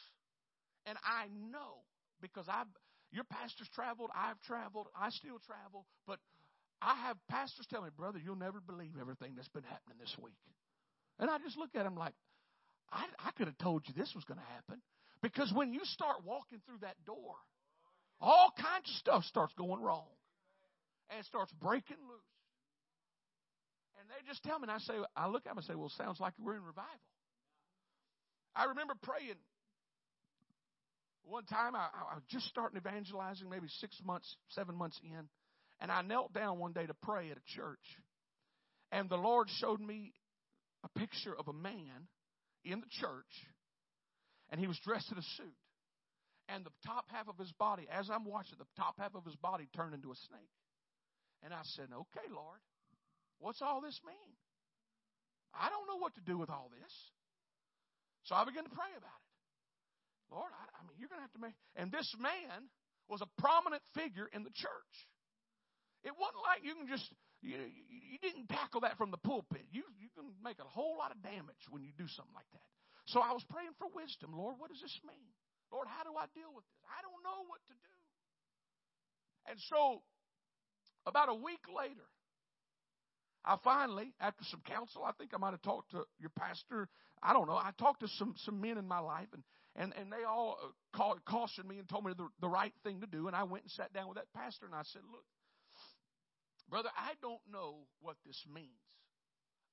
And 0.86 0.98
I 1.04 1.28
know 1.52 1.84
because 2.22 2.46
I've, 2.48 2.72
your 3.12 3.26
pastor's 3.26 3.68
traveled, 3.76 4.12
I've 4.16 4.40
traveled, 4.48 4.88
I 4.96 5.10
still 5.10 5.44
travel, 5.46 5.88
but 6.08 6.20
I 6.82 6.96
have 7.08 7.18
pastors 7.28 7.68
tell 7.70 7.82
me, 7.82 7.90
brother, 7.98 8.20
you'll 8.24 8.40
never 8.40 8.62
believe 8.62 8.96
everything 8.96 9.34
that's 9.36 9.50
been 9.50 9.68
happening 9.68 9.98
this 10.00 10.16
week. 10.24 10.40
And 11.20 11.30
I 11.30 11.38
just 11.40 11.58
look 11.58 11.76
at 11.76 11.84
them 11.84 11.98
like, 11.98 12.14
I, 12.94 13.04
I 13.20 13.32
could 13.32 13.48
have 13.48 13.58
told 13.58 13.84
you 13.88 13.94
this 13.98 14.14
was 14.16 14.24
going 14.24 14.40
to 14.40 14.54
happen. 14.56 14.80
Because 15.22 15.52
when 15.54 15.74
you 15.74 15.82
start 15.84 16.24
walking 16.24 16.62
through 16.66 16.80
that 16.82 16.96
door, 17.06 17.36
all 18.22 18.54
kinds 18.56 18.88
of 18.88 18.96
stuff 18.96 19.24
starts 19.26 19.54
going 19.58 19.82
wrong 19.84 20.08
and 21.10 21.26
starts 21.26 21.52
breaking 21.60 22.00
loose. 22.08 22.39
And 24.00 24.08
they 24.10 24.28
just 24.28 24.44
tell 24.44 24.60
me, 24.60 24.64
and 24.64 24.72
I 24.72 24.80
say, 24.80 24.94
I 25.16 25.28
look 25.28 25.46
at 25.46 25.52
them 25.52 25.58
and 25.58 25.66
say, 25.66 25.76
well, 25.76 25.92
sounds 25.98 26.20
like 26.20 26.34
we're 26.40 26.56
in 26.56 26.64
revival. 26.64 26.90
I 28.56 28.66
remember 28.66 28.94
praying 29.04 29.36
one 31.30 31.46
time, 31.46 31.76
I, 31.76 31.88
I 31.94 32.16
was 32.16 32.24
just 32.30 32.48
starting 32.48 32.78
evangelizing, 32.78 33.50
maybe 33.50 33.68
six 33.80 33.96
months, 34.04 34.36
seven 34.50 34.76
months 34.76 35.00
in, 35.04 35.30
and 35.80 35.92
I 35.92 36.02
knelt 36.02 36.34
down 36.34 36.58
one 36.58 36.74
day 36.74 36.86
to 36.86 36.94
pray 37.04 37.30
at 37.30 37.38
a 37.38 37.56
church. 37.56 37.86
And 38.92 39.10
the 39.10 39.18
Lord 39.18 39.48
showed 39.62 39.80
me 39.80 40.14
a 40.84 41.00
picture 41.00 41.36
of 41.38 41.48
a 41.48 41.54
man 41.54 42.10
in 42.66 42.80
the 42.80 42.90
church, 43.00 43.30
and 44.50 44.60
he 44.60 44.68
was 44.68 44.80
dressed 44.84 45.12
in 45.12 45.20
a 45.20 45.28
suit. 45.38 45.56
And 46.50 46.66
the 46.66 46.74
top 46.84 47.06
half 47.10 47.28
of 47.30 47.38
his 47.38 47.52
body, 47.60 47.88
as 47.94 48.10
I'm 48.10 48.26
watching, 48.26 48.58
the 48.58 48.66
top 48.76 48.96
half 48.98 49.14
of 49.14 49.24
his 49.24 49.36
body 49.36 49.70
turned 49.76 49.94
into 49.94 50.10
a 50.10 50.16
snake. 50.28 50.50
And 51.44 51.54
I 51.54 51.62
said, 51.76 51.90
Okay, 51.94 52.26
Lord, 52.34 52.58
what's 53.40 53.62
all 53.62 53.82
this 53.82 54.00
mean? 54.06 54.32
I 55.56 55.70
don't 55.72 55.88
know 55.90 55.98
what 55.98 56.14
to 56.16 56.24
do 56.24 56.38
with 56.38 56.50
all 56.50 56.70
this. 56.70 56.94
So 58.24 58.36
I 58.36 58.46
began 58.46 58.64
to 58.64 58.70
pray 58.70 58.92
about 58.94 59.20
it. 59.20 59.30
Lord, 60.30 60.54
I, 60.54 60.64
I 60.78 60.82
mean, 60.86 61.02
you're 61.02 61.10
going 61.10 61.18
to 61.18 61.26
have 61.26 61.34
to 61.34 61.42
make. 61.42 61.58
And 61.74 61.90
this 61.90 62.06
man 62.22 62.70
was 63.10 63.26
a 63.26 63.30
prominent 63.42 63.82
figure 63.98 64.30
in 64.30 64.46
the 64.46 64.54
church. 64.54 64.96
It 66.06 66.14
wasn't 66.14 66.46
like 66.46 66.62
you 66.62 66.78
can 66.78 66.86
just 66.88 67.10
you, 67.42 67.58
you 67.90 68.20
didn't 68.22 68.48
tackle 68.48 68.86
that 68.88 68.96
from 68.96 69.12
the 69.12 69.20
pulpit. 69.20 69.66
You 69.74 69.84
you 70.00 70.08
can 70.14 70.32
make 70.40 70.62
a 70.62 70.70
whole 70.70 70.96
lot 70.96 71.12
of 71.12 71.20
damage 71.26 71.60
when 71.74 71.84
you 71.84 71.92
do 71.98 72.08
something 72.08 72.36
like 72.38 72.48
that. 72.54 72.64
So 73.10 73.20
I 73.20 73.34
was 73.34 73.44
praying 73.50 73.74
for 73.82 73.90
wisdom. 73.92 74.38
Lord, 74.38 74.62
what 74.62 74.70
does 74.70 74.80
this 74.80 74.96
mean? 75.02 75.34
Lord, 75.74 75.90
how 75.90 76.06
do 76.06 76.14
I 76.14 76.30
deal 76.38 76.54
with 76.54 76.64
this? 76.70 76.80
I 76.88 77.02
don't 77.02 77.20
know 77.26 77.50
what 77.50 77.60
to 77.68 77.76
do. 77.76 77.98
And 79.50 79.58
so 79.68 80.06
about 81.10 81.28
a 81.28 81.38
week 81.38 81.66
later, 81.68 82.06
I 83.46 83.58
finally, 83.64 84.14
after 84.20 84.44
some 84.46 84.62
counsel, 84.66 85.04
I 85.04 85.12
think 85.14 85.32
I 85.34 85.38
might 85.38 85.52
have 85.52 85.62
talked 85.62 85.92
to 85.92 86.04
your 86.20 86.32
pastor. 86.38 86.90
I 87.24 87.34
don't 87.34 87.48
know. 87.48 87.56
I 87.56 87.72
talked 87.78 88.02
to 88.02 88.08
some 88.08 88.36
some 88.38 88.60
men 88.60 88.78
in 88.78 88.88
my 88.88 89.00
life, 89.00 89.28
and 89.34 89.44
and 89.76 89.94
and 90.00 90.12
they 90.12 90.24
all 90.28 90.58
uh, 90.98 91.14
cautioned 91.26 91.68
me 91.68 91.80
and 91.80 91.88
told 91.88 92.06
me 92.06 92.14
the 92.18 92.28
the 92.42 92.50
right 92.50 92.74
thing 92.84 93.02
to 93.02 93.08
do. 93.08 93.28
And 93.28 93.36
I 93.36 93.44
went 93.44 93.64
and 93.64 93.72
sat 93.72 93.94
down 93.94 94.08
with 94.08 94.18
that 94.18 94.32
pastor, 94.36 94.66
and 94.66 94.76
I 94.76 94.84
said, 94.84 95.02
"Look, 95.10 95.24
brother, 96.70 96.90
I 96.98 97.14
don't 97.22 97.42
know 97.52 97.88
what 98.02 98.18
this 98.26 98.42
means. 98.54 98.68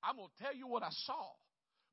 I'm 0.03 0.17
going 0.17 0.29
to 0.37 0.45
tell 0.45 0.55
you 0.55 0.69
what 0.69 0.83
I 0.83 0.91
saw, 0.91 1.27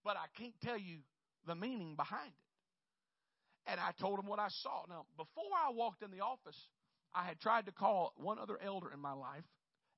but 0.03 0.15
I 0.15 0.25
can't 0.37 0.59
tell 0.61 0.77
you 0.77 0.99
the 1.47 1.55
meaning 1.55 1.95
behind 1.95 2.29
it." 2.29 3.71
And 3.71 3.79
I 3.79 3.91
told 3.99 4.19
him 4.19 4.27
what 4.27 4.39
I 4.39 4.49
saw. 4.49 4.83
Now, 4.89 5.05
before 5.17 5.51
I 5.57 5.71
walked 5.71 6.03
in 6.03 6.11
the 6.11 6.19
office, 6.19 6.57
I 7.15 7.23
had 7.25 7.39
tried 7.39 7.65
to 7.65 7.71
call 7.71 8.13
one 8.17 8.37
other 8.37 8.59
elder 8.63 8.91
in 8.93 8.99
my 8.99 9.13
life, 9.13 9.45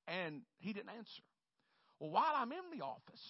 and 0.07 0.41
he 0.59 0.71
didn't 0.71 0.89
answer. 0.89 1.23
Well, 1.99 2.11
while 2.11 2.33
I'm 2.35 2.51
in 2.51 2.77
the 2.77 2.83
office, 2.83 3.21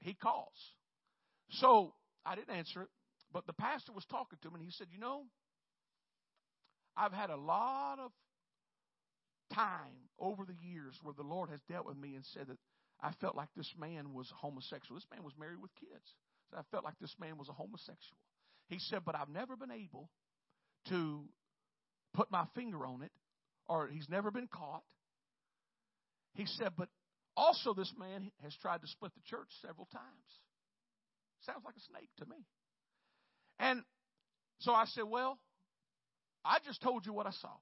he, 0.00 0.14
calls. 0.14 0.52
So 1.50 1.94
I 2.26 2.34
didn't 2.34 2.54
answer 2.54 2.82
it, 2.82 2.88
but 3.32 3.46
the 3.46 3.52
pastor 3.52 3.92
was 3.92 4.04
talking 4.10 4.38
to 4.42 4.48
him, 4.48 4.54
and 4.54 4.62
he 4.62 4.70
said, 4.70 4.88
You 4.92 4.98
know, 4.98 5.22
I've 6.96 7.12
had 7.12 7.30
a 7.30 7.36
lot 7.36 7.98
of 7.98 8.10
time 9.54 10.10
over 10.18 10.44
the 10.44 10.54
years 10.54 10.98
where 11.02 11.14
the 11.16 11.22
Lord 11.22 11.50
has 11.50 11.60
dealt 11.68 11.86
with 11.86 11.96
me 11.96 12.14
and 12.14 12.24
said 12.32 12.48
that 12.48 12.58
I 13.00 13.12
felt 13.20 13.36
like 13.36 13.48
this 13.56 13.72
man 13.78 14.12
was 14.12 14.32
homosexual. 14.36 14.96
This 14.96 15.06
man 15.12 15.24
was 15.24 15.34
married 15.38 15.60
with 15.60 15.70
kids. 15.74 16.14
So 16.50 16.56
I 16.58 16.62
felt 16.70 16.84
like 16.84 16.98
this 17.00 17.14
man 17.20 17.36
was 17.38 17.48
a 17.48 17.52
homosexual. 17.52 18.18
He 18.68 18.78
said, 18.78 19.00
but 19.04 19.14
I've 19.14 19.28
never 19.28 19.56
been 19.56 19.70
able 19.70 20.10
to 20.88 21.24
put 22.14 22.30
my 22.30 22.44
finger 22.54 22.86
on 22.86 23.02
it, 23.02 23.12
or 23.66 23.88
he's 23.88 24.08
never 24.08 24.30
been 24.30 24.46
caught. 24.46 24.84
He 26.34 26.46
said, 26.46 26.72
but 26.76 26.88
also 27.36 27.74
this 27.74 27.92
man 27.98 28.30
has 28.42 28.54
tried 28.60 28.80
to 28.82 28.88
split 28.88 29.12
the 29.14 29.22
church 29.26 29.48
several 29.60 29.86
times. 29.92 30.30
Sounds 31.46 31.64
like 31.64 31.76
a 31.76 31.80
snake 31.80 32.10
to 32.18 32.26
me. 32.26 32.46
And 33.58 33.82
so 34.60 34.72
I 34.72 34.84
said, 34.86 35.04
well, 35.04 35.38
I 36.44 36.58
just 36.64 36.82
told 36.82 37.06
you 37.06 37.12
what 37.12 37.26
I 37.26 37.32
saw. 37.32 37.52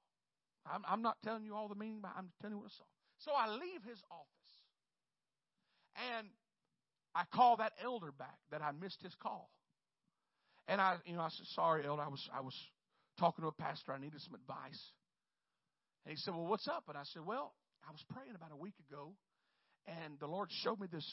I'm, 0.67 0.83
I'm 0.87 1.03
not 1.03 1.17
telling 1.25 1.45
you 1.45 1.55
all 1.55 1.69
the 1.69 1.75
meaning, 1.75 2.01
but 2.01 2.13
I'm 2.17 2.31
telling 2.41 2.57
you 2.57 2.63
what 2.63 2.71
I 2.71 2.77
saw. 2.79 2.85
So 3.19 3.33
I 3.33 3.49
leave 3.51 3.83
his 3.89 3.99
office. 4.11 4.53
And 6.17 6.29
I 7.15 7.25
call 7.35 7.57
that 7.57 7.73
elder 7.83 8.13
back 8.13 8.39
that 8.51 8.63
I 8.63 8.73
missed 8.73 9.03
his 9.03 9.15
call. 9.23 9.51
And 10.69 10.81
I, 10.81 10.97
you 11.05 11.15
know, 11.15 11.23
I 11.23 11.29
said, 11.29 11.47
sorry, 11.55 11.85
elder, 11.87 12.03
I 12.03 12.09
was, 12.09 12.23
I 12.33 12.41
was 12.41 12.55
talking 13.19 13.43
to 13.43 13.49
a 13.49 13.53
pastor. 13.53 13.93
I 13.93 13.99
needed 13.99 14.21
some 14.21 14.35
advice. 14.35 14.81
And 16.07 16.15
he 16.15 16.17
said, 16.17 16.35
well, 16.35 16.47
what's 16.47 16.69
up? 16.69 16.85
And 16.89 16.97
I 16.97 17.03
said, 17.13 17.23
well, 17.27 17.53
I 17.87 17.93
was 17.93 18.03
praying 18.11 18.35
about 18.35 18.51
a 18.53 18.57
week 18.57 18.75
ago, 18.89 19.13
and 20.13 20.21
the 20.21 20.27
Lord 20.27 20.51
showed 20.63 20.79
me 20.79 20.89
this, 20.93 21.09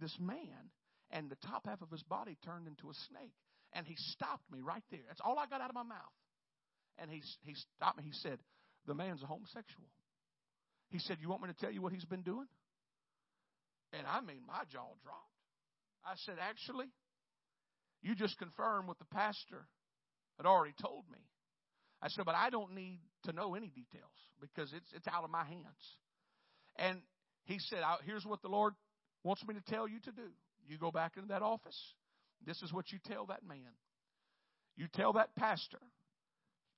this 0.00 0.16
man, 0.20 0.70
and 1.10 1.28
the 1.28 1.36
top 1.46 1.66
half 1.66 1.82
of 1.82 1.90
his 1.90 2.02
body 2.04 2.38
turned 2.44 2.68
into 2.68 2.88
a 2.88 2.94
snake. 3.10 3.34
And 3.72 3.86
he 3.86 3.96
stopped 4.14 4.50
me 4.50 4.60
right 4.62 4.82
there. 4.90 5.00
That's 5.08 5.20
all 5.24 5.38
I 5.38 5.46
got 5.46 5.60
out 5.60 5.68
of 5.70 5.74
my 5.74 5.82
mouth. 5.82 6.14
And 6.98 7.10
he, 7.10 7.22
he 7.42 7.54
stopped 7.76 7.98
me. 7.98 8.04
He 8.04 8.12
said, 8.12 8.38
The 8.86 8.94
man's 8.94 9.22
a 9.22 9.26
homosexual. 9.26 9.86
He 10.90 10.98
said, 10.98 11.18
You 11.20 11.28
want 11.28 11.42
me 11.42 11.48
to 11.48 11.54
tell 11.54 11.70
you 11.70 11.82
what 11.82 11.92
he's 11.92 12.04
been 12.04 12.22
doing? 12.22 12.46
And 13.92 14.06
I 14.06 14.20
mean, 14.20 14.42
my 14.46 14.62
jaw 14.70 14.94
dropped. 15.02 15.34
I 16.04 16.14
said, 16.26 16.36
Actually, 16.40 16.86
you 18.02 18.14
just 18.14 18.38
confirmed 18.38 18.88
what 18.88 18.98
the 18.98 19.06
pastor 19.06 19.66
had 20.36 20.46
already 20.46 20.74
told 20.80 21.04
me. 21.10 21.18
I 22.02 22.08
said, 22.08 22.24
But 22.24 22.34
I 22.34 22.50
don't 22.50 22.74
need 22.74 23.00
to 23.24 23.32
know 23.32 23.54
any 23.54 23.68
details 23.68 24.14
because 24.40 24.72
it's, 24.72 24.90
it's 24.94 25.08
out 25.08 25.24
of 25.24 25.30
my 25.30 25.44
hands. 25.44 25.98
And 26.76 27.02
he 27.44 27.58
said, 27.58 27.82
Here's 28.04 28.24
what 28.24 28.42
the 28.42 28.48
Lord 28.48 28.74
wants 29.24 29.42
me 29.46 29.54
to 29.54 29.72
tell 29.72 29.88
you 29.88 30.00
to 30.00 30.12
do. 30.12 30.30
You 30.66 30.78
go 30.78 30.90
back 30.90 31.12
into 31.16 31.28
that 31.28 31.42
office. 31.42 31.78
This 32.46 32.62
is 32.62 32.72
what 32.72 32.90
you 32.92 32.98
tell 33.06 33.26
that 33.26 33.46
man. 33.46 33.74
You 34.76 34.86
tell 34.94 35.14
that 35.14 35.34
pastor 35.36 35.80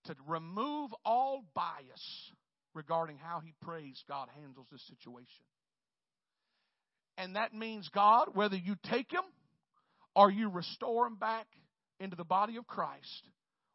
to 0.06 0.14
remove 0.26 0.90
all 1.04 1.44
bias 1.54 2.32
regarding 2.74 3.18
how 3.18 3.40
he 3.40 3.52
prays 3.62 4.02
God 4.08 4.28
handles 4.40 4.66
this 4.72 4.82
situation. 4.88 5.44
And 7.18 7.36
that 7.36 7.54
means, 7.54 7.88
God, 7.94 8.28
whether 8.34 8.56
you 8.56 8.74
take 8.90 9.12
him 9.12 9.22
or 10.16 10.30
you 10.30 10.48
restore 10.48 11.06
him 11.06 11.16
back 11.16 11.46
into 12.00 12.16
the 12.16 12.24
body 12.24 12.56
of 12.56 12.66
Christ, 12.66 13.28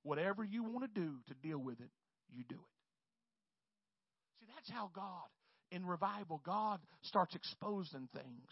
whatever 0.04 0.44
you 0.44 0.64
want 0.64 0.82
to 0.94 1.00
do 1.00 1.14
to 1.28 1.34
deal 1.48 1.60
with 1.60 1.80
it, 1.80 1.92
you 2.34 2.44
do 2.50 2.56
it. 2.56 4.40
See, 4.40 4.48
that's 4.56 4.70
how 4.70 4.90
God, 4.94 5.30
in 5.72 5.86
revival, 5.86 6.42
God 6.46 6.80
starts 7.04 7.36
exposing 7.36 8.08
things. 8.14 8.52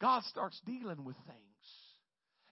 God 0.00 0.22
starts 0.24 0.60
dealing 0.64 1.04
with 1.04 1.16
things. 1.26 1.38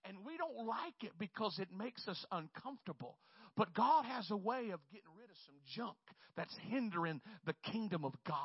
And 0.05 0.19
we 0.25 0.37
don't 0.37 0.67
like 0.67 1.03
it 1.03 1.13
because 1.19 1.59
it 1.59 1.69
makes 1.77 2.07
us 2.09 2.25
uncomfortable. 2.31 3.19
But 3.57 3.75
God 3.75 4.05
has 4.05 4.31
a 4.31 4.37
way 4.37 4.71
of 4.73 4.81
getting 4.91 5.11
rid 5.17 5.29
of 5.31 5.37
some 5.47 5.57
junk 5.75 5.97
that's 6.37 6.55
hindering 6.69 7.21
the 7.45 7.55
kingdom 7.71 8.05
of 8.05 8.15
God. 8.27 8.37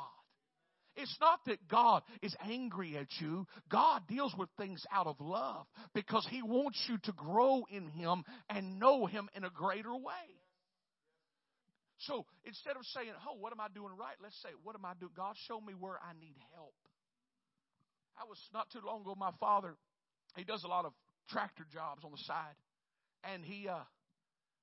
It's 0.96 1.16
not 1.20 1.40
that 1.46 1.68
God 1.68 2.02
is 2.22 2.34
angry 2.44 2.96
at 2.96 3.08
you. 3.20 3.46
God 3.68 4.02
deals 4.08 4.32
with 4.38 4.48
things 4.56 4.84
out 4.92 5.06
of 5.06 5.16
love 5.20 5.66
because 5.92 6.26
He 6.30 6.42
wants 6.42 6.80
you 6.88 6.98
to 6.98 7.12
grow 7.12 7.64
in 7.70 7.88
Him 7.88 8.24
and 8.48 8.78
know 8.78 9.06
Him 9.06 9.28
in 9.34 9.44
a 9.44 9.50
greater 9.50 9.94
way. 9.94 10.43
So 12.06 12.26
instead 12.44 12.76
of 12.76 12.84
saying, 12.92 13.12
Oh, 13.28 13.36
what 13.38 13.52
am 13.52 13.60
I 13.60 13.68
doing 13.72 13.92
right? 13.96 14.16
Let's 14.22 14.40
say, 14.42 14.50
What 14.62 14.74
am 14.76 14.84
I 14.84 14.94
doing? 14.98 15.12
God, 15.16 15.34
show 15.48 15.60
me 15.60 15.74
where 15.74 15.98
I 16.00 16.12
need 16.18 16.36
help. 16.54 16.74
I 18.16 18.24
was 18.28 18.38
not 18.52 18.70
too 18.70 18.80
long 18.84 19.02
ago, 19.02 19.14
my 19.18 19.32
father, 19.40 19.74
he 20.36 20.44
does 20.44 20.62
a 20.64 20.68
lot 20.68 20.84
of 20.84 20.92
tractor 21.30 21.66
jobs 21.72 22.04
on 22.04 22.12
the 22.12 22.22
side. 22.22 22.54
And 23.24 23.44
he, 23.44 23.68
uh, 23.68 23.82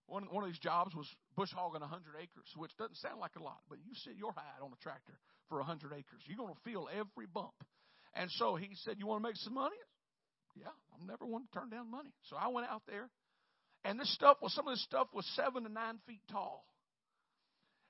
one, 0.07 0.27
one 0.29 0.43
of 0.43 0.49
these 0.49 0.59
jobs 0.59 0.95
was 0.95 1.07
bush 1.35 1.49
hogging 1.55 1.81
100 1.81 2.15
acres, 2.15 2.47
which 2.55 2.71
doesn't 2.77 2.97
sound 2.97 3.19
like 3.19 3.35
a 3.37 3.43
lot, 3.43 3.59
but 3.69 3.79
you 3.79 3.91
sit 4.03 4.15
your 4.15 4.31
hide 4.31 4.61
on 4.61 4.71
a 4.71 4.79
tractor 4.83 5.17
for 5.49 5.57
100 5.59 5.91
acres. 5.93 6.21
You're 6.25 6.37
going 6.37 6.53
to 6.53 6.63
feel 6.63 6.87
every 6.91 7.27
bump. 7.27 7.55
And 8.13 8.29
so 8.31 8.55
he 8.55 8.75
said, 8.83 8.95
You 8.99 9.07
want 9.07 9.23
to 9.23 9.29
make 9.29 9.37
some 9.37 9.53
money? 9.55 9.79
Yeah, 10.55 10.75
I'm 10.93 11.07
never 11.07 11.25
one 11.25 11.47
to 11.47 11.51
turn 11.59 11.69
down 11.69 11.89
money. 11.89 12.11
So 12.29 12.35
I 12.35 12.49
went 12.49 12.67
out 12.67 12.83
there, 12.87 13.09
and 13.85 13.99
this 13.99 14.13
stuff 14.13 14.37
was 14.41 14.53
some 14.53 14.67
of 14.67 14.73
this 14.73 14.83
stuff 14.83 15.07
was 15.13 15.25
seven 15.35 15.63
to 15.63 15.71
nine 15.71 15.99
feet 16.05 16.21
tall. 16.29 16.65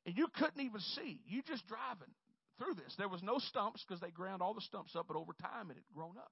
And 0.06 0.18
you 0.18 0.28
couldn't 0.36 0.62
even 0.62 0.82
see. 0.96 1.22
You 1.26 1.42
just 1.44 1.68
driving 1.68 2.14
through 2.58 2.76
this. 2.76 2.96
There 2.98 3.10
was 3.10 3.22
no 3.24 3.38
stumps 3.38 3.84
because 3.88 4.02
they 4.02 4.10
ground 4.10 4.42
all 4.42 4.54
the 4.54 4.62
stumps 4.62 4.96
up, 4.96 5.06
but 5.08 5.18
over 5.18 5.34
time 5.34 5.70
it 5.70 5.76
had 5.76 5.90
grown 5.94 6.18
up. 6.18 6.32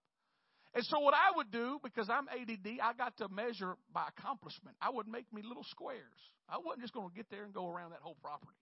And 0.74 0.86
so 0.86 1.00
what 1.00 1.16
I 1.16 1.36
would 1.36 1.50
do, 1.52 1.80
because 1.84 2.10
I'm 2.10 2.28
ADD, 2.30 2.78
I 2.82 2.94
got 2.94 3.18
to 3.18 3.28
measure 3.30 3.76
by 3.94 4.06
accomplishment. 4.08 4.78
I 4.82 4.92
would 4.92 5.08
make 5.08 5.26
me 5.34 5.42
little 5.42 5.66
squares. 5.66 6.22
I 6.48 6.58
wasn't 6.58 6.82
just 6.82 6.94
going 6.94 7.10
to 7.10 7.16
get 7.16 7.26
there 7.32 7.44
and 7.44 7.54
go 7.54 7.68
around 7.68 7.92
that 7.92 8.02
whole 8.02 8.18
property. 8.22 8.58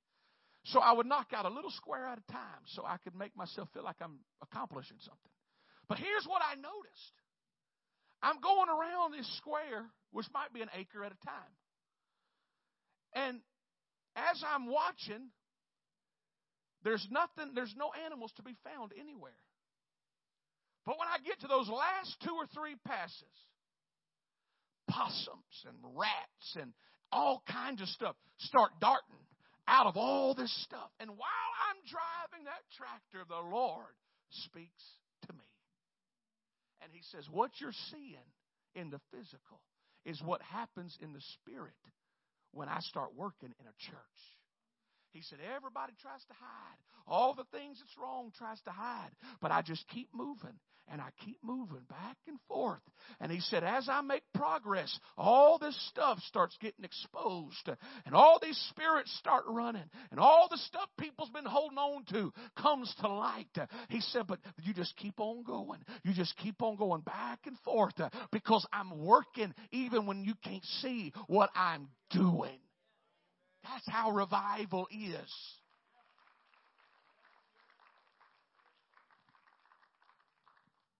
So 0.72 0.80
I 0.80 0.93
would 0.93 1.05
knock 1.05 1.32
out 1.36 1.45
a 1.45 1.49
little 1.49 1.72
square 1.72 2.08
at 2.08 2.20
a 2.20 2.32
time 2.32 2.64
so 2.68 2.84
I 2.86 2.97
could 3.03 3.16
make 3.16 3.36
myself 3.36 3.68
feel 3.74 3.84
like 3.84 3.97
I'm 4.01 4.20
accomplishing 4.41 4.97
something. 4.99 5.32
But 5.88 5.97
here's 5.97 6.26
what 6.26 6.41
I 6.41 6.55
noticed. 6.55 7.16
I'm 8.22 8.39
going 8.41 8.68
around 8.68 9.14
this 9.14 9.28
square, 9.38 9.86
which 10.12 10.28
might 10.34 10.53
be 10.53 10.62
an 10.62 10.70
acre 10.76 11.03
at 11.03 11.12
a 11.12 11.26
time. 11.26 11.53
And 13.14 13.39
as 14.18 14.41
I'm 14.41 14.65
watching, 14.65 15.30
there's 16.84 17.05
nothing, 17.11 17.53
there's 17.53 17.74
no 17.78 17.91
animals 18.05 18.34
to 18.38 18.43
be 18.43 18.55
found 18.65 18.91
anywhere. 18.99 19.38
But 20.86 20.97
when 20.97 21.07
I 21.07 21.20
get 21.24 21.41
to 21.41 21.47
those 21.47 21.70
last 21.70 22.18
two 22.24 22.34
or 22.34 22.47
three 22.53 22.76
passes, 22.86 23.38
possums 24.89 25.55
and 25.68 25.78
rats 25.95 26.55
and 26.55 26.74
all 27.11 27.43
kinds 27.51 27.82
of 27.82 27.88
stuff 27.89 28.15
start 28.39 28.72
darting 28.80 29.22
out 29.68 29.86
of 29.86 29.97
all 29.97 30.34
this 30.34 30.51
stuff. 30.63 30.89
And 30.99 31.09
while 31.11 31.51
I'm 31.70 31.78
driving 31.86 32.45
that 32.45 32.63
tractor, 32.76 33.28
the 33.28 33.55
Lord 33.55 33.93
speaks 34.47 34.84
to 35.28 35.34
me. 35.34 35.49
And 36.82 36.91
He 36.93 37.01
says, 37.11 37.28
What 37.30 37.51
you're 37.59 37.76
seeing 37.91 38.28
in 38.76 38.89
the 38.89 39.01
physical 39.11 39.59
is 40.05 40.22
what 40.24 40.41
happens 40.41 40.97
in 41.01 41.11
the 41.11 41.22
spirit 41.36 41.76
when 42.58 42.70
I 42.70 42.80
start 42.80 43.10
working 43.16 43.53
in 43.60 43.68
a 43.68 43.76
church. 43.78 44.36
He 45.12 45.22
said, 45.22 45.39
Everybody 45.55 45.93
tries 46.01 46.24
to 46.26 46.34
hide. 46.34 46.78
All 47.08 47.34
the 47.34 47.45
things 47.58 47.80
that's 47.80 47.97
wrong 48.01 48.32
tries 48.38 48.62
to 48.62 48.72
hide. 48.72 49.12
But 49.41 49.51
I 49.51 49.62
just 49.62 49.88
keep 49.88 50.10
moving 50.14 50.60
and 50.89 51.01
I 51.01 51.10
keep 51.26 51.38
moving 51.43 51.84
back 51.89 52.18
and 52.28 52.39
forth. 52.47 52.82
And 53.20 53.32
he 53.32 53.39
said, 53.39 53.64
As 53.64 53.88
I 53.89 54.01
make 54.01 54.24
progress, 54.34 54.97
all 55.18 55.58
this 55.58 55.78
stuff 55.89 56.20
starts 56.28 56.58
getting 56.62 56.86
exposed. 56.86 57.70
And 58.05 58.16
all 58.16 58.39
these 58.41 58.58
spirits 58.70 59.14
start 59.18 59.43
running. 59.47 59.89
And 60.12 60.20
all 60.20 60.47
the 60.49 60.58
stuff 60.58 60.89
people's 60.99 61.30
been 61.30 61.45
holding 61.45 61.78
on 61.78 62.05
to 62.12 62.34
comes 62.62 62.93
to 63.01 63.08
light. 63.08 63.47
He 63.89 64.01
said, 64.01 64.28
But 64.28 64.39
you 64.64 64.74
just 64.74 64.95
keep 64.97 65.20
on 65.20 65.43
going. 65.43 65.80
You 66.03 66.14
just 66.14 66.36
keep 66.38 66.62
on 66.62 66.76
going 66.78 67.01
back 67.01 67.39
and 67.45 67.58
forth 67.60 67.95
because 68.32 68.66
I'm 68.72 69.03
working 69.03 69.53
even 69.72 70.05
when 70.05 70.24
you 70.24 70.34
can't 70.43 70.66
see 70.82 71.14
what 71.28 71.49
I'm 71.55 71.89
doing. 72.12 72.60
That's 73.70 73.88
how 73.89 74.11
revival 74.11 74.88
is. 74.91 75.34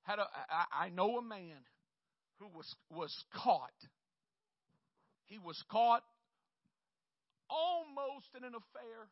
Had 0.04 0.20
a, 0.20 0.28
I, 0.50 0.86
I 0.86 0.90
know 0.90 1.18
a 1.18 1.22
man 1.22 1.58
who 2.40 2.48
was 2.48 2.74
was 2.90 3.14
caught. 3.34 3.72
He 5.26 5.38
was 5.38 5.62
caught 5.70 6.04
almost 7.50 8.28
in 8.38 8.44
an 8.44 8.54
affair. 8.54 9.10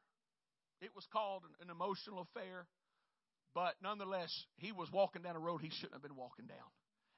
It 0.81 0.91
was 0.95 1.05
called 1.11 1.43
an, 1.43 1.67
an 1.67 1.69
emotional 1.69 2.19
affair, 2.21 2.67
but 3.53 3.75
nonetheless, 3.81 4.31
he 4.57 4.71
was 4.71 4.89
walking 4.91 5.21
down 5.21 5.35
a 5.35 5.39
road 5.39 5.61
he 5.61 5.69
shouldn't 5.69 5.93
have 5.93 6.03
been 6.03 6.15
walking 6.15 6.45
down. 6.45 6.69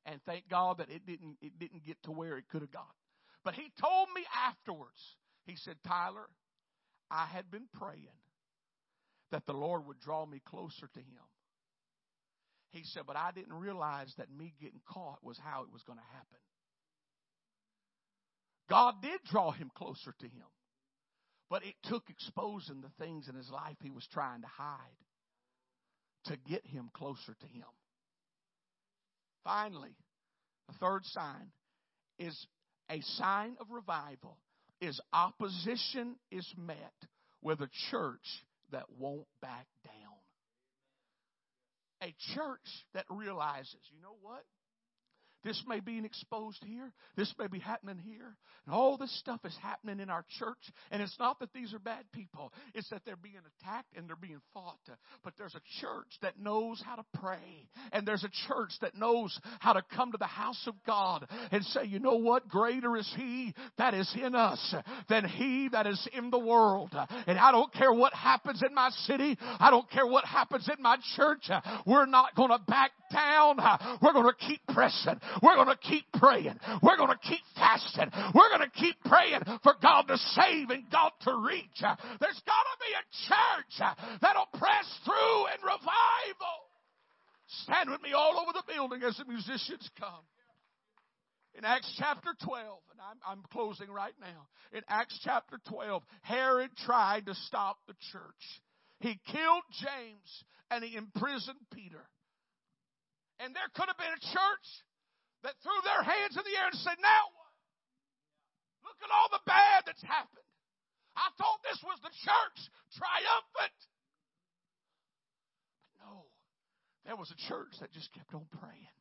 And 0.06 0.22
thank 0.26 0.48
God 0.50 0.78
that 0.78 0.90
it 0.90 1.06
didn't 1.06 1.38
it 1.42 1.60
didn't 1.60 1.86
get 1.86 2.02
to 2.04 2.12
where 2.12 2.38
it 2.38 2.46
could 2.52 2.62
have 2.62 2.72
got. 2.72 2.96
But 3.44 3.56
he 3.56 3.72
told 3.80 4.08
me 4.16 4.24
afterwards, 4.46 5.00
he 5.48 5.56
said, 5.56 5.78
Tyler, 5.88 6.28
I 7.10 7.26
had 7.26 7.50
been 7.50 7.68
praying 7.74 8.20
that 9.32 9.46
the 9.46 9.54
Lord 9.54 9.88
would 9.88 10.00
draw 10.02 10.26
me 10.26 10.42
closer 10.46 10.90
to 10.94 11.00
Him. 11.00 11.24
He 12.72 12.84
said, 12.84 13.04
but 13.08 13.16
I 13.16 13.32
didn't 13.34 13.54
realize 13.54 14.14
that 14.18 14.28
me 14.30 14.54
getting 14.62 14.82
caught 14.86 15.24
was 15.24 15.40
how 15.42 15.64
it 15.64 15.72
was 15.72 15.84
going 15.84 16.00
to 16.00 16.14
happen. 16.14 16.38
God 18.70 18.96
did 19.02 19.22
draw 19.32 19.52
him 19.52 19.72
closer 19.74 20.14
to 20.20 20.26
Him, 20.26 20.46
but 21.50 21.64
it 21.64 21.76
took 21.86 22.10
exposing 22.10 22.82
the 22.82 22.92
things 23.04 23.30
in 23.30 23.36
his 23.36 23.50
life 23.50 23.78
he 23.82 23.90
was 23.90 24.06
trying 24.12 24.42
to 24.42 24.48
hide 24.48 24.78
to 26.26 26.36
get 26.50 26.68
him 26.68 26.90
closer 26.94 27.34
to 27.40 27.48
Him. 27.48 27.64
Finally, 29.46 29.96
the 30.68 30.74
third 30.74 31.06
sign 31.06 31.52
is 32.20 32.48
a 32.92 33.00
sign 33.02 33.56
of 33.62 33.68
revival 33.72 34.38
is 34.82 35.00
opposition 35.14 36.16
is 36.32 36.48
met 36.58 36.94
with 37.42 37.62
a 37.62 37.70
church 37.90 38.44
that 38.72 38.86
won't 38.98 39.28
back 39.42 39.68
down. 39.84 39.94
A 42.02 42.14
church 42.36 42.86
that 42.94 43.06
realizes, 43.10 43.80
you 43.92 44.02
know 44.02 44.16
what? 44.22 44.44
This 45.44 45.64
may 45.68 45.80
be 45.80 45.98
exposed 46.04 46.64
here. 46.66 46.92
This 47.16 47.34
may 47.40 47.48
be 47.48 47.60
happening 47.60 47.98
here. 47.98 48.36
And 48.66 48.76
all 48.76 48.98
this 48.98 49.18
stuff 49.20 49.42
is 49.46 49.56
happening 49.62 50.00
in 50.00 50.10
our 50.10 50.26
church. 50.40 50.58
And 50.92 51.02
it's 51.02 51.18
not 51.20 51.40
that 51.40 51.54
these 51.54 51.74
are 51.74 51.80
bad 51.80 52.04
people. 52.12 52.52
It's 52.74 52.90
that 52.90 53.04
they're 53.06 53.16
being 53.16 53.36
attacked 53.62 53.96
and 53.96 54.08
they're 54.08 54.16
being 54.16 54.42
fought. 54.54 54.80
But 55.24 55.34
there's 55.38 55.56
a 55.56 55.62
church 55.82 56.08
that 56.22 56.40
knows 56.40 56.82
how 56.86 56.96
to 56.96 57.06
pray. 57.16 57.70
And 57.92 58.08
there's 58.08 58.24
a 58.24 58.32
church 58.48 58.72
that 58.82 58.96
knows 58.96 59.40
how 59.60 59.74
to 59.74 59.84
come 59.96 60.12
to 60.12 60.18
the 60.18 60.26
house 60.26 60.64
of 60.68 60.76
God 60.86 61.28
and 61.52 61.64
say, 61.66 61.86
you 61.86 62.00
know 62.00 62.18
what? 62.18 62.48
Greater 62.48 62.98
is 62.98 63.12
He 63.16 63.54
that 63.78 63.94
is 63.94 64.14
in 64.22 64.36
us 64.36 64.76
than 65.10 65.26
He 65.26 65.70
that 65.72 65.88
is 65.88 66.08
in 66.14 66.30
the 66.30 66.40
world. 66.40 66.96
And 67.28 67.38
I 67.38 67.52
don't 67.52 67.74
care 67.74 67.94
what 67.94 68.14
happens 68.14 68.64
in 68.68 68.74
my 68.74 68.90
city. 69.06 69.38
I 69.60 69.70
don't 69.70 69.90
care 69.90 70.08
what 70.08 70.26
happens 70.26 70.70
in 70.76 70.82
my 70.82 70.98
church. 71.16 71.50
We're 71.86 72.06
not 72.06 72.36
going 72.36 72.50
to 72.50 72.60
back 72.68 72.92
down. 73.12 73.60
Uh, 73.60 73.98
we're 74.02 74.14
going 74.14 74.28
to 74.28 74.46
keep 74.46 74.62
pressing. 74.74 75.20
We're 75.42 75.56
going 75.56 75.68
to 75.68 75.78
keep 75.78 76.06
praying. 76.14 76.60
We're 76.82 76.98
going 76.98 77.10
to 77.10 77.28
keep 77.28 77.42
fasting. 77.56 78.12
We're 78.34 78.50
going 78.50 78.70
to 78.70 78.80
keep 78.80 78.96
praying 79.06 79.42
for 79.64 79.76
God 79.82 80.08
to 80.08 80.18
save 80.18 80.70
and 80.70 80.84
God 80.92 81.12
to 81.22 81.36
reach. 81.48 81.82
Uh, 81.84 81.96
there's 82.20 82.42
got 82.46 82.64
to 82.64 82.78
be 82.80 82.92
a 82.94 83.06
church 83.28 83.74
uh, 83.82 84.18
that'll 84.22 84.52
press 84.60 84.88
through 85.06 85.48
in 85.48 85.62
revival. 85.64 86.58
Stand 87.64 87.90
with 87.90 88.02
me 88.02 88.12
all 88.14 88.40
over 88.40 88.52
the 88.54 88.64
building 88.72 89.02
as 89.04 89.18
the 89.18 89.26
musicians 89.26 89.90
come. 90.00 90.26
In 91.58 91.66
Acts 91.66 91.92
chapter 91.98 92.36
12, 92.44 92.80
and 92.92 93.00
I'm, 93.02 93.18
I'm, 93.26 93.44
closing 93.52 93.90
right 93.90 94.14
now. 94.22 94.46
In 94.78 94.84
Acts 94.88 95.20
chapter 95.24 95.58
12, 95.68 96.04
Herod 96.22 96.70
tried 96.86 97.26
to 97.26 97.34
stop 97.34 97.78
the 97.88 97.96
church. 98.12 98.62
He 99.00 99.20
killed 99.32 99.64
James 99.72 100.44
and 100.70 100.84
he 100.84 100.96
imprisoned 100.96 101.58
Peter. 101.74 102.06
And 103.40 103.54
there 103.54 103.70
could 103.78 103.88
have 103.88 104.02
been 104.02 104.18
a 104.18 104.26
church 104.34 104.68
that 105.46 105.54
threw 105.62 105.78
their 105.86 106.02
hands 106.02 106.34
in 106.34 106.44
the 106.44 106.58
air 106.58 106.68
and 106.74 106.80
said, 106.82 106.98
Now 106.98 107.24
what? 107.38 107.54
Look 108.90 109.00
at 109.04 109.14
all 109.14 109.30
the 109.30 109.46
bad 109.46 109.86
that's 109.86 110.02
happened. 110.02 110.50
I 111.14 111.30
thought 111.38 111.62
this 111.66 111.82
was 111.86 111.98
the 112.02 112.14
church 112.14 112.60
triumphant. 112.94 113.78
But 115.94 116.02
no, 116.02 116.26
there 117.06 117.18
was 117.18 117.30
a 117.30 117.40
church 117.50 117.78
that 117.82 117.94
just 117.94 118.14
kept 118.14 118.34
on 118.34 118.46
praying. 118.58 118.97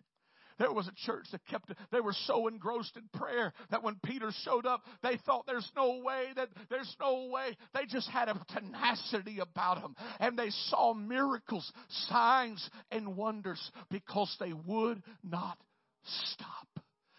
There 0.59 0.73
was 0.73 0.89
a 0.89 1.07
church 1.07 1.27
that 1.33 1.45
kept, 1.47 1.71
they 1.91 2.01
were 2.01 2.15
so 2.25 2.49
engrossed 2.49 2.97
in 2.97 3.09
prayer 3.19 3.53
that 3.71 3.83
when 3.83 3.97
Peter 4.05 4.31
showed 4.43 4.67
up, 4.67 4.83
they 5.03 5.19
thought 5.27 5.47
there's 5.47 5.71
no 5.77 6.01
way, 6.03 6.27
that 6.35 6.49
there's 6.71 6.95
no 7.01 7.29
way. 7.31 7.57
They 7.75 7.85
just 7.87 8.09
had 8.09 8.29
a 8.29 8.41
tenacity 8.53 9.39
about 9.41 9.83
them. 9.83 9.95
And 10.19 10.39
they 10.39 10.51
saw 10.69 10.95
miracles, 10.95 11.71
signs, 12.09 12.69
and 12.91 13.17
wonders 13.17 13.71
because 13.91 14.35
they 14.41 14.53
would 14.53 15.03
not 15.23 15.59
stop. 16.05 16.69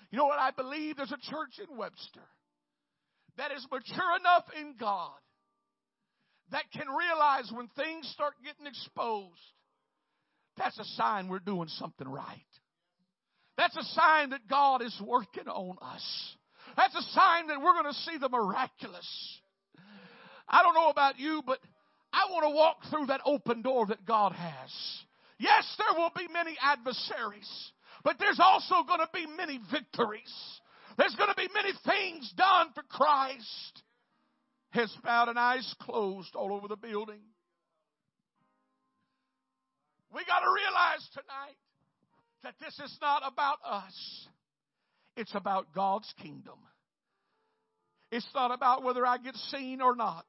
You 0.10 0.18
know 0.18 0.26
what? 0.26 0.40
I 0.40 0.52
believe 0.52 0.98
there's 0.98 1.12
a 1.12 1.30
church 1.30 1.60
in 1.60 1.78
Webster 1.78 2.22
that 3.38 3.52
is 3.52 3.66
mature 3.72 4.16
enough 4.20 4.46
in 4.60 4.76
God 4.80 5.12
that 6.52 6.64
can 6.72 6.88
realize 6.88 7.52
when 7.52 7.68
things 7.76 8.08
start 8.14 8.34
getting 8.44 8.66
exposed 8.66 9.42
that's 10.58 10.80
a 10.80 10.84
sign 10.84 11.28
we're 11.28 11.40
doing 11.40 11.68
something 11.70 12.08
right. 12.08 12.42
That's 13.58 13.76
a 13.76 13.84
sign 13.84 14.30
that 14.30 14.48
God 14.48 14.82
is 14.84 14.96
working 15.04 15.48
on 15.48 15.78
us. 15.82 16.36
That's 16.76 16.96
a 16.96 17.02
sign 17.02 17.48
that 17.48 17.60
we're 17.60 17.74
going 17.74 17.92
to 17.92 18.00
see 18.02 18.18
the 18.20 18.30
miraculous. 18.30 19.40
I 20.48 20.62
don't 20.62 20.76
know 20.76 20.90
about 20.90 21.20
you, 21.20 21.42
but 21.46 21.60
I 22.14 22.32
want 22.32 22.44
to 22.46 22.56
walk 22.56 22.78
through 22.90 23.08
that 23.08 23.22
open 23.26 23.64
door 23.64 23.88
that 23.88 24.06
God 24.06 24.34
has. 24.34 24.72
Yes, 25.40 25.76
there 25.78 26.00
will 26.00 26.12
be 26.16 26.28
many 26.32 26.56
adversaries, 26.62 27.72
but 28.04 28.18
there's 28.20 28.40
also 28.40 28.84
going 28.88 29.00
to 29.00 29.10
be 29.14 29.26
many 29.26 29.60
victories. 29.72 30.34
There's 30.98 31.16
going 31.16 31.30
to 31.30 31.36
be 31.36 31.50
many 31.54 31.74
things 31.86 32.32
done 32.38 32.68
for 32.74 32.84
Christ. 32.84 33.84
Heads 34.70 34.96
bowed 35.04 35.30
and 35.30 35.38
eyes 35.38 35.76
closed 35.82 36.36
all 36.36 36.54
over 36.54 36.68
the 36.68 36.76
building. 36.76 37.22
We 40.14 40.24
got 40.26 40.40
to 40.40 40.52
realize 40.52 41.08
tonight 41.14 41.58
that 42.44 42.56
this 42.60 42.80
is 42.80 42.98
not 43.02 43.24
about 43.26 43.58
us. 43.66 44.28
It's 45.16 45.34
about 45.36 45.74
God's 45.74 46.12
kingdom. 46.22 46.60
It's 48.12 48.28
not 48.34 48.52
about 48.52 48.84
whether 48.84 49.06
I 49.06 49.18
get 49.18 49.36
seen 49.52 49.82
or 49.82 49.96
not. 49.96 50.26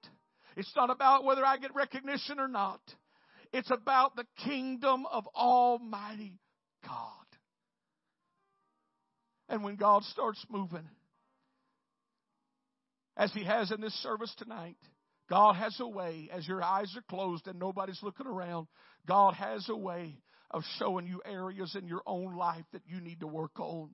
It's 0.57 0.73
not 0.75 0.91
about 0.91 1.25
whether 1.25 1.45
I 1.45 1.59
get 1.59 1.75
recognition 1.75 2.41
or 2.41 2.49
not. 2.49 2.81
It's 3.53 3.71
about 3.71 4.17
the 4.17 4.27
kingdom 4.45 5.07
of 5.11 5.27
Almighty 5.35 6.41
God. 6.85 7.13
And 9.49 9.63
when 9.63 9.77
God 9.77 10.03
starts 10.05 10.45
moving, 10.51 10.89
as 13.17 13.33
He 13.33 13.45
has 13.45 13.71
in 13.71 13.81
this 13.81 13.95
service 14.03 14.35
tonight, 14.39 14.77
God 15.31 15.55
has 15.55 15.77
a 15.81 15.89
way, 15.89 16.29
as 16.33 16.47
your 16.49 16.63
eyes 16.63 16.95
are 16.97 17.03
closed 17.09 17.47
and 17.47 17.59
nobody's 17.59 18.03
looking 18.03 18.27
around, 18.27 18.67
God 19.07 19.35
has 19.35 19.69
a 19.69 19.77
way 19.77 20.17
of 20.51 20.63
showing 20.79 21.07
you 21.07 21.21
areas 21.25 21.75
in 21.75 21.87
your 21.87 22.03
own 22.07 22.37
life 22.37 22.65
that 22.73 22.83
you 22.87 23.01
need 23.01 23.21
to 23.21 23.27
work 23.27 23.59
on. 23.59 23.91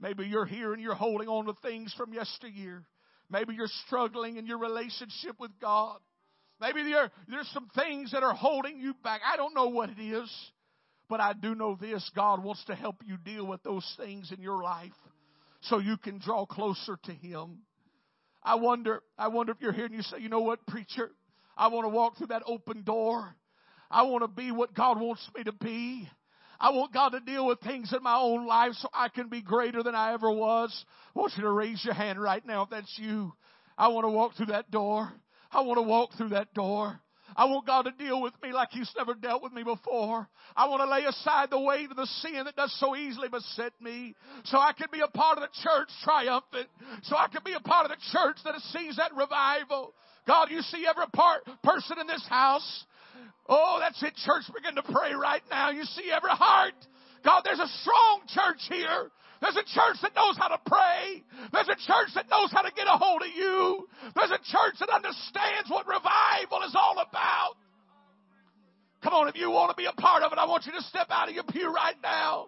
Maybe 0.00 0.26
you're 0.26 0.44
here 0.46 0.72
and 0.72 0.82
you're 0.82 0.94
holding 0.94 1.28
on 1.28 1.46
to 1.46 1.54
things 1.62 1.94
from 1.96 2.12
yesteryear. 2.12 2.82
Maybe 3.30 3.54
you're 3.54 3.68
struggling 3.86 4.36
in 4.36 4.46
your 4.46 4.58
relationship 4.58 5.36
with 5.40 5.50
God. 5.60 5.98
Maybe 6.60 6.82
there, 6.82 7.10
there's 7.28 7.48
some 7.48 7.68
things 7.74 8.12
that 8.12 8.22
are 8.22 8.34
holding 8.34 8.78
you 8.80 8.94
back. 9.02 9.22
I 9.26 9.36
don't 9.36 9.54
know 9.54 9.68
what 9.68 9.90
it 9.90 10.00
is, 10.00 10.30
but 11.08 11.20
I 11.20 11.32
do 11.32 11.54
know 11.54 11.76
this. 11.80 12.08
God 12.14 12.44
wants 12.44 12.64
to 12.66 12.74
help 12.74 12.96
you 13.04 13.16
deal 13.16 13.46
with 13.46 13.62
those 13.62 13.90
things 13.98 14.30
in 14.30 14.40
your 14.40 14.62
life 14.62 14.92
so 15.62 15.78
you 15.78 15.96
can 15.96 16.18
draw 16.18 16.46
closer 16.46 16.98
to 17.04 17.12
Him. 17.12 17.58
I 18.42 18.56
wonder, 18.56 19.02
I 19.18 19.28
wonder 19.28 19.52
if 19.52 19.58
you're 19.60 19.72
here 19.72 19.86
and 19.86 19.94
you 19.94 20.02
say, 20.02 20.18
you 20.20 20.28
know 20.28 20.40
what, 20.40 20.66
preacher? 20.66 21.10
I 21.56 21.68
want 21.68 21.84
to 21.84 21.88
walk 21.88 22.18
through 22.18 22.26
that 22.28 22.42
open 22.46 22.82
door. 22.82 23.34
I 23.94 24.02
want 24.02 24.24
to 24.24 24.28
be 24.28 24.50
what 24.50 24.74
God 24.74 25.00
wants 25.00 25.24
me 25.36 25.44
to 25.44 25.52
be. 25.52 26.08
I 26.58 26.70
want 26.70 26.92
God 26.92 27.10
to 27.10 27.20
deal 27.20 27.46
with 27.46 27.60
things 27.60 27.92
in 27.96 28.02
my 28.02 28.16
own 28.16 28.44
life 28.44 28.72
so 28.72 28.88
I 28.92 29.08
can 29.08 29.28
be 29.28 29.40
greater 29.40 29.84
than 29.84 29.94
I 29.94 30.14
ever 30.14 30.32
was. 30.32 30.84
I 31.14 31.18
want 31.20 31.34
you 31.36 31.44
to 31.44 31.50
raise 31.50 31.84
your 31.84 31.94
hand 31.94 32.20
right 32.20 32.44
now 32.44 32.62
if 32.62 32.70
that's 32.70 32.98
you. 33.00 33.32
I 33.78 33.88
want 33.88 34.04
to 34.04 34.08
walk 34.10 34.34
through 34.36 34.46
that 34.46 34.68
door. 34.72 35.12
I 35.52 35.60
want 35.60 35.78
to 35.78 35.82
walk 35.82 36.10
through 36.18 36.30
that 36.30 36.52
door. 36.54 36.98
I 37.36 37.44
want 37.44 37.66
God 37.66 37.82
to 37.82 37.92
deal 37.92 38.20
with 38.20 38.34
me 38.42 38.52
like 38.52 38.70
He's 38.72 38.92
never 38.96 39.14
dealt 39.14 39.44
with 39.44 39.52
me 39.52 39.62
before. 39.62 40.28
I 40.56 40.68
want 40.68 40.82
to 40.82 40.90
lay 40.90 41.04
aside 41.04 41.50
the 41.50 41.60
weight 41.60 41.88
of 41.88 41.96
the 41.96 42.06
sin 42.06 42.42
that 42.46 42.56
does 42.56 42.76
so 42.80 42.96
easily 42.96 43.28
beset 43.28 43.72
me 43.80 44.16
so 44.44 44.58
I 44.58 44.72
can 44.72 44.88
be 44.92 45.00
a 45.00 45.08
part 45.08 45.38
of 45.38 45.42
the 45.42 45.62
church 45.62 45.88
triumphant. 46.02 46.68
So 47.04 47.16
I 47.16 47.28
can 47.28 47.42
be 47.44 47.52
a 47.52 47.60
part 47.60 47.88
of 47.88 47.92
the 47.92 48.02
church 48.12 48.38
that 48.44 48.60
sees 48.72 48.96
that 48.96 49.14
revival. 49.14 49.94
God, 50.26 50.50
you 50.50 50.62
see 50.62 50.84
every 50.88 51.06
part, 51.12 51.42
person 51.62 51.98
in 52.00 52.08
this 52.08 52.26
house. 52.28 52.84
Oh, 53.48 53.78
that's 53.80 54.02
it, 54.02 54.14
church. 54.24 54.44
Begin 54.54 54.74
to 54.76 54.82
pray 54.82 55.12
right 55.14 55.42
now. 55.50 55.70
You 55.70 55.84
see 55.84 56.10
every 56.10 56.30
heart. 56.30 56.74
God, 57.24 57.42
there's 57.44 57.60
a 57.60 57.68
strong 57.80 58.22
church 58.28 58.60
here. 58.68 59.10
There's 59.40 59.56
a 59.56 59.64
church 59.64 60.00
that 60.02 60.14
knows 60.14 60.36
how 60.38 60.48
to 60.48 60.58
pray. 60.64 61.22
There's 61.52 61.68
a 61.68 61.76
church 61.76 62.14
that 62.14 62.30
knows 62.30 62.50
how 62.52 62.62
to 62.62 62.72
get 62.72 62.86
a 62.86 62.96
hold 62.96 63.22
of 63.22 63.28
you. 63.34 63.88
There's 64.14 64.30
a 64.30 64.40
church 64.40 64.80
that 64.80 64.88
understands 64.88 65.68
what 65.68 65.86
revival 65.86 66.64
is 66.66 66.74
all 66.74 66.96
about. 66.96 67.56
Come 69.02 69.12
on, 69.12 69.28
if 69.28 69.36
you 69.36 69.50
want 69.50 69.68
to 69.68 69.76
be 69.76 69.84
a 69.84 69.92
part 69.92 70.22
of 70.22 70.32
it, 70.32 70.38
I 70.38 70.46
want 70.46 70.64
you 70.64 70.72
to 70.72 70.80
step 70.82 71.08
out 71.10 71.28
of 71.28 71.34
your 71.34 71.44
pew 71.44 71.72
right 71.72 71.96
now. 72.02 72.46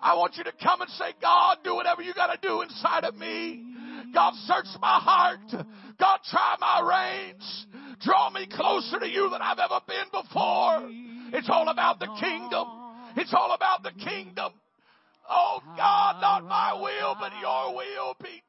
I 0.00 0.14
want 0.14 0.36
you 0.36 0.44
to 0.44 0.52
come 0.62 0.82
and 0.82 0.90
say, 0.90 1.16
God, 1.22 1.58
do 1.64 1.74
whatever 1.74 2.02
you 2.02 2.12
got 2.12 2.28
to 2.28 2.38
do 2.46 2.60
inside 2.60 3.04
of 3.04 3.14
me. 3.16 3.64
God, 4.12 4.34
search 4.44 4.66
my 4.80 5.00
heart. 5.00 5.66
God, 5.98 6.18
try 6.30 6.56
my 6.60 7.32
reins. 7.32 7.66
Draw 8.00 8.30
me 8.30 8.46
closer 8.46 8.98
to 8.98 9.08
you 9.08 9.30
than 9.30 9.42
I've 9.42 9.58
ever 9.58 9.80
been 9.86 10.06
before. 10.12 10.88
It's 11.32 11.48
all 11.50 11.68
about 11.68 11.98
the 11.98 12.08
kingdom. 12.20 12.66
It's 13.16 13.32
all 13.34 13.52
about 13.54 13.82
the 13.82 13.92
kingdom. 13.92 14.52
Oh 15.28 15.60
God, 15.76 16.20
not 16.20 16.44
my 16.44 16.74
will, 16.74 17.16
but 17.18 17.32
your 17.40 17.74
will 17.74 18.14
be 18.22 18.42